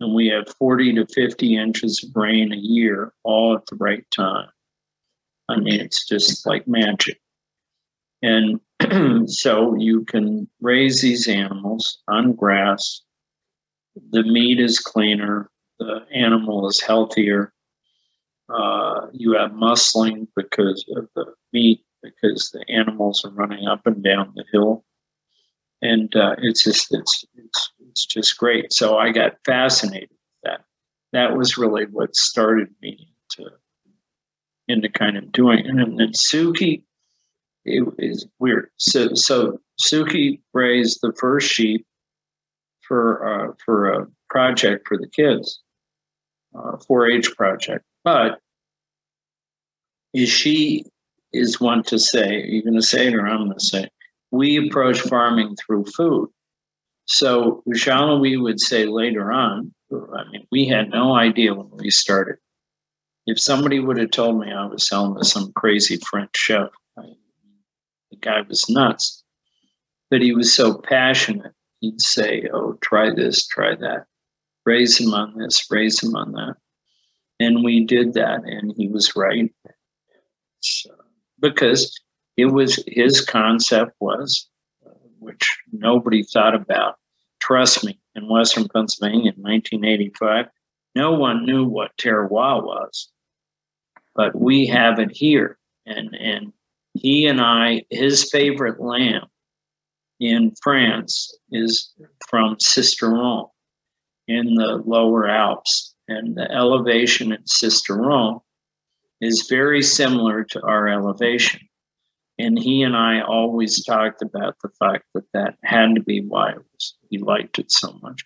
And 0.00 0.14
we 0.14 0.28
have 0.28 0.54
40 0.58 0.94
to 0.94 1.06
50 1.06 1.56
inches 1.56 2.04
of 2.04 2.10
rain 2.14 2.52
a 2.52 2.56
year, 2.56 3.12
all 3.22 3.54
at 3.54 3.66
the 3.66 3.76
right 3.76 4.04
time. 4.10 4.48
I 5.48 5.56
mean, 5.56 5.80
it's 5.80 6.06
just 6.06 6.46
like 6.46 6.66
magic. 6.66 7.20
And 8.22 8.60
so 9.28 9.74
you 9.76 10.04
can 10.04 10.48
raise 10.60 11.02
these 11.02 11.28
animals 11.28 11.98
on 12.08 12.32
grass. 12.32 13.02
The 14.10 14.22
meat 14.22 14.58
is 14.58 14.78
cleaner, 14.78 15.50
the 15.78 16.04
animal 16.12 16.68
is 16.68 16.80
healthier. 16.80 17.52
Uh, 18.48 19.06
you 19.12 19.32
have 19.34 19.52
muscling 19.52 20.26
because 20.36 20.84
of 20.96 21.08
the 21.14 21.26
meat, 21.52 21.84
because 22.02 22.50
the 22.50 22.64
animals 22.68 23.24
are 23.24 23.30
running 23.30 23.66
up 23.66 23.86
and 23.86 24.02
down 24.02 24.32
the 24.34 24.44
hill. 24.52 24.84
And 25.82 26.14
uh, 26.16 26.36
it's 26.38 26.64
just 26.64 26.88
it's, 26.94 27.24
it's 27.34 27.72
it's 27.90 28.06
just 28.06 28.38
great. 28.38 28.72
So 28.72 28.96
I 28.96 29.12
got 29.12 29.36
fascinated 29.44 30.10
with 30.10 30.18
that. 30.44 30.64
That 31.12 31.36
was 31.36 31.58
really 31.58 31.84
what 31.84 32.16
started 32.16 32.68
me 32.80 33.13
into 34.68 34.88
kind 34.88 35.16
of 35.16 35.32
doing 35.32 35.60
it. 35.60 35.66
And 35.66 35.98
then 35.98 36.12
Sukey 36.12 36.82
it 37.64 37.82
is 37.98 38.26
weird. 38.38 38.70
So 38.76 39.14
so 39.14 39.58
Sukey 39.82 40.40
raised 40.52 41.00
the 41.02 41.12
first 41.18 41.50
sheep 41.50 41.86
for 42.86 43.26
uh, 43.26 43.52
for 43.64 43.90
a 43.90 44.06
project 44.28 44.86
for 44.86 44.98
the 44.98 45.08
kids, 45.08 45.60
uh, 46.54 46.76
4-H 46.88 47.34
project. 47.36 47.84
But 48.02 48.40
is 50.12 50.28
she 50.28 50.84
is 51.32 51.60
one 51.60 51.82
to 51.84 51.98
say, 51.98 52.42
are 52.42 52.46
you 52.46 52.62
going 52.62 52.74
to 52.74 52.82
say 52.82 53.08
it 53.08 53.14
or 53.14 53.26
I'm 53.26 53.46
going 53.46 53.58
to 53.58 53.64
say, 53.64 53.88
we 54.30 54.68
approach 54.68 55.00
farming 55.00 55.56
through 55.56 55.84
food. 55.96 56.28
So 57.06 57.62
we 57.66 58.36
would 58.36 58.60
say 58.60 58.86
later 58.86 59.32
on, 59.32 59.74
I 59.92 60.30
mean, 60.30 60.46
we 60.50 60.66
had 60.66 60.90
no 60.90 61.14
idea 61.14 61.54
when 61.54 61.70
we 61.72 61.90
started. 61.90 62.36
If 63.26 63.40
somebody 63.40 63.80
would 63.80 63.96
have 63.96 64.10
told 64.10 64.40
me 64.40 64.52
I 64.52 64.66
was 64.66 64.86
selling 64.86 65.16
to 65.16 65.24
some 65.24 65.52
crazy 65.54 65.96
French 65.96 66.36
chef, 66.36 66.68
I, 66.98 67.04
the 68.10 68.18
guy 68.18 68.42
was 68.42 68.68
nuts. 68.68 69.22
But 70.10 70.20
he 70.20 70.34
was 70.34 70.54
so 70.54 70.74
passionate. 70.78 71.52
He'd 71.80 72.00
say, 72.00 72.48
Oh, 72.52 72.78
try 72.82 73.14
this, 73.14 73.46
try 73.46 73.74
that. 73.76 74.06
Raise 74.66 74.98
him 75.00 75.12
on 75.14 75.36
this, 75.38 75.66
raise 75.70 76.02
him 76.02 76.14
on 76.14 76.32
that. 76.32 76.56
And 77.40 77.64
we 77.64 77.84
did 77.84 78.14
that, 78.14 78.44
and 78.44 78.72
he 78.76 78.88
was 78.88 79.16
right. 79.16 79.52
So, 80.60 80.90
because 81.40 81.92
it 82.36 82.46
was 82.46 82.82
his 82.86 83.20
concept 83.20 83.92
was, 84.00 84.48
which 85.18 85.58
nobody 85.72 86.22
thought 86.22 86.54
about. 86.54 86.96
Trust 87.40 87.84
me, 87.84 88.00
in 88.14 88.28
Western 88.28 88.68
Pennsylvania 88.68 89.32
in 89.36 89.42
1985, 89.42 90.46
no 90.94 91.12
one 91.12 91.44
knew 91.44 91.64
what 91.66 91.96
terroir 91.98 92.64
was, 92.64 93.10
but 94.14 94.38
we 94.38 94.66
have 94.66 94.98
it 94.98 95.10
here. 95.10 95.58
And 95.86 96.14
and 96.14 96.52
he 96.94 97.26
and 97.26 97.40
I, 97.40 97.84
his 97.90 98.30
favorite 98.30 98.80
lamb 98.80 99.26
in 100.20 100.54
France 100.62 101.36
is 101.50 101.92
from 102.28 102.56
Sisteron 102.56 103.48
in 104.28 104.54
the 104.54 104.82
lower 104.86 105.28
Alps. 105.28 105.94
And 106.06 106.36
the 106.36 106.50
elevation 106.50 107.32
at 107.32 107.46
Sisteron 107.46 108.40
is 109.20 109.46
very 109.48 109.82
similar 109.82 110.44
to 110.44 110.62
our 110.62 110.88
elevation. 110.88 111.60
And 112.38 112.58
he 112.58 112.82
and 112.82 112.96
I 112.96 113.20
always 113.22 113.84
talked 113.84 114.22
about 114.22 114.56
the 114.62 114.68
fact 114.78 115.04
that 115.14 115.24
that 115.32 115.56
had 115.62 115.94
to 115.94 116.02
be 116.02 116.20
why 116.20 116.50
it 116.50 116.58
was, 116.58 116.94
he 117.08 117.18
liked 117.18 117.58
it 117.58 117.70
so 117.70 117.98
much. 118.02 118.24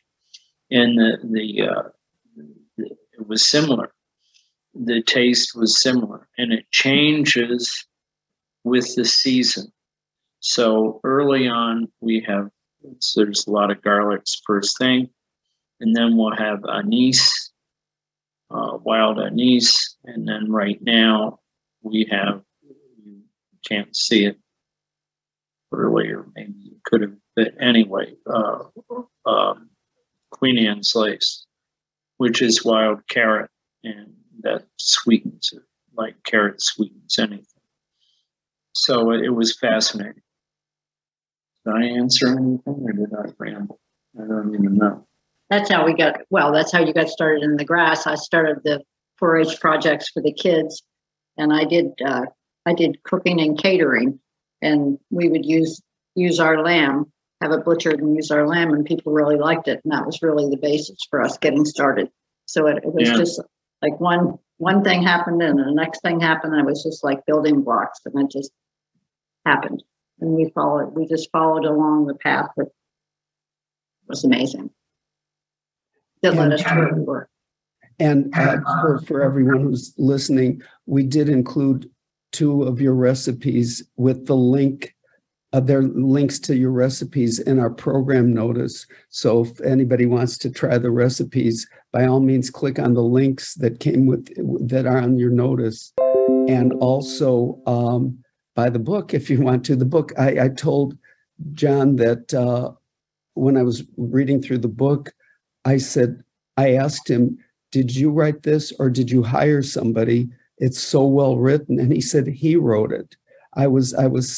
And 0.70 0.98
the, 0.98 1.18
the, 1.22 1.68
uh, 1.68 1.82
the 2.76 2.96
it 3.12 3.26
was 3.26 3.48
similar. 3.48 3.92
The 4.74 5.02
taste 5.02 5.56
was 5.56 5.80
similar, 5.80 6.28
and 6.38 6.52
it 6.52 6.70
changes 6.70 7.86
with 8.64 8.94
the 8.94 9.04
season. 9.04 9.72
So 10.40 11.00
early 11.04 11.48
on, 11.48 11.90
we 12.00 12.20
have 12.26 12.50
there's 13.16 13.46
a 13.46 13.50
lot 13.50 13.70
of 13.70 13.82
garlics 13.82 14.38
first 14.46 14.78
thing, 14.78 15.08
and 15.80 15.96
then 15.96 16.16
we'll 16.16 16.36
have 16.36 16.64
anise, 16.64 17.50
uh, 18.50 18.78
wild 18.82 19.18
anise, 19.18 19.96
and 20.04 20.28
then 20.28 20.50
right 20.50 20.78
now 20.82 21.40
we 21.82 22.06
have 22.10 22.42
you 23.04 23.22
can't 23.68 23.94
see 23.96 24.26
it 24.26 24.38
earlier, 25.72 26.26
maybe 26.34 26.54
you 26.56 26.76
could 26.84 27.02
have, 27.02 27.14
but 27.36 27.52
anyway, 27.60 28.14
uh, 28.26 28.64
um, 29.26 29.68
Queen 30.30 30.58
Anne's 30.58 30.94
lace, 30.94 31.46
which 32.16 32.42
is 32.42 32.64
wild 32.64 33.00
carrot, 33.08 33.50
and 33.84 34.14
that 34.42 34.64
sweetens 34.76 35.52
it 35.52 35.62
like 35.98 36.14
carrot 36.24 36.62
sweetens 36.62 37.18
anything. 37.18 37.44
So 38.72 39.10
it 39.12 39.34
was 39.34 39.58
fascinating. 39.58 40.22
Did 41.66 41.74
I 41.74 41.84
answer 41.84 42.28
anything 42.28 42.62
or 42.66 42.92
did 42.92 43.12
I 43.12 43.32
ramble? 43.38 43.80
I 44.16 44.26
don't 44.26 44.54
even 44.54 44.76
know. 44.76 45.06
That's 45.50 45.70
how 45.70 45.84
we 45.84 45.94
got, 45.94 46.20
well, 46.30 46.52
that's 46.52 46.72
how 46.72 46.80
you 46.84 46.94
got 46.94 47.08
started 47.08 47.42
in 47.42 47.56
the 47.56 47.64
grass. 47.64 48.06
I 48.06 48.14
started 48.14 48.58
the 48.64 48.82
4-H 49.20 49.60
projects 49.60 50.10
for 50.10 50.22
the 50.22 50.32
kids 50.32 50.82
and 51.36 51.52
I 51.52 51.64
did, 51.64 51.86
uh, 52.04 52.26
I 52.64 52.74
did 52.74 53.02
cooking 53.02 53.40
and 53.40 53.58
catering 53.58 54.20
and 54.62 54.98
we 55.10 55.28
would 55.28 55.44
use, 55.44 55.80
use 56.14 56.38
our 56.38 56.62
lamb, 56.62 57.10
have 57.40 57.50
it 57.50 57.64
butchered 57.64 58.00
and 58.00 58.14
use 58.14 58.30
our 58.30 58.46
lamb 58.46 58.70
and 58.70 58.84
people 58.84 59.12
really 59.12 59.36
liked 59.36 59.66
it. 59.68 59.80
And 59.84 59.92
that 59.92 60.06
was 60.06 60.22
really 60.22 60.48
the 60.48 60.56
basis 60.56 60.98
for 61.10 61.22
us 61.22 61.38
getting 61.38 61.64
started. 61.64 62.08
So 62.46 62.66
it, 62.66 62.78
it 62.84 62.94
was 62.94 63.08
Yeah. 63.08 63.16
just 63.16 63.40
like 63.82 63.98
one, 64.00 64.38
one 64.58 64.82
thing 64.82 65.02
happened 65.02 65.42
and 65.42 65.58
the 65.58 65.72
next 65.72 66.02
thing 66.02 66.20
happened. 66.20 66.52
And 66.54 66.62
it 66.62 66.70
was 66.70 66.82
just 66.82 67.04
like 67.04 67.24
building 67.26 67.62
blocks 67.62 68.00
and 68.04 68.24
it 68.24 68.30
just 68.30 68.52
happened. 69.46 69.82
And 70.20 70.32
we 70.32 70.50
followed, 70.54 70.94
we 70.94 71.06
just 71.06 71.30
followed 71.30 71.64
along 71.64 72.06
the 72.06 72.14
path 72.14 72.48
that 72.56 72.68
was 74.08 74.24
amazing. 74.24 74.70
That 76.22 76.34
led 76.34 76.52
us 76.52 76.62
to 76.64 76.74
where 76.74 76.94
we 76.94 77.02
were. 77.02 77.28
And 78.00 78.34
uh, 78.36 78.58
for, 78.80 79.00
for 79.06 79.22
everyone 79.22 79.60
who's 79.60 79.94
listening, 79.98 80.62
we 80.86 81.02
did 81.02 81.28
include 81.28 81.90
two 82.32 82.62
of 82.62 82.80
your 82.80 82.94
recipes 82.94 83.82
with 83.96 84.26
the 84.26 84.36
link. 84.36 84.94
Uh, 85.52 85.60
there 85.60 85.78
are 85.78 85.88
links 85.88 86.38
to 86.38 86.56
your 86.56 86.70
recipes 86.70 87.38
in 87.38 87.58
our 87.58 87.70
program 87.70 88.32
notice. 88.32 88.86
So 89.08 89.44
if 89.44 89.60
anybody 89.60 90.06
wants 90.06 90.36
to 90.38 90.50
try 90.50 90.78
the 90.78 90.90
recipes, 90.90 91.68
by 91.92 92.06
all 92.06 92.20
means, 92.20 92.50
click 92.50 92.78
on 92.78 92.94
the 92.94 93.02
links 93.02 93.54
that 93.54 93.80
came 93.80 94.06
with 94.06 94.28
that 94.68 94.86
are 94.86 94.98
on 94.98 95.18
your 95.18 95.30
notice, 95.30 95.92
and 96.48 96.72
also 96.74 97.60
um, 97.66 98.22
buy 98.54 98.70
the 98.70 98.78
book 98.78 99.14
if 99.14 99.30
you 99.30 99.40
want 99.40 99.64
to. 99.66 99.76
The 99.76 99.84
book 99.84 100.12
I, 100.18 100.40
I 100.40 100.48
told 100.48 100.96
John 101.52 101.96
that 101.96 102.34
uh, 102.34 102.72
when 103.34 103.56
I 103.56 103.62
was 103.62 103.84
reading 103.96 104.42
through 104.42 104.58
the 104.58 104.68
book, 104.68 105.12
I 105.64 105.78
said 105.78 106.22
I 106.56 106.74
asked 106.74 107.08
him 107.08 107.38
did 107.70 107.94
you 107.94 108.10
write 108.10 108.42
this 108.42 108.72
or 108.78 108.90
did 108.90 109.10
you 109.10 109.22
hire 109.22 109.62
somebody? 109.62 110.28
It's 110.58 110.80
so 110.80 111.06
well 111.06 111.36
written. 111.38 111.78
And 111.78 111.92
he 111.92 112.00
said 112.00 112.26
he 112.26 112.56
wrote 112.56 112.92
it. 112.92 113.16
I 113.54 113.66
was 113.66 113.94
i 113.94 114.06
was 114.06 114.30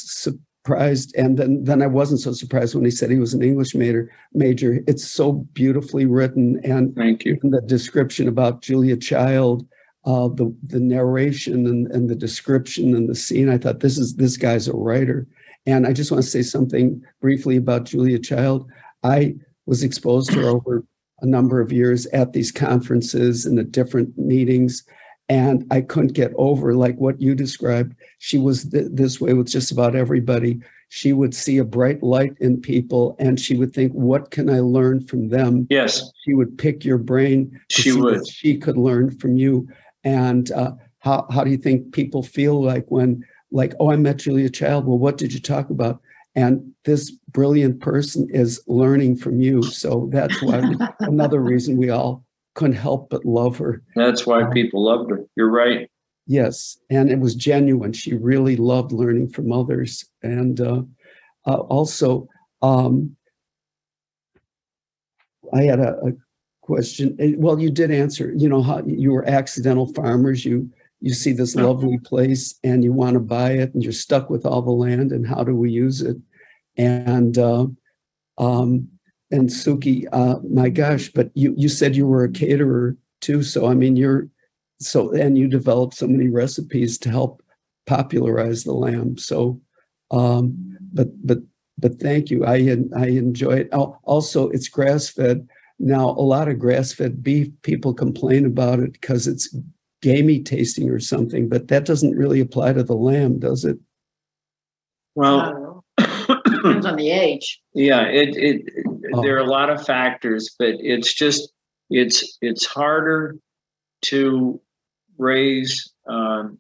surprised. 0.71 1.15
And 1.17 1.39
then 1.39 1.65
then 1.65 1.83
i 1.83 1.87
wasn't 1.87 2.21
so 2.21 2.33
surprised 2.33 2.75
when 2.75 2.85
he 2.85 2.91
said 2.91 3.11
he 3.11 3.19
was 3.19 3.35
an 3.35 3.43
english 3.43 3.75
major 3.75 4.11
major. 4.33 4.81
It's 4.87 5.07
so 5.07 5.33
beautifully 5.33 6.07
written. 6.07 6.61
And 6.65 6.95
Thank 6.95 7.25
you. 7.25 7.39
the 7.43 7.61
description 7.63 8.29
about 8.29 8.63
julia 8.63 8.97
child 8.97 9.67
uh, 10.07 10.29
the 10.29 10.55
the 10.67 10.81
narration 10.81 11.67
and, 11.67 11.87
and 11.89 12.09
the 12.09 12.15
description 12.15 12.95
and 12.95 13.09
the 13.09 13.15
scene. 13.15 13.51
I 13.51 13.59
thought 13.59 13.81
this 13.81 13.99
is 13.99 14.17
this 14.17 14.37
guy's 14.37 14.69
a 14.69 14.73
writer. 14.73 15.27
And 15.67 15.87
i 15.87 15.93
just 15.93 16.11
want 16.11 16.25
to 16.25 16.31
say 16.31 16.43
something 16.43 17.03
briefly 17.21 17.57
about 17.57 17.85
julia 17.85 18.19
child. 18.19 18.71
I 19.03 19.35
was 19.67 19.83
exposed 19.83 20.31
to 20.31 20.41
her 20.41 20.49
over 20.49 20.85
a 21.21 21.27
number 21.27 21.61
of 21.61 21.71
years 21.71 22.07
at 22.07 22.33
these 22.33 22.51
conferences 22.51 23.45
and 23.45 23.59
at 23.59 23.73
different 23.73 24.17
meetings. 24.17 24.85
And 25.31 25.65
I 25.71 25.81
couldn't 25.81 26.15
get 26.15 26.33
over 26.35 26.75
like 26.75 26.97
what 26.97 27.21
you 27.21 27.37
described. 27.37 27.95
She 28.19 28.37
was 28.37 28.69
th- 28.69 28.89
this 28.91 29.21
way 29.21 29.33
with 29.33 29.47
just 29.47 29.71
about 29.71 29.95
everybody. 29.95 30.61
She 30.89 31.13
would 31.13 31.37
see 31.37 31.59
a 31.59 31.65
bright 31.65 32.03
light 32.03 32.37
in 32.41 32.61
people 32.61 33.15
and 33.21 33.39
she 33.39 33.57
would 33.57 33.73
think, 33.73 33.93
what 33.93 34.33
can 34.33 34.51
I 34.51 34.59
learn 34.59 35.07
from 35.07 35.29
them? 35.29 35.69
Yes, 35.71 36.11
She 36.25 36.35
would 36.35 36.59
pick 36.59 36.85
your 36.85 36.99
brain. 36.99 37.61
She 37.71 37.93
would. 37.93 38.27
She 38.27 38.59
could 38.59 38.77
learn 38.77 39.17
from 39.19 39.37
you. 39.37 39.69
And 40.03 40.51
uh, 40.51 40.73
how, 40.99 41.29
how 41.31 41.45
do 41.45 41.51
you 41.53 41.59
think 41.59 41.93
people 41.93 42.25
feel 42.25 42.61
like 42.61 42.87
when, 42.89 43.25
like, 43.53 43.73
oh, 43.79 43.93
I 43.93 43.97
met 43.97 44.17
Julia 44.17 44.51
Child. 44.51 44.87
Well, 44.87 44.99
what 44.99 45.17
did 45.17 45.33
you 45.33 45.39
talk 45.39 45.71
about? 45.71 46.01
And 46.35 46.73
this 46.85 47.13
brilliant 47.31 47.81
person 47.81 48.29
is 48.31 48.61
learning 48.67 49.17
from 49.17 49.41
you. 49.41 49.63
So 49.63 50.09
that's 50.13 50.43
why 50.43 50.61
another 51.01 51.41
reason 51.41 51.77
we 51.77 51.91
all 51.91 52.25
couldn't 52.61 52.77
help 52.77 53.09
but 53.09 53.25
love 53.25 53.57
her. 53.57 53.83
that's 53.97 54.27
why 54.27 54.45
people 54.53 54.85
loved 54.85 55.11
her. 55.11 55.25
You're 55.35 55.51
right. 55.51 55.91
Yes, 56.27 56.79
and 56.91 57.11
it 57.11 57.19
was 57.19 57.35
genuine. 57.35 57.95
She 57.95 58.15
really 58.15 58.55
loved 58.57 58.93
learning 58.93 59.31
from 59.31 59.51
others, 59.51 60.05
and 60.23 60.61
uh, 60.61 60.83
uh, 61.47 61.57
also, 61.57 62.29
um, 62.61 63.17
I 65.55 65.63
had 65.63 65.81
a, 65.81 65.97
a 66.05 66.13
question. 66.61 67.17
Well, 67.39 67.59
you 67.59 67.71
did 67.71 67.91
answer. 67.91 68.31
You 68.37 68.51
know 68.51 68.63
how 68.63 68.83
you 68.87 69.11
were 69.13 69.27
accidental 69.27 69.93
farmers. 69.95 70.45
You 70.45 70.71
you 71.01 71.15
see 71.15 71.33
this 71.33 71.57
lovely 71.57 71.99
place 72.05 72.61
and 72.63 72.85
you 72.85 72.93
want 72.93 73.15
to 73.15 73.21
buy 73.21 73.53
it, 73.53 73.73
and 73.73 73.83
you're 73.83 73.93
stuck 73.95 74.29
with 74.29 74.45
all 74.45 74.61
the 74.61 74.71
land. 74.71 75.13
And 75.13 75.27
how 75.27 75.43
do 75.43 75.57
we 75.57 75.71
use 75.71 76.03
it? 76.03 76.19
And 76.77 77.39
uh, 77.39 77.69
um, 78.37 78.89
and 79.31 79.49
Sukey, 79.49 80.07
uh, 80.13 80.37
my 80.49 80.69
gosh! 80.69 81.11
But 81.11 81.31
you 81.35 81.55
you 81.57 81.69
said 81.69 81.97
you 81.97 82.07
were 82.07 82.25
a 82.25 82.31
caterer 82.31 82.97
too. 83.21 83.43
So 83.43 83.67
I 83.67 83.75
mean, 83.75 83.97
you're 83.97 84.29
so 84.81 85.13
and 85.13 85.37
you 85.37 85.47
developed 85.47 85.95
so 85.95 86.07
many 86.07 86.29
recipes 86.29 86.99
to 86.99 87.11
help 87.11 87.43
popularize 87.87 88.65
the 88.65 88.73
lamb 88.73 89.17
so 89.17 89.61
um 90.11 90.77
but 90.93 91.09
but 91.27 91.39
but 91.79 92.01
thank 92.01 92.31
you 92.31 92.45
i 92.45 92.77
i 92.97 93.07
enjoy 93.07 93.53
it 93.53 93.73
also 93.73 94.49
it's 94.51 94.69
grass 94.69 95.09
fed 95.09 95.47
now 95.79 96.11
a 96.11 96.23
lot 96.23 96.49
of 96.49 96.59
grass 96.59 96.93
fed 96.93 97.23
beef 97.23 97.49
people 97.63 97.93
complain 97.93 98.47
about 98.47 98.81
it 98.81 98.93
because 98.93 99.27
it's 99.27 99.55
gamey 100.03 100.41
tasting 100.41 100.89
or 100.89 100.99
something 101.01 101.49
but 101.49 101.69
that 101.69 101.85
doesn't 101.85 102.17
really 102.17 102.41
apply 102.41 102.73
to 102.73 102.83
the 102.83 102.95
lamb 102.95 103.39
does 103.39 103.65
it 103.65 103.79
Well, 105.15 105.70
Depends 106.63 106.87
on 106.87 106.97
the 106.97 107.11
age. 107.11 107.61
yeah, 107.75 108.03
it, 108.03 108.37
it, 108.37 108.63
Oh. 109.13 109.23
there 109.23 109.37
are 109.37 109.41
a 109.41 109.51
lot 109.51 109.71
of 109.71 109.85
factors, 109.85 110.55
but 110.59 110.75
it's 110.79 111.13
just, 111.13 111.53
it's, 111.89 112.39
it's 112.41 112.65
harder 112.67 113.37
to 114.03 114.61
raise, 115.19 115.93
um, 116.07 116.59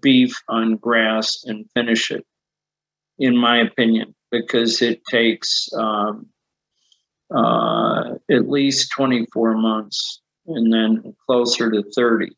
beef 0.00 0.38
on 0.48 0.76
grass 0.76 1.44
and 1.46 1.64
finish 1.74 2.10
it, 2.10 2.26
in 3.18 3.36
my 3.36 3.58
opinion, 3.58 4.14
because 4.30 4.82
it 4.82 5.02
takes, 5.06 5.68
um, 5.74 6.26
uh, 7.34 8.14
at 8.30 8.50
least 8.50 8.90
24 8.92 9.54
months 9.56 10.20
and 10.46 10.72
then 10.72 11.14
closer 11.26 11.70
to 11.70 11.82
30. 11.96 12.30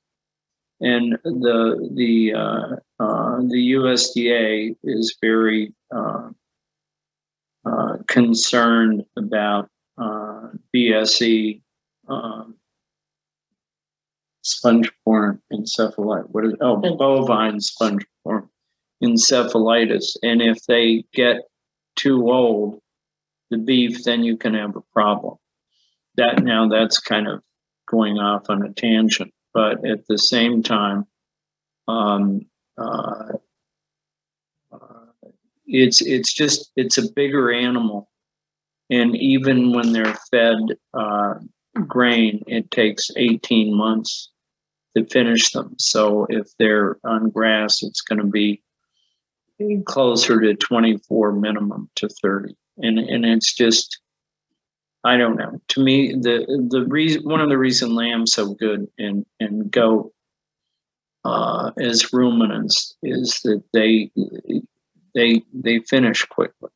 And 0.81 1.19
the, 1.25 1.91
the, 1.95 2.35
uh, 2.35 2.77
uh, 3.03 3.37
the 3.49 3.73
USDA 3.73 4.77
is 4.85 5.17
very, 5.21 5.73
uh, 7.65 7.97
concerned 8.09 9.05
about 9.17 9.69
uh, 9.99 10.49
BSE, 10.75 11.61
um, 12.09 12.57
spongiform 14.45 15.41
encephalitis. 15.53 16.29
What 16.31 16.45
is 16.45 16.55
oh 16.61 16.77
bovine 16.77 17.59
spongiform 17.59 18.49
encephalitis? 19.03 20.17
And 20.23 20.43
if 20.43 20.65
they 20.67 21.05
get 21.15 21.43
too 21.97 22.31
old, 22.31 22.81
the 23.51 23.59
beef, 23.59 24.05
then 24.05 24.23
you 24.23 24.37
can 24.37 24.55
have 24.55 24.77
a 24.77 24.83
problem. 24.93 25.37
That 26.17 26.43
now 26.43 26.69
that's 26.69 26.99
kind 26.99 27.27
of 27.27 27.41
going 27.89 28.19
off 28.19 28.45
on 28.49 28.65
a 28.65 28.73
tangent, 28.73 29.33
but 29.53 29.87
at 29.87 30.07
the 30.07 30.19
same 30.19 30.63
time, 30.63 31.07
um, 31.89 32.47
uh, 32.79 33.33
it's 35.67 36.01
it's 36.03 36.33
just 36.33 36.71
it's 36.77 36.99
a 36.99 37.11
bigger 37.13 37.53
animal. 37.53 38.09
And 38.91 39.17
even 39.17 39.73
when 39.73 39.93
they're 39.93 40.17
fed 40.31 40.61
uh, 40.93 41.35
grain 41.87 42.43
it 42.47 42.71
takes 42.71 43.11
18 43.17 43.75
months 43.75 44.31
to 44.97 45.05
finish 45.07 45.51
them. 45.51 45.75
So 45.79 46.27
if 46.29 46.49
they're 46.59 46.99
on 47.05 47.31
grass 47.31 47.83
it's 47.83 48.01
going 48.01 48.21
to 48.21 48.27
be 48.27 48.63
closer 49.87 50.41
to 50.41 50.55
24 50.55 51.33
minimum 51.33 51.89
to 51.97 52.09
30 52.09 52.55
and 52.79 52.99
and 52.99 53.25
it's 53.25 53.55
just 53.55 54.01
i 55.05 55.17
don't 55.17 55.37
know. 55.37 55.61
To 55.69 55.83
me 55.83 56.13
the 56.13 56.67
the 56.71 56.85
reason 56.87 57.23
one 57.25 57.41
of 57.41 57.49
the 57.49 57.59
reason 57.59 57.95
lamb's 57.95 58.33
so 58.33 58.55
good 58.55 58.87
and 58.99 59.25
and 59.41 59.71
goat 59.71 60.13
uh, 61.25 61.71
as 61.79 62.13
ruminants 62.13 62.95
is 63.03 63.41
that 63.45 63.63
they 63.73 64.11
they 65.15 65.43
they 65.53 65.81
finish 65.81 66.25
quickly. 66.25 66.71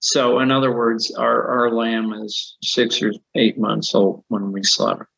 So, 0.00 0.40
in 0.40 0.50
other 0.50 0.74
words, 0.74 1.12
our 1.12 1.48
our 1.48 1.70
lamb 1.70 2.12
is 2.12 2.56
six 2.62 3.02
or 3.02 3.12
eight 3.34 3.58
months 3.58 3.94
old 3.94 4.24
when 4.28 4.52
we 4.52 4.62
slaughter. 4.62 5.08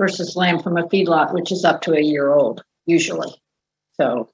versus 0.00 0.34
lamb 0.34 0.58
from 0.62 0.78
a 0.78 0.88
feedlot, 0.88 1.34
which 1.34 1.52
is 1.52 1.62
up 1.62 1.82
to 1.82 1.92
a 1.92 2.00
year 2.00 2.32
old 2.32 2.64
usually. 2.86 3.30
So 4.00 4.30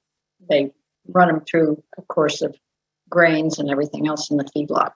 they 0.49 0.71
run 1.09 1.27
them 1.27 1.41
through 1.41 1.83
a 1.97 2.01
course 2.03 2.41
of 2.41 2.55
grains 3.09 3.59
and 3.59 3.69
everything 3.69 4.07
else 4.07 4.31
in 4.31 4.37
the 4.37 4.45
feedlot. 4.45 4.93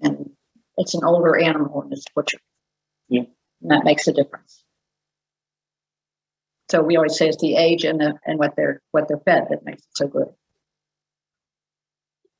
And 0.00 0.30
it's 0.78 0.94
an 0.94 1.04
older 1.04 1.38
animal 1.38 1.82
and 1.82 1.92
it's 1.92 2.06
butchered. 2.14 2.40
Yeah. 3.10 3.24
And 3.60 3.70
that 3.70 3.84
makes 3.84 4.08
a 4.08 4.12
difference. 4.14 4.64
So 6.68 6.82
we 6.82 6.96
always 6.96 7.16
say 7.16 7.28
it's 7.28 7.40
the 7.40 7.56
age 7.56 7.84
and 7.84 8.00
the, 8.00 8.14
and 8.26 8.38
what 8.38 8.56
they're 8.56 8.82
what 8.90 9.08
they're 9.08 9.20
fed 9.24 9.46
that 9.50 9.64
makes 9.64 9.82
it 9.82 9.88
so 9.94 10.08
good. 10.08 10.28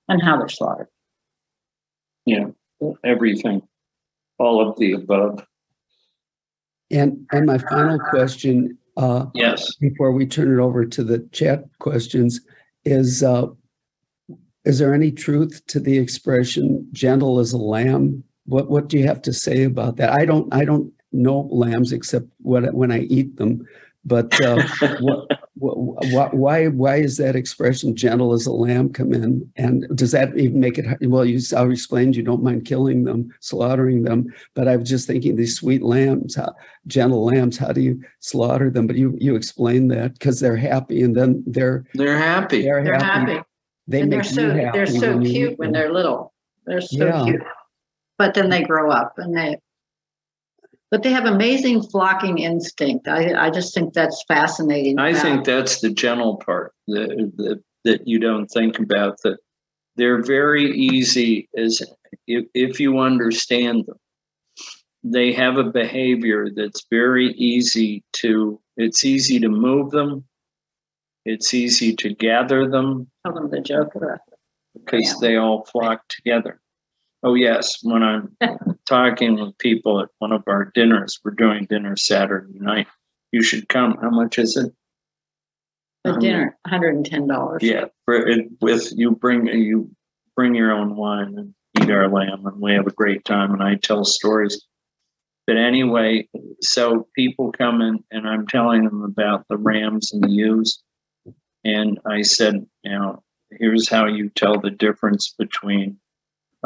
And 0.08 0.22
how 0.22 0.38
they're 0.38 0.48
slaughtered. 0.48 0.88
Yeah, 2.24 2.46
everything, 3.04 3.62
all 4.38 4.66
of 4.68 4.76
the 4.78 4.92
above. 4.92 5.44
and 6.90 7.26
and 7.32 7.46
my 7.46 7.58
final 7.58 7.98
question 7.98 8.78
uh 8.96 9.26
Yes. 9.34 9.74
before 9.76 10.12
we 10.12 10.26
turn 10.26 10.52
it 10.52 10.62
over 10.62 10.84
to 10.84 11.02
the 11.04 11.18
chat 11.32 11.64
questions 11.80 12.40
is 12.84 13.22
uh 13.22 13.46
is 14.64 14.78
there 14.78 14.94
any 14.94 15.10
truth 15.10 15.62
to 15.66 15.80
the 15.80 15.98
expression 15.98 16.88
gentle 16.92 17.38
as 17.40 17.52
a 17.52 17.58
lamb 17.58 18.22
what 18.44 18.70
what 18.70 18.88
do 18.88 18.98
you 18.98 19.06
have 19.06 19.20
to 19.22 19.32
say 19.32 19.64
about 19.64 19.96
that 19.96 20.12
i 20.12 20.24
don't 20.24 20.52
i 20.54 20.64
don't 20.64 20.92
know 21.12 21.48
lambs 21.50 21.92
except 21.92 22.26
what 22.38 22.72
when 22.72 22.92
i 22.92 23.00
eat 23.00 23.36
them 23.36 23.66
but 24.06 24.40
uh 24.40 24.62
what, 25.00 25.28
what, 25.58 26.34
why 26.34 26.68
why 26.68 26.96
is 26.96 27.16
that 27.16 27.34
expression 27.36 27.94
gentle 27.96 28.32
as 28.32 28.46
a 28.46 28.52
lamb 28.52 28.90
come 28.92 29.12
in 29.12 29.50
and 29.56 29.86
does 29.94 30.12
that 30.12 30.36
even 30.38 30.60
make 30.60 30.78
it 30.78 30.86
well 31.02 31.24
you 31.24 31.40
I 31.56 31.64
explained 31.66 32.16
you 32.16 32.22
don't 32.22 32.42
mind 32.42 32.64
killing 32.64 33.04
them 33.04 33.30
slaughtering 33.40 34.04
them 34.04 34.32
but 34.54 34.68
i 34.68 34.76
was 34.76 34.88
just 34.88 35.06
thinking 35.06 35.36
these 35.36 35.56
sweet 35.56 35.82
lambs 35.82 36.36
how, 36.36 36.54
gentle 36.86 37.24
lambs 37.24 37.56
how 37.58 37.72
do 37.72 37.80
you 37.80 38.00
slaughter 38.20 38.70
them 38.70 38.86
but 38.86 38.96
you 38.96 39.16
you 39.20 39.34
explain 39.34 39.88
that 39.88 40.14
because 40.14 40.40
they're 40.40 40.56
happy 40.56 41.02
and 41.02 41.14
then 41.16 41.42
they're 41.46 41.84
They're 41.94 42.18
happy. 42.18 42.62
they're, 42.62 42.84
They're 42.84 42.94
happy. 42.94 43.32
happy. 43.32 43.44
they 43.88 44.00
and 44.02 44.10
make 44.10 44.22
they're 44.22 44.24
so 44.24 44.40
you 44.42 44.50
happy 44.50 44.78
they're 44.78 44.86
so 44.86 45.16
when 45.16 45.24
cute 45.24 45.58
when 45.58 45.72
they're 45.72 45.92
little. 45.92 46.32
They're 46.66 46.80
so 46.80 47.06
Yeah. 47.06 47.24
cute. 47.24 47.42
But 48.18 48.34
then 48.34 48.48
they 48.50 48.62
grow 48.62 48.90
up 48.90 49.14
and 49.18 49.36
they 49.36 49.58
but 50.96 51.02
they 51.02 51.10
have 51.10 51.26
amazing 51.26 51.82
flocking 51.82 52.38
instinct. 52.38 53.06
I 53.06 53.34
I 53.34 53.50
just 53.50 53.74
think 53.74 53.92
that's 53.92 54.24
fascinating. 54.26 54.98
I 54.98 55.10
about- 55.10 55.22
think 55.22 55.44
that's 55.44 55.80
the 55.82 55.90
gentle 55.90 56.38
part 56.38 56.72
that, 56.88 57.32
that 57.36 57.62
that 57.84 58.08
you 58.08 58.18
don't 58.18 58.46
think 58.46 58.78
about. 58.78 59.18
That 59.22 59.36
they're 59.96 60.22
very 60.22 60.72
easy 60.74 61.50
as 61.54 61.82
if 62.26 62.46
if 62.54 62.80
you 62.80 62.98
understand 63.00 63.84
them. 63.86 63.98
They 65.04 65.34
have 65.34 65.58
a 65.58 65.64
behavior 65.64 66.48
that's 66.56 66.86
very 66.90 67.32
easy 67.34 68.02
to. 68.22 68.58
It's 68.78 69.04
easy 69.04 69.38
to 69.40 69.50
move 69.50 69.90
them. 69.90 70.24
It's 71.26 71.52
easy 71.52 71.94
to 71.96 72.14
gather 72.14 72.70
them 72.70 73.10
tell 73.22 73.34
them 73.34 73.50
the 73.50 73.60
joke 73.60 73.94
about 73.96 74.20
because 74.74 75.08
Yeah. 75.08 75.14
they 75.20 75.36
all 75.36 75.66
flock 75.66 76.08
together. 76.08 76.58
Oh 77.26 77.34
yes, 77.34 77.80
when 77.82 78.04
I'm 78.04 78.36
talking 78.88 79.34
with 79.40 79.58
people 79.58 80.00
at 80.00 80.10
one 80.20 80.30
of 80.30 80.44
our 80.46 80.70
dinners, 80.76 81.18
we're 81.24 81.32
doing 81.32 81.66
dinner 81.68 81.96
Saturday 81.96 82.60
night. 82.60 82.86
You 83.32 83.42
should 83.42 83.68
come. 83.68 83.98
How 84.00 84.10
much 84.10 84.38
is 84.38 84.56
it? 84.56 84.72
the 86.04 86.12
Um, 86.12 86.20
dinner, 86.20 86.56
$110. 86.68 87.58
Yeah, 87.62 87.86
for 88.04 88.14
it, 88.14 88.46
with 88.60 88.92
you 88.94 89.10
bring 89.10 89.48
you 89.48 89.90
bring 90.36 90.54
your 90.54 90.70
own 90.70 90.94
wine 90.94 91.36
and 91.36 91.54
eat 91.82 91.90
our 91.90 92.08
lamb, 92.08 92.46
and 92.46 92.60
we 92.60 92.72
have 92.74 92.86
a 92.86 92.92
great 92.92 93.24
time. 93.24 93.52
And 93.52 93.60
I 93.60 93.74
tell 93.74 94.04
stories. 94.04 94.64
But 95.48 95.56
anyway, 95.56 96.28
so 96.60 97.08
people 97.16 97.50
come 97.50 97.82
in, 97.82 98.04
and 98.12 98.28
I'm 98.28 98.46
telling 98.46 98.84
them 98.84 99.02
about 99.02 99.46
the 99.48 99.56
rams 99.56 100.12
and 100.12 100.22
the 100.22 100.30
ewes, 100.30 100.80
and 101.64 101.98
I 102.06 102.22
said, 102.22 102.64
you 102.84 102.92
know, 102.92 103.24
here's 103.50 103.88
how 103.88 104.06
you 104.06 104.28
tell 104.28 104.60
the 104.60 104.70
difference 104.70 105.34
between 105.36 105.98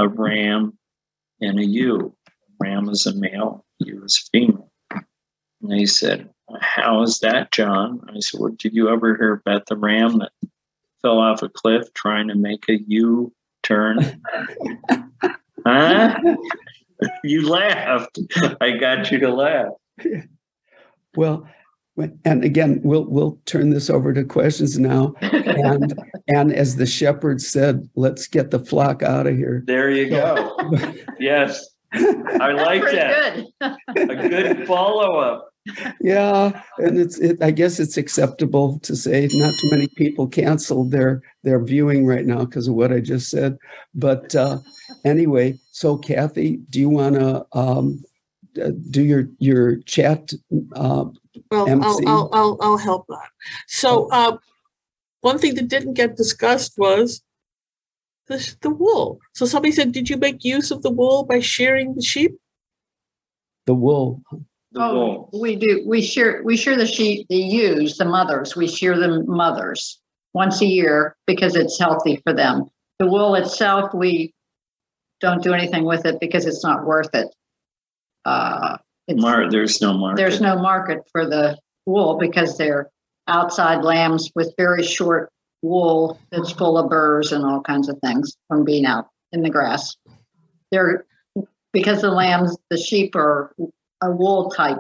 a 0.01 0.09
ram 0.09 0.77
and 1.41 1.59
a 1.59 1.65
ewe. 1.65 2.15
Ram 2.59 2.89
is 2.89 3.07
a 3.07 3.15
male, 3.15 3.65
ewe 3.79 4.05
is 4.05 4.17
a 4.17 4.39
female. 4.39 4.71
And 4.91 5.71
they 5.71 5.87
said, 5.87 6.29
How 6.61 7.03
is 7.03 7.21
that, 7.21 7.53
John? 7.53 8.01
I 8.09 8.21
said, 8.21 8.41
Well, 8.41 8.55
did 8.59 8.75
you 8.75 8.89
ever 8.89 9.17
hear 9.17 9.33
about 9.35 9.67
the 9.67 9.77
ram 9.77 10.19
that 10.19 10.33
fell 11.03 11.19
off 11.19 11.43
a 11.43 11.49
cliff 11.49 11.93
trying 11.95 12.29
to 12.29 12.35
make 12.35 12.69
a 12.69 12.79
U 12.87 13.33
turn? 13.63 14.23
huh? 15.67 16.19
you 17.25 17.49
laughed. 17.49 18.19
I 18.61 18.73
got 18.73 19.11
you 19.11 19.19
to 19.21 19.33
laugh. 19.33 19.73
Well, 21.17 21.45
and 22.25 22.45
again, 22.45 22.81
we'll 22.83 23.05
we'll 23.05 23.39
turn 23.47 23.71
this 23.71 23.91
over 23.91 24.13
to 24.13 24.25
questions 24.25 24.79
now. 24.79 25.15
And 25.21 25.95
and 26.29 26.53
as 26.53 26.77
the 26.77 26.87
shepherd 26.87 27.41
said, 27.41 27.89
let's 27.95 28.27
get 28.27 28.51
the 28.51 28.59
flock 28.59 29.03
out 29.03 29.27
of 29.27 29.37
here. 29.37 29.63
There 29.67 29.91
you 29.91 30.11
go. 30.11 30.57
yes. 31.19 31.69
I 31.93 32.53
like 32.53 32.83
that. 32.83 33.45
good. 33.95 34.11
A 34.11 34.29
good 34.29 34.67
follow 34.67 35.19
up. 35.19 35.51
Yeah, 36.01 36.63
and 36.79 36.99
it's 36.99 37.19
it, 37.19 37.43
I 37.43 37.51
guess 37.51 37.79
it's 37.79 37.97
acceptable 37.97 38.79
to 38.81 38.97
say 38.97 39.29
not 39.33 39.55
too 39.55 39.71
many 39.71 39.89
people 39.89 40.27
canceled 40.27 40.91
their 40.91 41.23
their 41.43 41.63
viewing 41.63 42.07
right 42.07 42.25
now 42.25 42.45
because 42.45 42.69
of 42.69 42.75
what 42.75 42.93
I 42.93 43.01
just 43.01 43.29
said. 43.29 43.59
But 43.95 44.35
uh, 44.35 44.59
anyway, 45.05 45.59
so 45.73 45.99
Kathy, 45.99 46.59
do 46.71 46.81
you 46.81 46.89
want 46.89 47.17
to 47.17 47.45
um, 47.53 48.03
uh, 48.63 48.71
do 48.91 49.03
your 49.03 49.29
your 49.39 49.77
chat? 49.83 50.33
Uh, 50.75 51.05
Well, 51.51 51.83
I'll, 51.83 52.09
I'll, 52.09 52.31
I'll, 52.33 52.59
I'll 52.61 52.77
help 52.79 53.07
that. 53.09 53.29
So, 53.67 54.09
uh, 54.11 54.39
one 55.21 55.39
thing 55.39 55.55
that 55.55 55.69
didn't 55.69 55.95
get 55.95 56.17
discussed 56.17 56.75
was 56.79 57.23
the, 58.27 58.55
the 58.63 58.71
wool. 58.71 59.21
So 59.35 59.45
somebody 59.47 59.73
said, 59.73 59.93
did 59.93 60.09
you 60.09 60.17
make 60.17 60.45
use 60.45 60.71
of 60.71 60.83
the 60.83 60.91
wool 60.91 61.25
by 61.25 61.41
shearing 61.41 61.95
the 61.95 62.03
sheep? 62.03 62.33
the 63.67 63.75
wool. 63.75 64.23
The 64.73 64.81
Oh, 64.81 65.29
wool. 65.31 65.41
we 65.41 65.57
do, 65.57 65.85
we 65.87 66.01
shear, 66.01 66.43
we 66.45 66.57
shear 66.57 66.77
the 66.77 66.87
sheep, 66.87 67.27
the 67.29 67.37
ewes, 67.37 67.99
the 67.99 68.05
mothers, 68.05 68.57
we 68.57 68.67
shear 68.67 68.99
them 68.99 69.25
mothers 69.27 70.01
once 70.33 70.61
a 70.63 70.67
year 70.67 71.17
because 71.27 71.55
it's 71.57 71.79
healthy 71.79 72.21
for 72.25 72.33
them. 72.33 72.71
The 72.99 73.07
wool 73.07 73.35
itself, 73.35 73.93
we 73.95 74.33
don't 75.21 75.43
do 75.43 75.53
anything 75.53 75.85
with 75.85 76.07
it 76.07 76.19
because 76.21 76.47
it's 76.47 76.65
not 76.65 76.87
worth 76.87 77.15
it. 77.15 77.29
Uh, 78.25 78.77
Mar- 79.09 79.51
there's 79.51 79.81
no 79.81 79.93
market. 79.93 80.17
there's 80.17 80.41
no 80.41 80.57
market 80.57 80.99
for 81.11 81.27
the 81.27 81.59
wool 81.87 82.17
because 82.19 82.57
they're 82.57 82.89
outside 83.27 83.83
lambs 83.83 84.31
with 84.35 84.55
very 84.57 84.83
short 84.83 85.31
wool 85.63 86.19
that's 86.31 86.53
full 86.53 86.79
of 86.79 86.89
burrs 86.89 87.33
and 87.33 87.45
all 87.45 87.61
kinds 87.61 87.89
of 87.89 87.99
things 88.05 88.37
from 88.49 88.65
being 88.65 88.87
out 88.87 89.09
in 89.33 89.43
the 89.43 89.51
grass. 89.51 89.97
They're 90.71 91.05
because 91.73 92.03
the 92.03 92.11
lambs, 92.11 92.57
the 92.69 92.77
sheep 92.77 93.15
are 93.15 93.53
a 94.01 94.11
wool 94.11 94.51
type, 94.51 94.79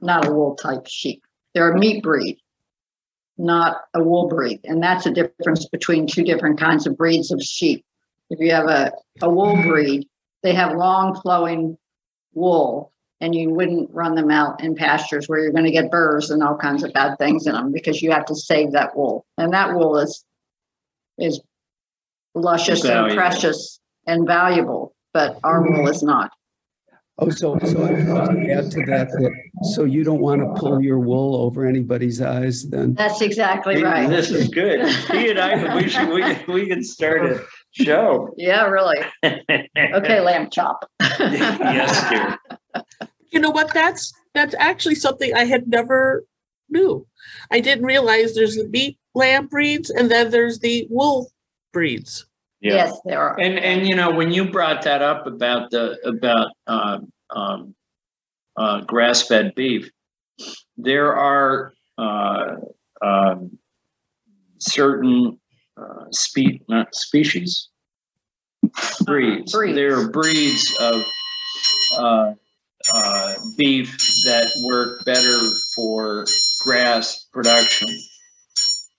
not 0.00 0.26
a 0.26 0.32
wool 0.32 0.54
type 0.56 0.86
sheep. 0.86 1.22
They're 1.54 1.72
a 1.72 1.78
meat 1.78 2.02
breed, 2.02 2.38
not 3.36 3.82
a 3.94 4.02
wool 4.02 4.28
breed. 4.28 4.60
And 4.64 4.82
that's 4.82 5.06
a 5.06 5.10
difference 5.10 5.68
between 5.68 6.06
two 6.06 6.24
different 6.24 6.58
kinds 6.58 6.86
of 6.86 6.96
breeds 6.96 7.30
of 7.30 7.42
sheep. 7.42 7.84
If 8.30 8.40
you 8.40 8.52
have 8.52 8.66
a, 8.68 8.92
a 9.22 9.28
wool 9.28 9.54
breed, 9.62 10.08
they 10.42 10.54
have 10.54 10.76
long 10.76 11.14
flowing 11.20 11.76
wool 12.34 12.92
and 13.20 13.34
you 13.34 13.50
wouldn't 13.50 13.90
run 13.92 14.14
them 14.14 14.30
out 14.30 14.62
in 14.62 14.74
pastures 14.74 15.28
where 15.28 15.40
you're 15.40 15.52
going 15.52 15.64
to 15.64 15.70
get 15.70 15.90
burrs 15.90 16.30
and 16.30 16.42
all 16.42 16.56
kinds 16.56 16.82
of 16.82 16.92
bad 16.92 17.16
things 17.18 17.46
in 17.46 17.52
them 17.52 17.72
because 17.72 18.02
you 18.02 18.10
have 18.10 18.26
to 18.26 18.34
save 18.34 18.72
that 18.72 18.96
wool. 18.96 19.24
And 19.38 19.52
that 19.52 19.74
wool 19.74 19.98
is 19.98 20.24
is 21.16 21.40
luscious 22.34 22.84
and 22.84 23.14
precious 23.14 23.80
and 24.06 24.26
valuable, 24.26 24.94
but 25.12 25.38
our 25.44 25.62
wool 25.62 25.88
is 25.88 26.02
not. 26.02 26.32
Oh, 27.16 27.30
so 27.30 27.56
so 27.60 27.84
I 27.84 27.92
want 28.12 28.44
to 28.44 28.52
add 28.52 28.72
to 28.72 28.84
that 28.86 29.08
that 29.08 29.32
so 29.74 29.84
you 29.84 30.02
don't 30.02 30.18
want 30.18 30.40
to 30.40 30.60
pull 30.60 30.82
your 30.82 30.98
wool 30.98 31.36
over 31.36 31.64
anybody's 31.64 32.20
eyes 32.20 32.68
then. 32.68 32.94
That's 32.94 33.20
exactly 33.20 33.80
right. 33.80 34.08
This 34.10 34.30
is 34.30 34.48
good. 34.48 34.80
He 35.12 35.30
and 35.30 35.38
I, 35.38 35.76
we 35.76 35.88
should, 35.88 36.08
we, 36.08 36.52
we 36.52 36.66
can 36.66 36.82
start 36.82 37.24
a 37.24 37.44
show. 37.74 38.32
Yeah, 38.36 38.66
really. 38.66 38.98
Okay, 39.24 40.20
lamb 40.20 40.48
chop. 40.50 40.88
Yes, 41.00 42.08
dear. 42.08 42.38
You 43.30 43.40
know 43.40 43.50
what? 43.50 43.74
That's, 43.74 44.12
that's 44.32 44.54
actually 44.58 44.94
something 44.94 45.34
I 45.34 45.44
had 45.44 45.68
never 45.68 46.24
knew. 46.68 47.06
I 47.50 47.60
didn't 47.60 47.84
realize 47.84 48.34
there's 48.34 48.56
the 48.56 48.68
meat 48.68 48.98
lamb 49.14 49.46
breeds 49.48 49.90
and 49.90 50.10
then 50.10 50.30
there's 50.30 50.60
the 50.60 50.86
wool 50.90 51.30
breeds. 51.72 52.26
Yeah. 52.60 52.74
Yes, 52.74 53.00
there 53.04 53.20
are. 53.20 53.38
And, 53.38 53.58
and 53.58 53.86
you 53.86 53.94
know, 53.94 54.10
when 54.10 54.30
you 54.30 54.50
brought 54.50 54.82
that 54.82 55.02
up 55.02 55.26
about 55.26 55.70
the, 55.70 55.98
about, 56.04 56.48
um, 56.66 57.12
um, 57.30 57.74
uh, 58.56 58.80
grass-fed 58.82 59.54
beef, 59.54 59.90
there 60.76 61.14
are, 61.14 61.74
uh, 61.98 62.56
um, 63.02 63.58
certain, 64.58 65.38
uh, 65.76 66.04
spe, 66.10 66.60
not 66.68 66.94
species, 66.94 67.68
breeds. 69.04 69.52
Breeds. 69.52 69.74
There 69.76 69.98
are 69.98 70.08
breeds 70.08 70.76
of, 70.80 71.06
uh, 71.96 72.32
uh, 72.92 73.34
beef 73.56 73.96
that 74.24 74.50
work 74.64 75.04
better 75.04 75.38
for 75.74 76.26
grass 76.62 77.26
production 77.32 77.88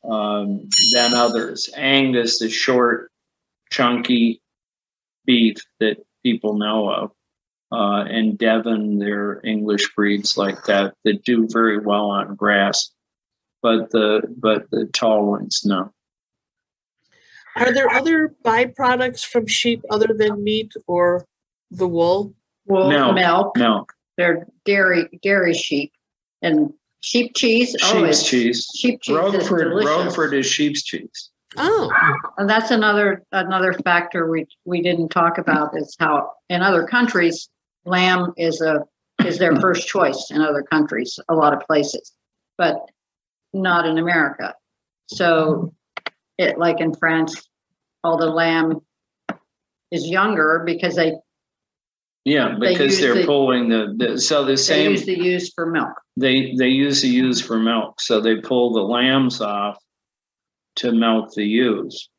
um, 0.09 0.67
than 0.93 1.13
others. 1.13 1.69
Angus 1.76 2.41
is 2.41 2.53
short, 2.53 3.11
chunky 3.69 4.41
beef 5.26 5.57
that 5.80 5.97
people 6.23 6.57
know 6.57 6.89
of. 6.89 7.11
Uh, 7.71 8.03
and 8.03 8.38
Devon, 8.38 8.99
they're 8.99 9.41
English 9.43 9.93
breeds 9.95 10.38
like 10.38 10.63
that 10.65 10.93
that 11.03 11.23
do 11.23 11.47
very 11.51 11.80
well 11.80 12.09
on 12.09 12.36
grass, 12.36 12.91
but 13.61 13.89
the 13.91 14.21
but 14.38 14.69
the 14.69 14.86
tall 14.93 15.26
ones 15.26 15.63
no. 15.65 15.91
Are 17.56 17.74
there 17.74 17.89
other 17.89 18.34
byproducts 18.43 19.26
from 19.26 19.47
sheep 19.47 19.82
other 19.89 20.14
than 20.18 20.43
meat 20.43 20.74
or 20.88 21.26
the 21.72 21.88
wool? 21.88 22.34
Wool, 22.68 22.89
Milk. 22.89 23.16
milk. 23.16 23.58
Milk, 23.58 23.93
They're 24.18 24.47
dairy 24.66 25.08
dairy 25.22 25.53
sheep 25.53 25.91
and 26.41 26.74
sheep 27.01 27.34
cheese. 27.36 27.76
oh, 27.84 27.88
sheep's 27.88 28.01
it's- 28.20 28.30
cheese. 28.30 28.68
Sheep 28.76 29.01
cheese 29.01 29.16
is 29.16 29.22
Roquefort, 29.22 29.60
delicious. 29.70 29.89
Roquefort 29.89 30.34
is 30.34 30.45
sheep's 30.45 30.84
cheese. 30.84 31.30
Oh, 31.58 31.89
And 32.38 32.49
that's 32.49 32.72
another 32.72 33.24
another 33.32 33.72
factor 33.74 34.30
we 34.30 34.45
we 34.66 34.82
didn't 34.82 35.10
talk 35.10 35.38
about 35.38 35.78
is 35.78 35.95
how 35.99 36.32
in 36.49 36.62
other 36.62 36.86
countries 36.86 37.49
lamb 37.86 38.34
is 38.36 38.60
a 38.62 38.84
is 39.24 39.38
their 39.38 39.56
first 39.62 39.88
choice 39.88 40.28
in 40.32 40.41
other 40.41 40.64
countries, 40.64 41.18
a 41.30 41.36
lot 41.36 41.53
of 41.53 41.62
places, 41.62 42.12
but 42.58 42.76
not 43.53 43.86
in 43.86 43.97
America. 43.97 44.53
So 45.08 45.72
it 46.38 46.58
like 46.58 46.80
in 46.82 46.94
France, 46.94 47.48
all 48.04 48.18
the 48.18 48.26
lamb 48.30 48.80
is 49.92 50.08
younger 50.08 50.64
because 50.66 50.96
they 50.96 51.14
Yeah, 52.26 52.56
because 52.60 52.92
use 52.94 53.00
they're 53.02 53.16
the- 53.16 53.26
pulling 53.26 53.70
the, 53.70 53.94
the 53.98 54.20
so 54.20 54.44
the 54.44 54.52
they 54.52 54.56
same 54.56 54.92
use 54.92 55.06
the 55.06 55.18
ewes 55.18 55.52
for 55.54 55.66
milk. 55.66 55.94
they 56.18 56.54
they 56.58 56.68
use 56.70 57.02
the 57.02 57.08
ewes 57.10 57.42
for 57.42 57.58
milk, 57.60 58.02
so 58.02 58.20
they 58.20 58.36
pull 58.38 58.74
the 58.74 58.82
lambs 58.82 59.42
off 59.42 59.78
to 60.78 60.92
milk 60.92 61.34
the 61.36 61.46
ewes. 61.46 62.10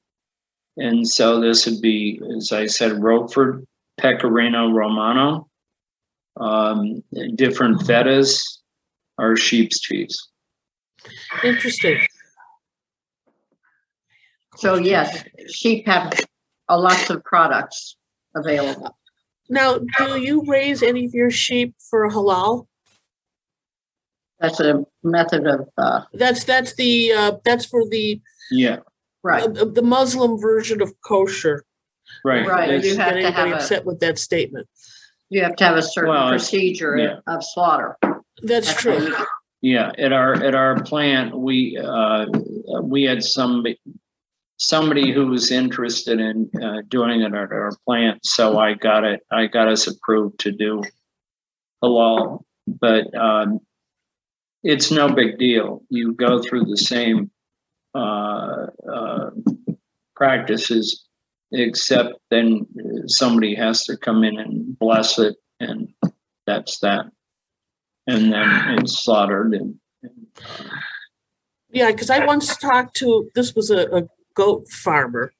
And 0.78 1.06
so 1.08 1.40
this 1.40 1.64
would 1.66 1.80
be, 1.80 2.20
as 2.36 2.52
I 2.52 2.66
said, 2.66 2.92
Roquefort, 3.02 3.64
Pecorino 3.98 4.70
Romano, 4.70 5.48
um, 6.38 7.02
different 7.34 7.80
fetas 7.80 8.58
are 9.18 9.36
sheep's 9.36 9.80
cheese. 9.80 10.16
interesting. 11.42 11.98
So 14.56 14.76
yes, 14.76 15.24
sheep 15.52 15.86
have 15.86 16.12
a 16.68 16.78
lots 16.78 17.10
of 17.10 17.22
products 17.24 17.96
available. 18.34 18.96
Now, 19.48 19.78
do 19.98 20.20
you 20.20 20.42
raise 20.46 20.82
any 20.82 21.04
of 21.04 21.14
your 21.14 21.30
sheep 21.30 21.74
for 21.90 22.08
halal? 22.10 22.66
That's 24.40 24.60
a 24.60 24.84
method 25.02 25.46
of 25.46 25.68
uh, 25.78 26.02
That's 26.12 26.44
that's 26.44 26.74
the 26.74 27.12
uh, 27.12 27.32
that's 27.44 27.64
for 27.64 27.88
the 27.88 28.20
Yeah, 28.50 28.78
right. 29.22 29.44
uh, 29.44 29.64
the 29.64 29.82
Muslim 29.82 30.38
version 30.38 30.82
of 30.82 30.92
kosher. 31.02 31.64
right. 32.24 32.46
Right, 32.46 32.70
It's- 32.70 32.84
you 32.84 32.96
have 32.98 33.14
Get 33.14 33.20
to 33.20 33.26
have 33.30 33.34
anybody 33.34 33.50
a- 33.52 33.56
upset 33.56 33.84
with 33.86 34.00
that 34.00 34.18
statement? 34.18 34.68
You 35.30 35.42
have 35.42 35.56
to 35.56 35.64
have 35.64 35.76
a 35.76 35.82
certain 35.82 36.10
Well, 36.10 36.28
procedure 36.28 36.96
yeah. 36.96 37.18
of 37.26 37.42
slaughter. 37.44 37.96
That's 38.42 38.68
how 38.70 38.78
true. 38.80 39.14
Yeah, 39.62 39.90
at 39.98 40.12
our 40.12 40.34
at 40.34 40.54
our 40.54 40.82
plant, 40.84 41.36
we 41.36 41.78
uh, 41.82 42.26
we 42.82 43.04
had 43.04 43.24
some 43.24 43.64
somebody 44.58 45.12
who 45.12 45.26
was 45.26 45.50
interested 45.50 46.20
in 46.20 46.50
uh, 46.62 46.82
doing 46.88 47.20
it 47.20 47.34
at 47.34 47.52
our 47.52 47.72
plant. 47.84 48.24
So 48.24 48.58
I 48.58 48.74
got 48.74 49.04
it. 49.04 49.20
I 49.30 49.46
got 49.46 49.68
us 49.68 49.86
approved 49.86 50.40
to 50.40 50.52
do 50.52 50.82
halal, 51.82 52.44
but 52.66 53.14
um, 53.14 53.60
it's 54.62 54.90
no 54.90 55.08
big 55.08 55.38
deal. 55.38 55.82
You 55.90 56.12
go 56.14 56.40
through 56.42 56.64
the 56.64 56.76
same 56.76 57.30
uh, 57.94 58.66
uh, 58.90 59.30
practices, 60.14 61.06
except 61.52 62.14
then 62.30 62.66
somebody 63.06 63.54
has 63.54 63.84
to 63.84 63.96
come 63.96 64.24
in 64.24 64.38
and 64.38 64.78
bless 64.78 65.18
it, 65.18 65.36
and 65.60 65.88
that's 66.46 66.78
that. 66.80 67.06
And 68.06 68.32
then 68.32 68.78
it's 68.78 69.04
slaughtered 69.04 69.54
and. 69.54 69.74
and 70.02 70.26
uh, 70.38 70.64
Yeah, 71.70 71.90
because 71.90 72.08
I 72.08 72.24
once 72.24 72.56
talked 72.56 72.96
to 72.96 73.28
this 73.34 73.54
was 73.54 73.70
a, 73.70 73.86
a 73.96 74.08
goat 74.36 74.68
farmer, 74.68 75.32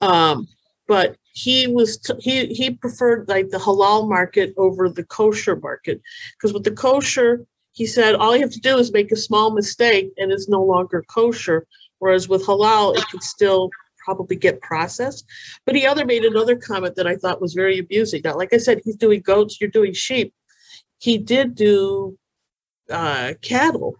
um, 0.00 0.46
but 0.86 1.16
he 1.34 1.66
was 1.66 1.96
t- 1.98 2.14
he 2.20 2.46
he 2.46 2.70
preferred 2.70 3.28
like 3.28 3.48
the 3.48 3.58
halal 3.58 4.08
market 4.08 4.52
over 4.56 4.88
the 4.88 5.04
kosher 5.04 5.56
market 5.56 6.00
because 6.36 6.52
with 6.52 6.64
the 6.64 6.70
kosher, 6.70 7.46
he 7.72 7.86
said 7.86 8.14
all 8.14 8.34
you 8.36 8.42
have 8.42 8.50
to 8.50 8.60
do 8.60 8.76
is 8.76 8.92
make 8.92 9.12
a 9.12 9.16
small 9.16 9.50
mistake 9.50 10.10
and 10.18 10.30
it's 10.30 10.48
no 10.48 10.62
longer 10.62 11.02
kosher, 11.08 11.66
whereas 11.98 12.28
with 12.28 12.44
halal 12.46 12.96
it 12.96 13.04
can 13.08 13.20
still 13.20 13.70
probably 14.04 14.36
get 14.36 14.60
processed. 14.60 15.24
But 15.64 15.76
he 15.76 15.86
other 15.86 16.04
made 16.04 16.24
another 16.24 16.56
comment 16.56 16.96
that 16.96 17.06
I 17.06 17.16
thought 17.16 17.40
was 17.40 17.54
very 17.54 17.78
amusing. 17.78 18.22
Now, 18.24 18.36
like 18.36 18.52
I 18.52 18.58
said, 18.58 18.80
he's 18.84 18.96
doing 18.96 19.20
goats, 19.20 19.60
you're 19.60 19.70
doing 19.70 19.92
sheep. 19.92 20.34
He 20.98 21.18
did 21.18 21.54
do 21.54 22.18
uh, 22.90 23.34
cattle. 23.42 23.96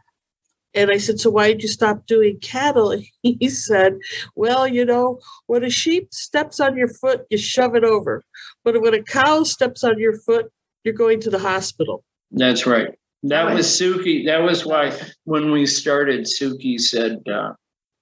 And 0.75 0.91
I 0.91 0.99
said, 0.99 1.21
So 1.21 1.31
why 1.31 1.49
did 1.49 1.63
you 1.63 1.69
stop 1.69 2.07
doing 2.07 2.39
cattle? 2.41 2.97
He 3.23 3.49
said, 3.49 3.99
Well, 4.35 4.67
you 4.67 4.85
know, 4.85 5.21
when 5.47 5.65
a 5.65 5.71
sheep 5.71 6.13
steps 6.13 6.61
on 6.61 6.77
your 6.77 6.89
foot, 6.89 7.23
you 7.31 7.39
shove 7.39 7.75
it 7.75 7.85
over. 7.85 8.23
But 8.65 8.81
when 8.81 8.95
a 8.95 9.03
cow 9.03 9.45
steps 9.45 9.85
on 9.85 9.99
your 9.99 10.19
foot, 10.19 10.51
you're 10.85 10.95
going 10.95 11.21
to 11.21 11.31
the 11.31 11.39
hospital. 11.39 12.05
That's 12.31 12.67
right. 12.67 12.89
That 13.25 13.55
was 13.55 13.67
Sukey. 13.67 14.27
That 14.27 14.43
was 14.43 14.67
why 14.67 14.99
when 15.25 15.53
we 15.53 15.67
started, 15.67 16.27
Sukey 16.27 16.81
said, 16.81 17.23
uh, 17.33 17.53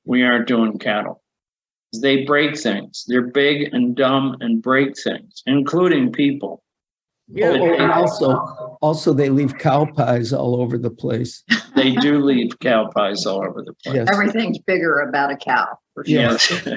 We 0.05 0.23
aren't 0.23 0.49
doing 0.49 0.79
cattle. 0.79 1.23
They 2.01 2.25
break 2.25 2.59
things. 2.59 3.05
They're 3.09 3.27
big 3.27 3.75
and 3.75 3.97
dumb 3.97 4.37
and 4.41 4.63
break 4.63 4.97
things, 4.99 5.43
including 5.47 6.13
people. 6.13 6.63
Yeah. 7.33 7.57
Oh, 7.61 7.75
and 7.75 7.93
also, 7.93 8.33
also 8.81 9.13
they 9.13 9.29
leave 9.29 9.59
cow 9.59 9.87
pies 9.87 10.33
all 10.33 10.61
over 10.61 10.79
the 10.79 10.91
place. 10.91 11.45
They 11.83 11.95
do 11.97 12.19
leave 12.23 12.59
cow 12.61 12.91
pies 12.95 13.27
all 13.27 13.45
over 13.45 13.63
the 13.63 13.75
place. 13.75 13.97
Yes. 13.97 14.09
Everything's 14.13 14.59
bigger 14.59 14.99
about 15.01 15.31
a 15.31 15.37
cow. 15.37 15.79
For 15.95 16.05
sure. 16.05 16.15
Yes. 16.15 16.69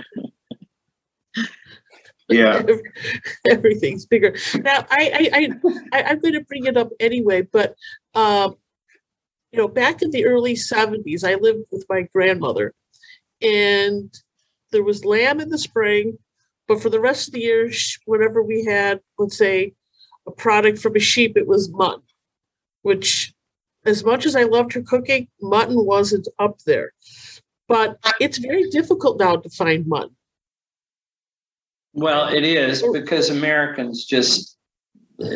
yeah. 2.29 2.63
Everything's 3.49 4.05
bigger. 4.05 4.35
Now, 4.55 4.85
I, 4.89 5.11
I, 5.13 5.29
I, 5.33 5.49
I 5.91 6.03
I'm 6.03 6.19
going 6.19 6.33
to 6.33 6.41
bring 6.41 6.65
it 6.65 6.77
up 6.77 6.89
anyway, 6.99 7.41
but, 7.43 7.75
um, 8.15 8.55
you 9.51 9.59
know, 9.59 9.67
back 9.67 10.01
in 10.01 10.11
the 10.11 10.25
early 10.25 10.53
70s, 10.53 11.23
I 11.23 11.35
lived 11.35 11.65
with 11.71 11.85
my 11.89 12.07
grandmother 12.13 12.73
and 13.41 14.13
there 14.71 14.83
was 14.83 15.05
lamb 15.05 15.39
in 15.39 15.49
the 15.49 15.57
spring, 15.57 16.17
but 16.67 16.81
for 16.81 16.89
the 16.89 16.99
rest 16.99 17.27
of 17.27 17.33
the 17.33 17.41
year, 17.41 17.71
whenever 18.05 18.41
we 18.41 18.65
had, 18.65 19.01
let's 19.17 19.37
say, 19.37 19.73
a 20.25 20.31
product 20.31 20.79
from 20.79 20.95
a 20.95 20.99
sheep, 20.99 21.37
it 21.37 21.47
was 21.47 21.69
mutton, 21.69 22.01
which, 22.81 23.32
as 23.85 24.03
much 24.03 24.25
as 24.25 24.35
I 24.35 24.43
loved 24.43 24.73
her 24.73 24.81
cooking, 24.81 25.27
mutton 25.41 25.85
wasn't 25.85 26.27
up 26.39 26.59
there. 26.65 26.91
But 27.67 27.97
it's 28.19 28.37
very 28.37 28.69
difficult 28.69 29.19
now 29.19 29.37
to 29.37 29.49
find 29.49 29.87
mutton. 29.87 30.15
Well, 31.93 32.27
it 32.33 32.43
is 32.43 32.83
because 32.91 33.29
Americans 33.29 34.05
just 34.05 34.57
uh, 35.21 35.27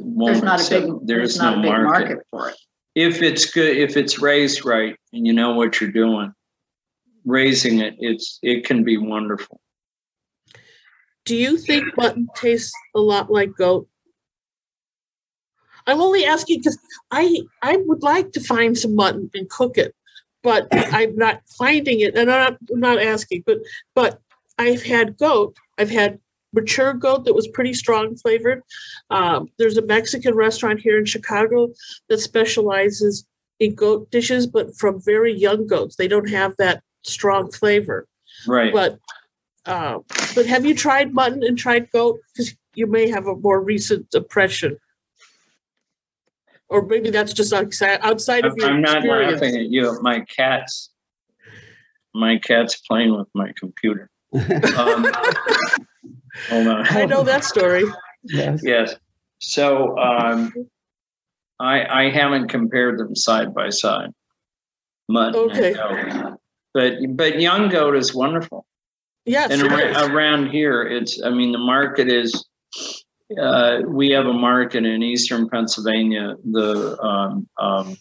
won't 0.00 0.32
There's 0.32 0.42
not 0.42 0.66
a 0.66 0.80
big, 0.80 1.06
there's 1.06 1.06
there's 1.06 1.38
not 1.38 1.56
no 1.56 1.58
a 1.58 1.62
big 1.62 1.70
market. 1.70 1.84
market 1.84 2.26
for 2.30 2.48
it. 2.50 2.56
If 2.94 3.22
it's 3.22 3.50
good, 3.50 3.76
if 3.76 3.96
it's 3.96 4.18
raised 4.18 4.64
right 4.64 4.96
and 5.12 5.26
you 5.26 5.34
know 5.34 5.52
what 5.52 5.80
you're 5.80 5.92
doing, 5.92 6.32
raising 7.26 7.80
it, 7.80 7.94
it's 7.98 8.38
it 8.42 8.64
can 8.64 8.82
be 8.84 8.96
wonderful. 8.96 9.60
Do 11.26 11.36
you 11.36 11.58
think 11.58 11.94
mutton 11.96 12.28
tastes 12.36 12.72
a 12.94 13.00
lot 13.00 13.30
like 13.30 13.54
goat? 13.54 13.88
I'm 15.86 16.00
only 16.00 16.24
asking 16.24 16.60
because 16.60 16.78
I 17.10 17.42
I 17.62 17.76
would 17.76 18.02
like 18.02 18.32
to 18.32 18.40
find 18.40 18.76
some 18.76 18.94
mutton 18.94 19.30
and 19.34 19.48
cook 19.48 19.78
it, 19.78 19.94
but 20.42 20.66
I'm 20.72 21.16
not 21.16 21.42
finding 21.58 22.00
it, 22.00 22.16
and 22.16 22.30
I'm 22.30 22.38
not, 22.38 22.58
I'm 22.72 22.80
not 22.80 23.02
asking. 23.02 23.44
But 23.46 23.58
but 23.94 24.20
I've 24.58 24.82
had 24.82 25.16
goat. 25.16 25.56
I've 25.78 25.90
had 25.90 26.18
mature 26.52 26.94
goat 26.94 27.24
that 27.24 27.34
was 27.34 27.48
pretty 27.48 27.74
strong 27.74 28.16
flavored. 28.16 28.62
Um, 29.10 29.48
there's 29.58 29.76
a 29.76 29.82
Mexican 29.82 30.34
restaurant 30.34 30.80
here 30.80 30.98
in 30.98 31.04
Chicago 31.04 31.68
that 32.08 32.18
specializes 32.18 33.26
in 33.60 33.74
goat 33.74 34.10
dishes, 34.10 34.46
but 34.46 34.76
from 34.76 35.00
very 35.02 35.32
young 35.32 35.66
goats. 35.66 35.96
They 35.96 36.08
don't 36.08 36.28
have 36.28 36.54
that 36.58 36.82
strong 37.02 37.50
flavor. 37.50 38.06
Right. 38.46 38.72
But 38.72 38.98
uh, 39.66 39.98
but 40.34 40.46
have 40.46 40.64
you 40.64 40.74
tried 40.74 41.12
mutton 41.12 41.42
and 41.42 41.58
tried 41.58 41.90
goat? 41.90 42.20
Because 42.32 42.54
you 42.74 42.86
may 42.86 43.08
have 43.08 43.26
a 43.26 43.36
more 43.36 43.60
recent 43.60 44.06
impression. 44.14 44.78
Or 46.68 46.84
maybe 46.84 47.10
that's 47.10 47.32
just 47.32 47.52
outside 47.52 48.00
outside 48.02 48.44
of 48.44 48.52
I'm 48.52 48.58
your 48.58 48.70
I'm 48.70 48.82
not 48.82 48.96
experience. 48.98 49.40
laughing 49.40 49.56
at 49.56 49.70
you. 49.70 49.98
My 50.02 50.20
cat's 50.20 50.90
my 52.14 52.38
cat's 52.38 52.76
playing 52.76 53.16
with 53.16 53.28
my 53.34 53.52
computer. 53.58 54.10
Um, 54.34 55.06
hold 56.48 56.66
on. 56.66 56.86
I 56.88 57.04
know 57.04 57.22
that 57.22 57.44
story. 57.44 57.84
Yes. 58.24 58.60
Yes. 58.64 58.96
So 59.38 59.96
um, 59.98 60.52
I 61.60 62.06
I 62.06 62.10
haven't 62.10 62.48
compared 62.48 62.98
them 62.98 63.14
side 63.14 63.54
by 63.54 63.70
side. 63.70 64.10
Mutton 65.08 65.50
Okay. 65.50 65.74
But 66.74 66.94
but 67.10 67.40
young 67.40 67.68
goat 67.68 67.96
is 67.96 68.14
wonderful. 68.14 68.66
Yes, 69.24 69.50
and 69.50 69.62
it 69.62 69.72
ar- 69.72 70.08
around 70.12 70.50
here 70.50 70.82
it's 70.82 71.20
i 71.20 71.30
mean 71.30 71.50
the 71.50 71.58
market 71.58 72.08
is 72.08 72.46
uh, 73.40 73.80
we 73.86 74.10
have 74.10 74.26
a 74.26 74.32
market 74.32 74.84
in 74.84 75.02
eastern 75.02 75.48
pennsylvania 75.48 76.36
the 76.52 76.96
um, 77.02 77.48
um, 77.58 77.96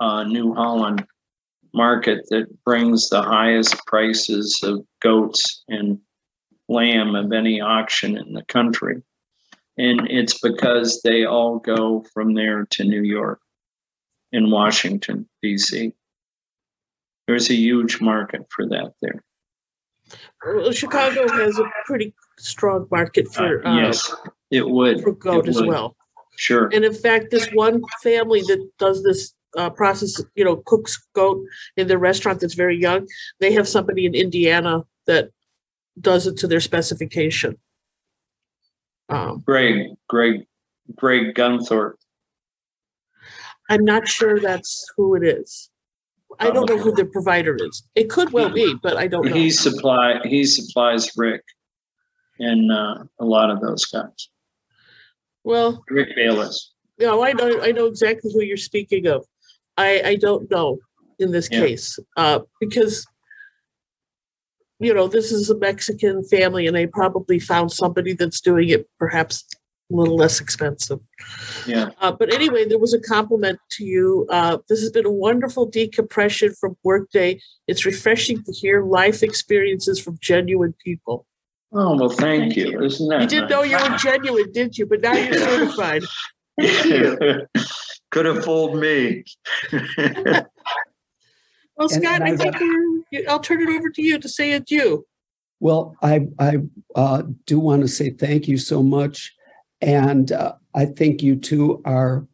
uh, 0.00 0.24
new 0.24 0.54
holland 0.54 1.04
market 1.72 2.26
that 2.30 2.46
brings 2.64 3.08
the 3.08 3.22
highest 3.22 3.76
prices 3.86 4.60
of 4.62 4.84
goats 5.00 5.62
and 5.68 5.98
lamb 6.68 7.14
of 7.14 7.32
any 7.32 7.60
auction 7.60 8.16
in 8.16 8.32
the 8.32 8.44
country. 8.44 9.02
And 9.76 10.08
it's 10.10 10.38
because 10.38 11.02
they 11.02 11.24
all 11.24 11.58
go 11.58 12.04
from 12.12 12.34
there 12.34 12.66
to 12.70 12.84
new 12.84 13.02
york 13.02 13.40
and 14.32 14.52
washington 14.52 15.28
d.c 15.42 15.92
there's 17.26 17.50
a 17.50 17.54
huge 17.54 18.00
market 18.00 18.42
for 18.50 18.66
that 18.68 18.92
there 19.00 19.22
Chicago 20.72 21.28
has 21.28 21.58
a 21.58 21.64
pretty 21.86 22.14
strong 22.38 22.86
market 22.90 23.32
for 23.32 23.64
Uh, 23.66 23.70
uh, 23.70 23.76
yes, 23.76 24.14
it 24.50 24.68
would. 24.68 25.02
for 25.02 25.12
goat 25.12 25.46
It 25.46 25.50
as 25.50 25.56
would. 25.56 25.68
well. 25.68 25.96
Sure. 26.36 26.68
And 26.72 26.84
in 26.84 26.94
fact, 26.94 27.30
this 27.30 27.48
one 27.52 27.82
family 28.02 28.40
that 28.42 28.70
does 28.78 29.02
this 29.02 29.34
uh, 29.56 29.68
process, 29.70 30.22
you 30.34 30.44
know, 30.44 30.56
cooks 30.66 30.96
goat 31.14 31.44
in 31.76 31.86
their 31.88 31.98
restaurant 31.98 32.40
that's 32.40 32.54
very 32.54 32.76
young, 32.78 33.06
they 33.40 33.52
have 33.52 33.68
somebody 33.68 34.06
in 34.06 34.14
Indiana 34.14 34.82
that 35.06 35.30
does 36.00 36.26
it 36.26 36.36
to 36.38 36.46
their 36.46 36.60
specification. 36.60 37.58
Um, 39.08 39.42
Greg, 39.44 39.88
Greg, 40.08 40.46
Greg 40.94 41.34
Gunthorp. 41.34 41.94
I'm 43.68 43.84
not 43.84 44.08
sure 44.08 44.40
that's 44.40 44.84
who 44.96 45.14
it 45.14 45.24
is. 45.24 45.69
I 46.38 46.50
don't 46.50 46.68
know 46.68 46.78
who 46.78 46.92
the 46.92 47.04
provider 47.04 47.56
is. 47.56 47.82
It 47.94 48.08
could 48.08 48.32
well 48.32 48.50
be, 48.50 48.74
but 48.82 48.96
I 48.96 49.06
don't 49.06 49.26
know. 49.26 49.34
He 49.34 49.50
supply 49.50 50.20
he 50.24 50.44
supplies 50.44 51.10
Rick 51.16 51.42
and 52.38 52.70
uh, 52.72 53.04
a 53.18 53.24
lot 53.24 53.50
of 53.50 53.60
those 53.60 53.84
guys. 53.84 54.28
Well, 55.44 55.82
Rick 55.90 56.14
Bayless. 56.16 56.72
no, 56.98 57.24
I 57.24 57.32
know 57.32 57.60
I 57.62 57.72
know 57.72 57.86
exactly 57.86 58.30
who 58.32 58.42
you're 58.42 58.56
speaking 58.56 59.06
of. 59.06 59.26
I 59.76 60.02
I 60.04 60.16
don't 60.16 60.50
know 60.50 60.78
in 61.18 61.32
this 61.32 61.48
Yeah. 61.50 61.60
case 61.60 61.98
uh, 62.16 62.40
because 62.60 63.06
you 64.78 64.94
know 64.94 65.08
this 65.08 65.32
is 65.32 65.50
a 65.50 65.58
Mexican 65.58 66.22
family, 66.24 66.66
and 66.66 66.76
they 66.76 66.86
probably 66.86 67.38
found 67.38 67.72
somebody 67.72 68.12
that's 68.14 68.40
doing 68.40 68.68
it 68.68 68.88
perhaps 68.98 69.44
a 69.90 69.94
little 69.94 70.16
less 70.16 70.40
expensive. 70.40 71.00
Yeah. 71.66 71.90
Uh, 72.00 72.12
but 72.12 72.32
anyway, 72.32 72.64
there 72.66 72.78
was 72.78 72.94
a 72.94 73.00
compliment 73.00 73.58
to 73.72 73.84
you. 73.84 74.26
Uh, 74.30 74.58
this 74.68 74.80
has 74.80 74.90
been 74.90 75.06
a 75.06 75.10
wonderful 75.10 75.66
decompression 75.66 76.54
from 76.60 76.76
workday. 76.84 77.40
It's 77.66 77.84
refreshing 77.84 78.42
to 78.44 78.52
hear 78.52 78.84
life 78.84 79.22
experiences 79.22 79.98
from 80.00 80.18
genuine 80.20 80.74
people. 80.84 81.26
Oh 81.72 81.96
well, 81.96 82.08
thank, 82.08 82.54
Thank 82.54 82.56
you. 82.56 82.70
you. 82.72 82.82
Isn't 82.84 83.08
that 83.08 83.20
You 83.22 83.28
didn't 83.28 83.50
know 83.50 83.62
you 83.62 83.76
were 83.76 83.96
genuine, 83.96 84.50
did 84.52 84.76
you? 84.76 84.86
But 84.86 85.00
now 85.02 85.12
you're 85.12 85.34
certified. 85.38 86.02
know. 86.58 87.46
Could 88.10 88.26
have 88.26 88.44
fooled 88.44 88.76
me. 88.78 89.24
Well, 91.76 91.88
And- 91.90 92.02
Scott, 92.04 92.20
and 92.20 92.24
I 92.24 92.32
I 92.32 92.36
think 92.36 92.52
got- 92.54 92.62
you- 92.62 93.24
I'll 93.28 93.40
turn 93.40 93.62
it 93.62 93.70
over 93.70 93.88
to 93.88 94.02
you 94.02 94.18
to 94.18 94.28
say 94.28 94.52
adieu. 94.52 95.06
Well, 95.60 95.96
I 96.02 96.26
I 96.38 96.56
uh, 96.94 97.22
do 97.46 97.58
want 97.58 97.80
to 97.82 97.88
say 97.88 98.10
thank 98.10 98.48
you 98.48 98.58
so 98.58 98.82
much, 98.82 99.32
and 99.80 100.32
uh, 100.32 100.54
I 100.74 100.86
think 100.86 101.22
you 101.22 101.36
two 101.36 101.80
are, 101.84 102.26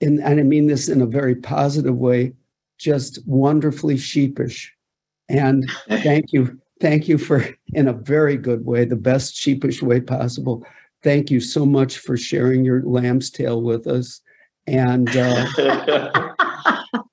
in, 0.00 0.20
and 0.22 0.40
I 0.40 0.42
mean 0.42 0.66
this 0.66 0.88
in 0.88 1.00
a 1.00 1.06
very 1.06 1.34
positive 1.34 1.96
way, 1.96 2.32
just 2.78 3.20
wonderfully 3.26 3.96
sheepish, 3.96 4.72
and 5.28 5.70
thank 5.88 6.32
you, 6.32 6.58
thank 6.80 7.08
you 7.08 7.18
for 7.18 7.46
in 7.72 7.88
a 7.88 7.92
very 7.92 8.36
good 8.36 8.66
way, 8.66 8.84
the 8.84 8.96
best 8.96 9.34
sheepish 9.36 9.82
way 9.82 10.00
possible. 10.00 10.66
Thank 11.02 11.30
you 11.30 11.40
so 11.40 11.66
much 11.66 11.98
for 11.98 12.16
sharing 12.16 12.64
your 12.64 12.82
lamb's 12.82 13.30
tail 13.30 13.62
with 13.62 13.86
us, 13.86 14.20
and. 14.66 15.08
Uh, 15.16 15.46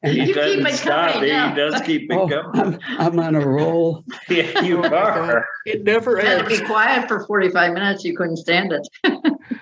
and 0.03 0.13
he 0.13 0.19
You 0.19 0.25
keep 0.27 0.35
doesn't 0.35 0.65
it 0.67 0.73
stop. 0.73 1.13
coming, 1.13 1.29
He 1.29 1.55
does 1.55 1.81
keep 1.81 2.11
it 2.11 2.15
oh, 2.15 2.27
going. 2.27 2.59
I'm, 2.59 2.79
I'm 2.97 3.19
on 3.19 3.35
a 3.35 3.45
roll. 3.45 4.03
Yeah, 4.29 4.61
you 4.61 4.77
my 4.77 4.89
God. 4.89 5.17
are. 5.17 5.45
It 5.65 5.83
never 5.83 6.19
You 6.19 6.25
had 6.25 6.37
to 6.39 6.59
be 6.59 6.65
quiet 6.65 7.07
for 7.07 7.25
45 7.25 7.73
minutes. 7.73 8.03
You 8.03 8.15
couldn't 8.15 8.37
stand 8.37 8.71
it. 8.73 8.87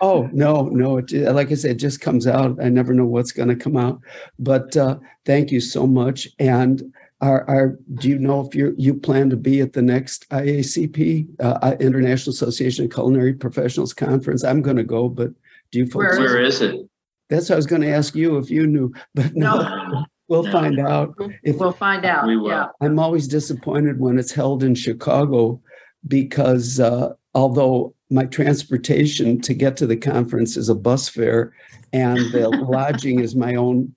Oh 0.02 0.30
no, 0.34 0.64
no! 0.70 0.98
It, 0.98 1.12
like 1.34 1.52
I 1.52 1.56
said, 1.56 1.72
it 1.72 1.76
just 1.76 2.02
comes 2.02 2.28
out. 2.28 2.58
I 2.62 2.70
never 2.70 2.94
know 2.94 3.06
what's 3.06 3.32
going 3.32 3.50
to 3.50 3.56
come 3.56 3.78
out. 3.78 4.00
But 4.38 4.76
uh, 4.78 4.98
thank 5.26 5.52
you 5.52 5.60
so 5.62 5.88
much. 5.88 6.28
And 6.40 6.94
are, 7.22 7.44
are 7.50 7.78
do 7.96 8.10
you 8.10 8.18
know 8.18 8.46
if 8.46 8.56
you 8.56 8.74
you 8.78 8.94
plan 8.94 9.30
to 9.30 9.36
be 9.38 9.62
at 9.62 9.74
the 9.74 9.82
next 9.82 10.30
IACP 10.30 11.28
uh, 11.42 11.76
International 11.80 12.34
Association 12.34 12.86
of 12.86 12.92
Culinary 12.92 13.34
Professionals 13.34 13.94
conference? 13.94 14.44
I'm 14.44 14.62
going 14.62 14.78
to 14.78 14.84
go, 14.84 15.10
but 15.10 15.32
do 15.72 15.80
you 15.80 15.86
folks? 15.86 16.18
Where 16.18 16.24
is 16.26 16.32
Where 16.32 16.42
is 16.42 16.62
it? 16.62 16.90
That's 17.30 17.50
what 17.50 17.56
I 17.56 17.58
was 17.58 17.68
going 17.68 17.84
to 17.84 17.92
ask 17.94 18.16
you 18.16 18.38
if 18.38 18.50
you 18.50 18.66
knew, 18.66 18.92
but 19.16 19.36
no, 19.36 19.58
No. 19.58 20.06
we'll 20.30 20.44
No. 20.44 20.52
find 20.52 20.80
out. 20.80 21.14
If 21.44 21.58
We'll 21.58 21.72
find 21.74 22.06
out. 22.06 22.26
We 22.26 22.38
will. 22.38 22.50
Yeah. 22.50 22.68
I'm 22.82 22.98
always 23.00 23.28
disappointed 23.28 24.00
when 24.00 24.18
it's 24.18 24.32
held 24.32 24.64
in 24.64 24.74
Chicago 24.74 25.62
because 26.08 26.80
uh, 26.80 27.14
although 27.34 27.94
my 28.10 28.26
transportation 28.26 29.40
to 29.42 29.54
get 29.54 29.78
to 29.78 29.88
the 29.88 29.98
conference 29.98 30.58
is 30.58 30.70
a 30.70 30.76
bus 30.76 31.10
fare 31.10 31.54
and 31.94 32.18
the 32.32 32.50
lodging 32.70 33.20
is 33.20 33.36
my 33.36 33.56
own 33.56 33.94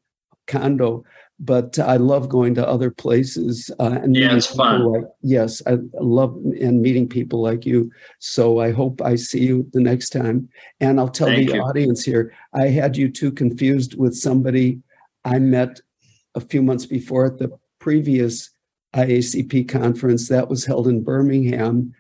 condo, 0.46 1.04
but 1.40 1.78
I 1.78 1.96
love 1.96 2.28
going 2.28 2.54
to 2.56 2.68
other 2.68 2.90
places. 2.90 3.70
Uh, 3.80 3.98
and 4.02 4.14
Yeah, 4.14 4.36
it's 4.36 4.46
fun. 4.46 4.84
Like, 4.84 5.04
yes, 5.22 5.62
I 5.66 5.78
love 5.94 6.36
and 6.60 6.82
meeting 6.82 7.08
people 7.08 7.40
like 7.40 7.64
you. 7.64 7.90
So 8.18 8.60
I 8.60 8.70
hope 8.70 9.00
I 9.00 9.16
see 9.16 9.40
you 9.40 9.68
the 9.72 9.80
next 9.80 10.10
time. 10.10 10.48
And 10.80 11.00
I'll 11.00 11.08
tell 11.08 11.28
Thank 11.28 11.48
the 11.48 11.56
you. 11.56 11.62
audience 11.62 12.04
here, 12.04 12.34
I 12.54 12.68
had 12.68 12.96
you 12.96 13.08
two 13.08 13.32
confused 13.32 13.96
with 13.96 14.14
somebody 14.14 14.80
I 15.24 15.38
met 15.38 15.80
a 16.34 16.40
few 16.40 16.62
months 16.62 16.86
before 16.86 17.26
at 17.26 17.38
the 17.38 17.50
previous 17.78 18.50
IACP 18.94 19.68
conference 19.68 20.28
that 20.28 20.48
was 20.48 20.64
held 20.64 20.86
in 20.86 21.02
Birmingham. 21.02 21.94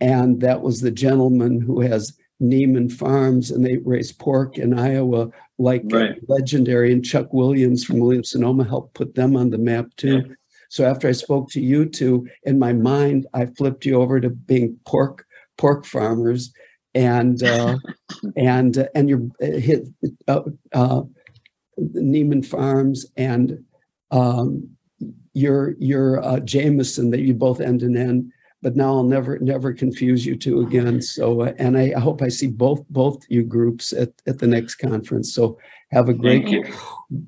And 0.00 0.40
that 0.40 0.62
was 0.62 0.80
the 0.80 0.90
gentleman 0.90 1.60
who 1.60 1.80
has 1.80 2.16
Niman 2.40 2.92
Farms 2.92 3.50
and 3.50 3.64
they 3.64 3.78
raise 3.78 4.12
pork 4.12 4.58
in 4.58 4.78
Iowa, 4.78 5.30
like 5.58 5.82
Right. 5.86 6.16
legendary. 6.28 6.92
And 6.92 7.04
Chuck 7.04 7.32
Williams 7.32 7.84
from 7.84 7.98
Williams 7.98 8.30
Sonoma 8.30 8.64
helped 8.64 8.94
put 8.94 9.14
them 9.14 9.36
on 9.36 9.50
the 9.50 9.58
map 9.58 9.86
too. 9.96 10.36
So 10.68 10.84
after 10.84 11.08
I 11.08 11.12
spoke 11.12 11.50
to 11.52 11.60
you 11.60 11.86
two, 11.86 12.28
in 12.42 12.58
my 12.58 12.72
mind, 12.72 13.26
I 13.32 13.46
flipped 13.46 13.86
you 13.86 14.00
over 14.00 14.20
to 14.20 14.30
being 14.30 14.78
pork 14.84 15.24
pork 15.56 15.86
farmers, 15.86 16.52
and 16.94 17.42
uh, 17.42 17.78
and 18.36 18.76
uh, 18.76 18.88
and 18.94 19.08
your 19.08 19.22
uh, 19.40 19.58
hit 19.58 19.86
uh, 20.28 20.42
uh, 20.72 21.02
Niman 21.78 22.44
Farms 22.44 23.06
and 23.16 23.64
um, 24.10 24.68
your 25.32 25.76
your 25.78 26.22
uh, 26.22 26.40
Jamison 26.40 27.10
that 27.10 27.20
you 27.20 27.32
both 27.32 27.60
end 27.60 27.82
in 27.82 27.96
N. 27.96 28.32
But 28.62 28.74
now 28.74 28.88
I'll 28.94 29.04
never 29.04 29.38
never 29.38 29.72
confuse 29.72 30.24
you 30.24 30.34
two 30.36 30.60
again. 30.62 31.00
So 31.02 31.42
uh, 31.42 31.52
and 31.58 31.76
I, 31.76 31.92
I 31.96 32.00
hope 32.00 32.22
I 32.22 32.28
see 32.28 32.46
both 32.48 32.84
both 32.88 33.24
you 33.28 33.42
groups 33.44 33.92
at, 33.92 34.10
at 34.26 34.38
the 34.38 34.46
next 34.46 34.76
conference. 34.76 35.32
So 35.34 35.58
have 35.90 36.08
a 36.08 36.14
great 36.14 36.42
Thank 36.44 36.50
you. 36.54 36.62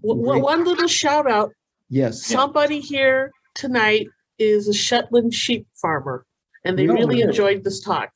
W- 0.02 0.24
w- 0.24 0.42
One 0.42 0.64
little 0.64 0.88
shout 0.88 1.30
out. 1.30 1.52
yes. 1.90 2.24
Somebody 2.24 2.80
here 2.80 3.30
tonight 3.54 4.06
is 4.38 4.68
a 4.68 4.72
Shetland 4.72 5.34
sheep 5.34 5.66
farmer 5.74 6.24
and 6.64 6.78
they 6.78 6.86
No, 6.86 6.94
really 6.94 7.06
really? 7.16 7.22
enjoyed 7.22 7.62
this 7.62 7.80
talk. 7.80 8.10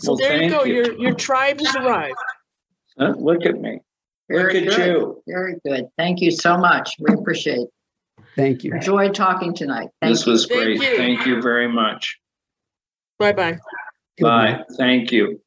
So 0.00 0.12
Well, 0.12 0.18
there 0.18 0.42
you 0.42 0.50
go. 0.50 0.64
you. 0.64 0.74
Your 0.74 0.92
your 0.98 1.14
tribe 1.14 1.60
has 1.60 1.74
arrived. 1.76 2.16
Huh? 2.98 3.14
Look 3.16 3.46
at 3.46 3.60
me. 3.60 3.80
Look 4.28 4.40
Very 4.52 4.66
at 4.68 4.76
good. 4.76 4.86
you. 4.88 5.22
Very 5.28 5.54
good. 5.64 5.86
Thank 5.96 6.20
you 6.20 6.30
so 6.32 6.58
much. 6.58 6.96
We 6.98 7.14
appreciate. 7.14 7.68
Thank 8.34 8.64
you. 8.64 8.72
Enjoyed 8.74 9.14
talking 9.14 9.54
tonight. 9.54 9.88
Thank 10.02 10.14
This 10.16 10.26
you. 10.26 10.32
was 10.32 10.46
Thank 10.46 10.78
great. 10.78 10.82
you. 10.82 10.96
Thank 10.96 11.26
you 11.26 11.40
very 11.40 11.68
much. 11.68 12.18
Bye 13.18 13.32
bye. 13.32 13.58
Bye. 14.20 14.64
Thank 14.76 15.12
you. 15.12 15.40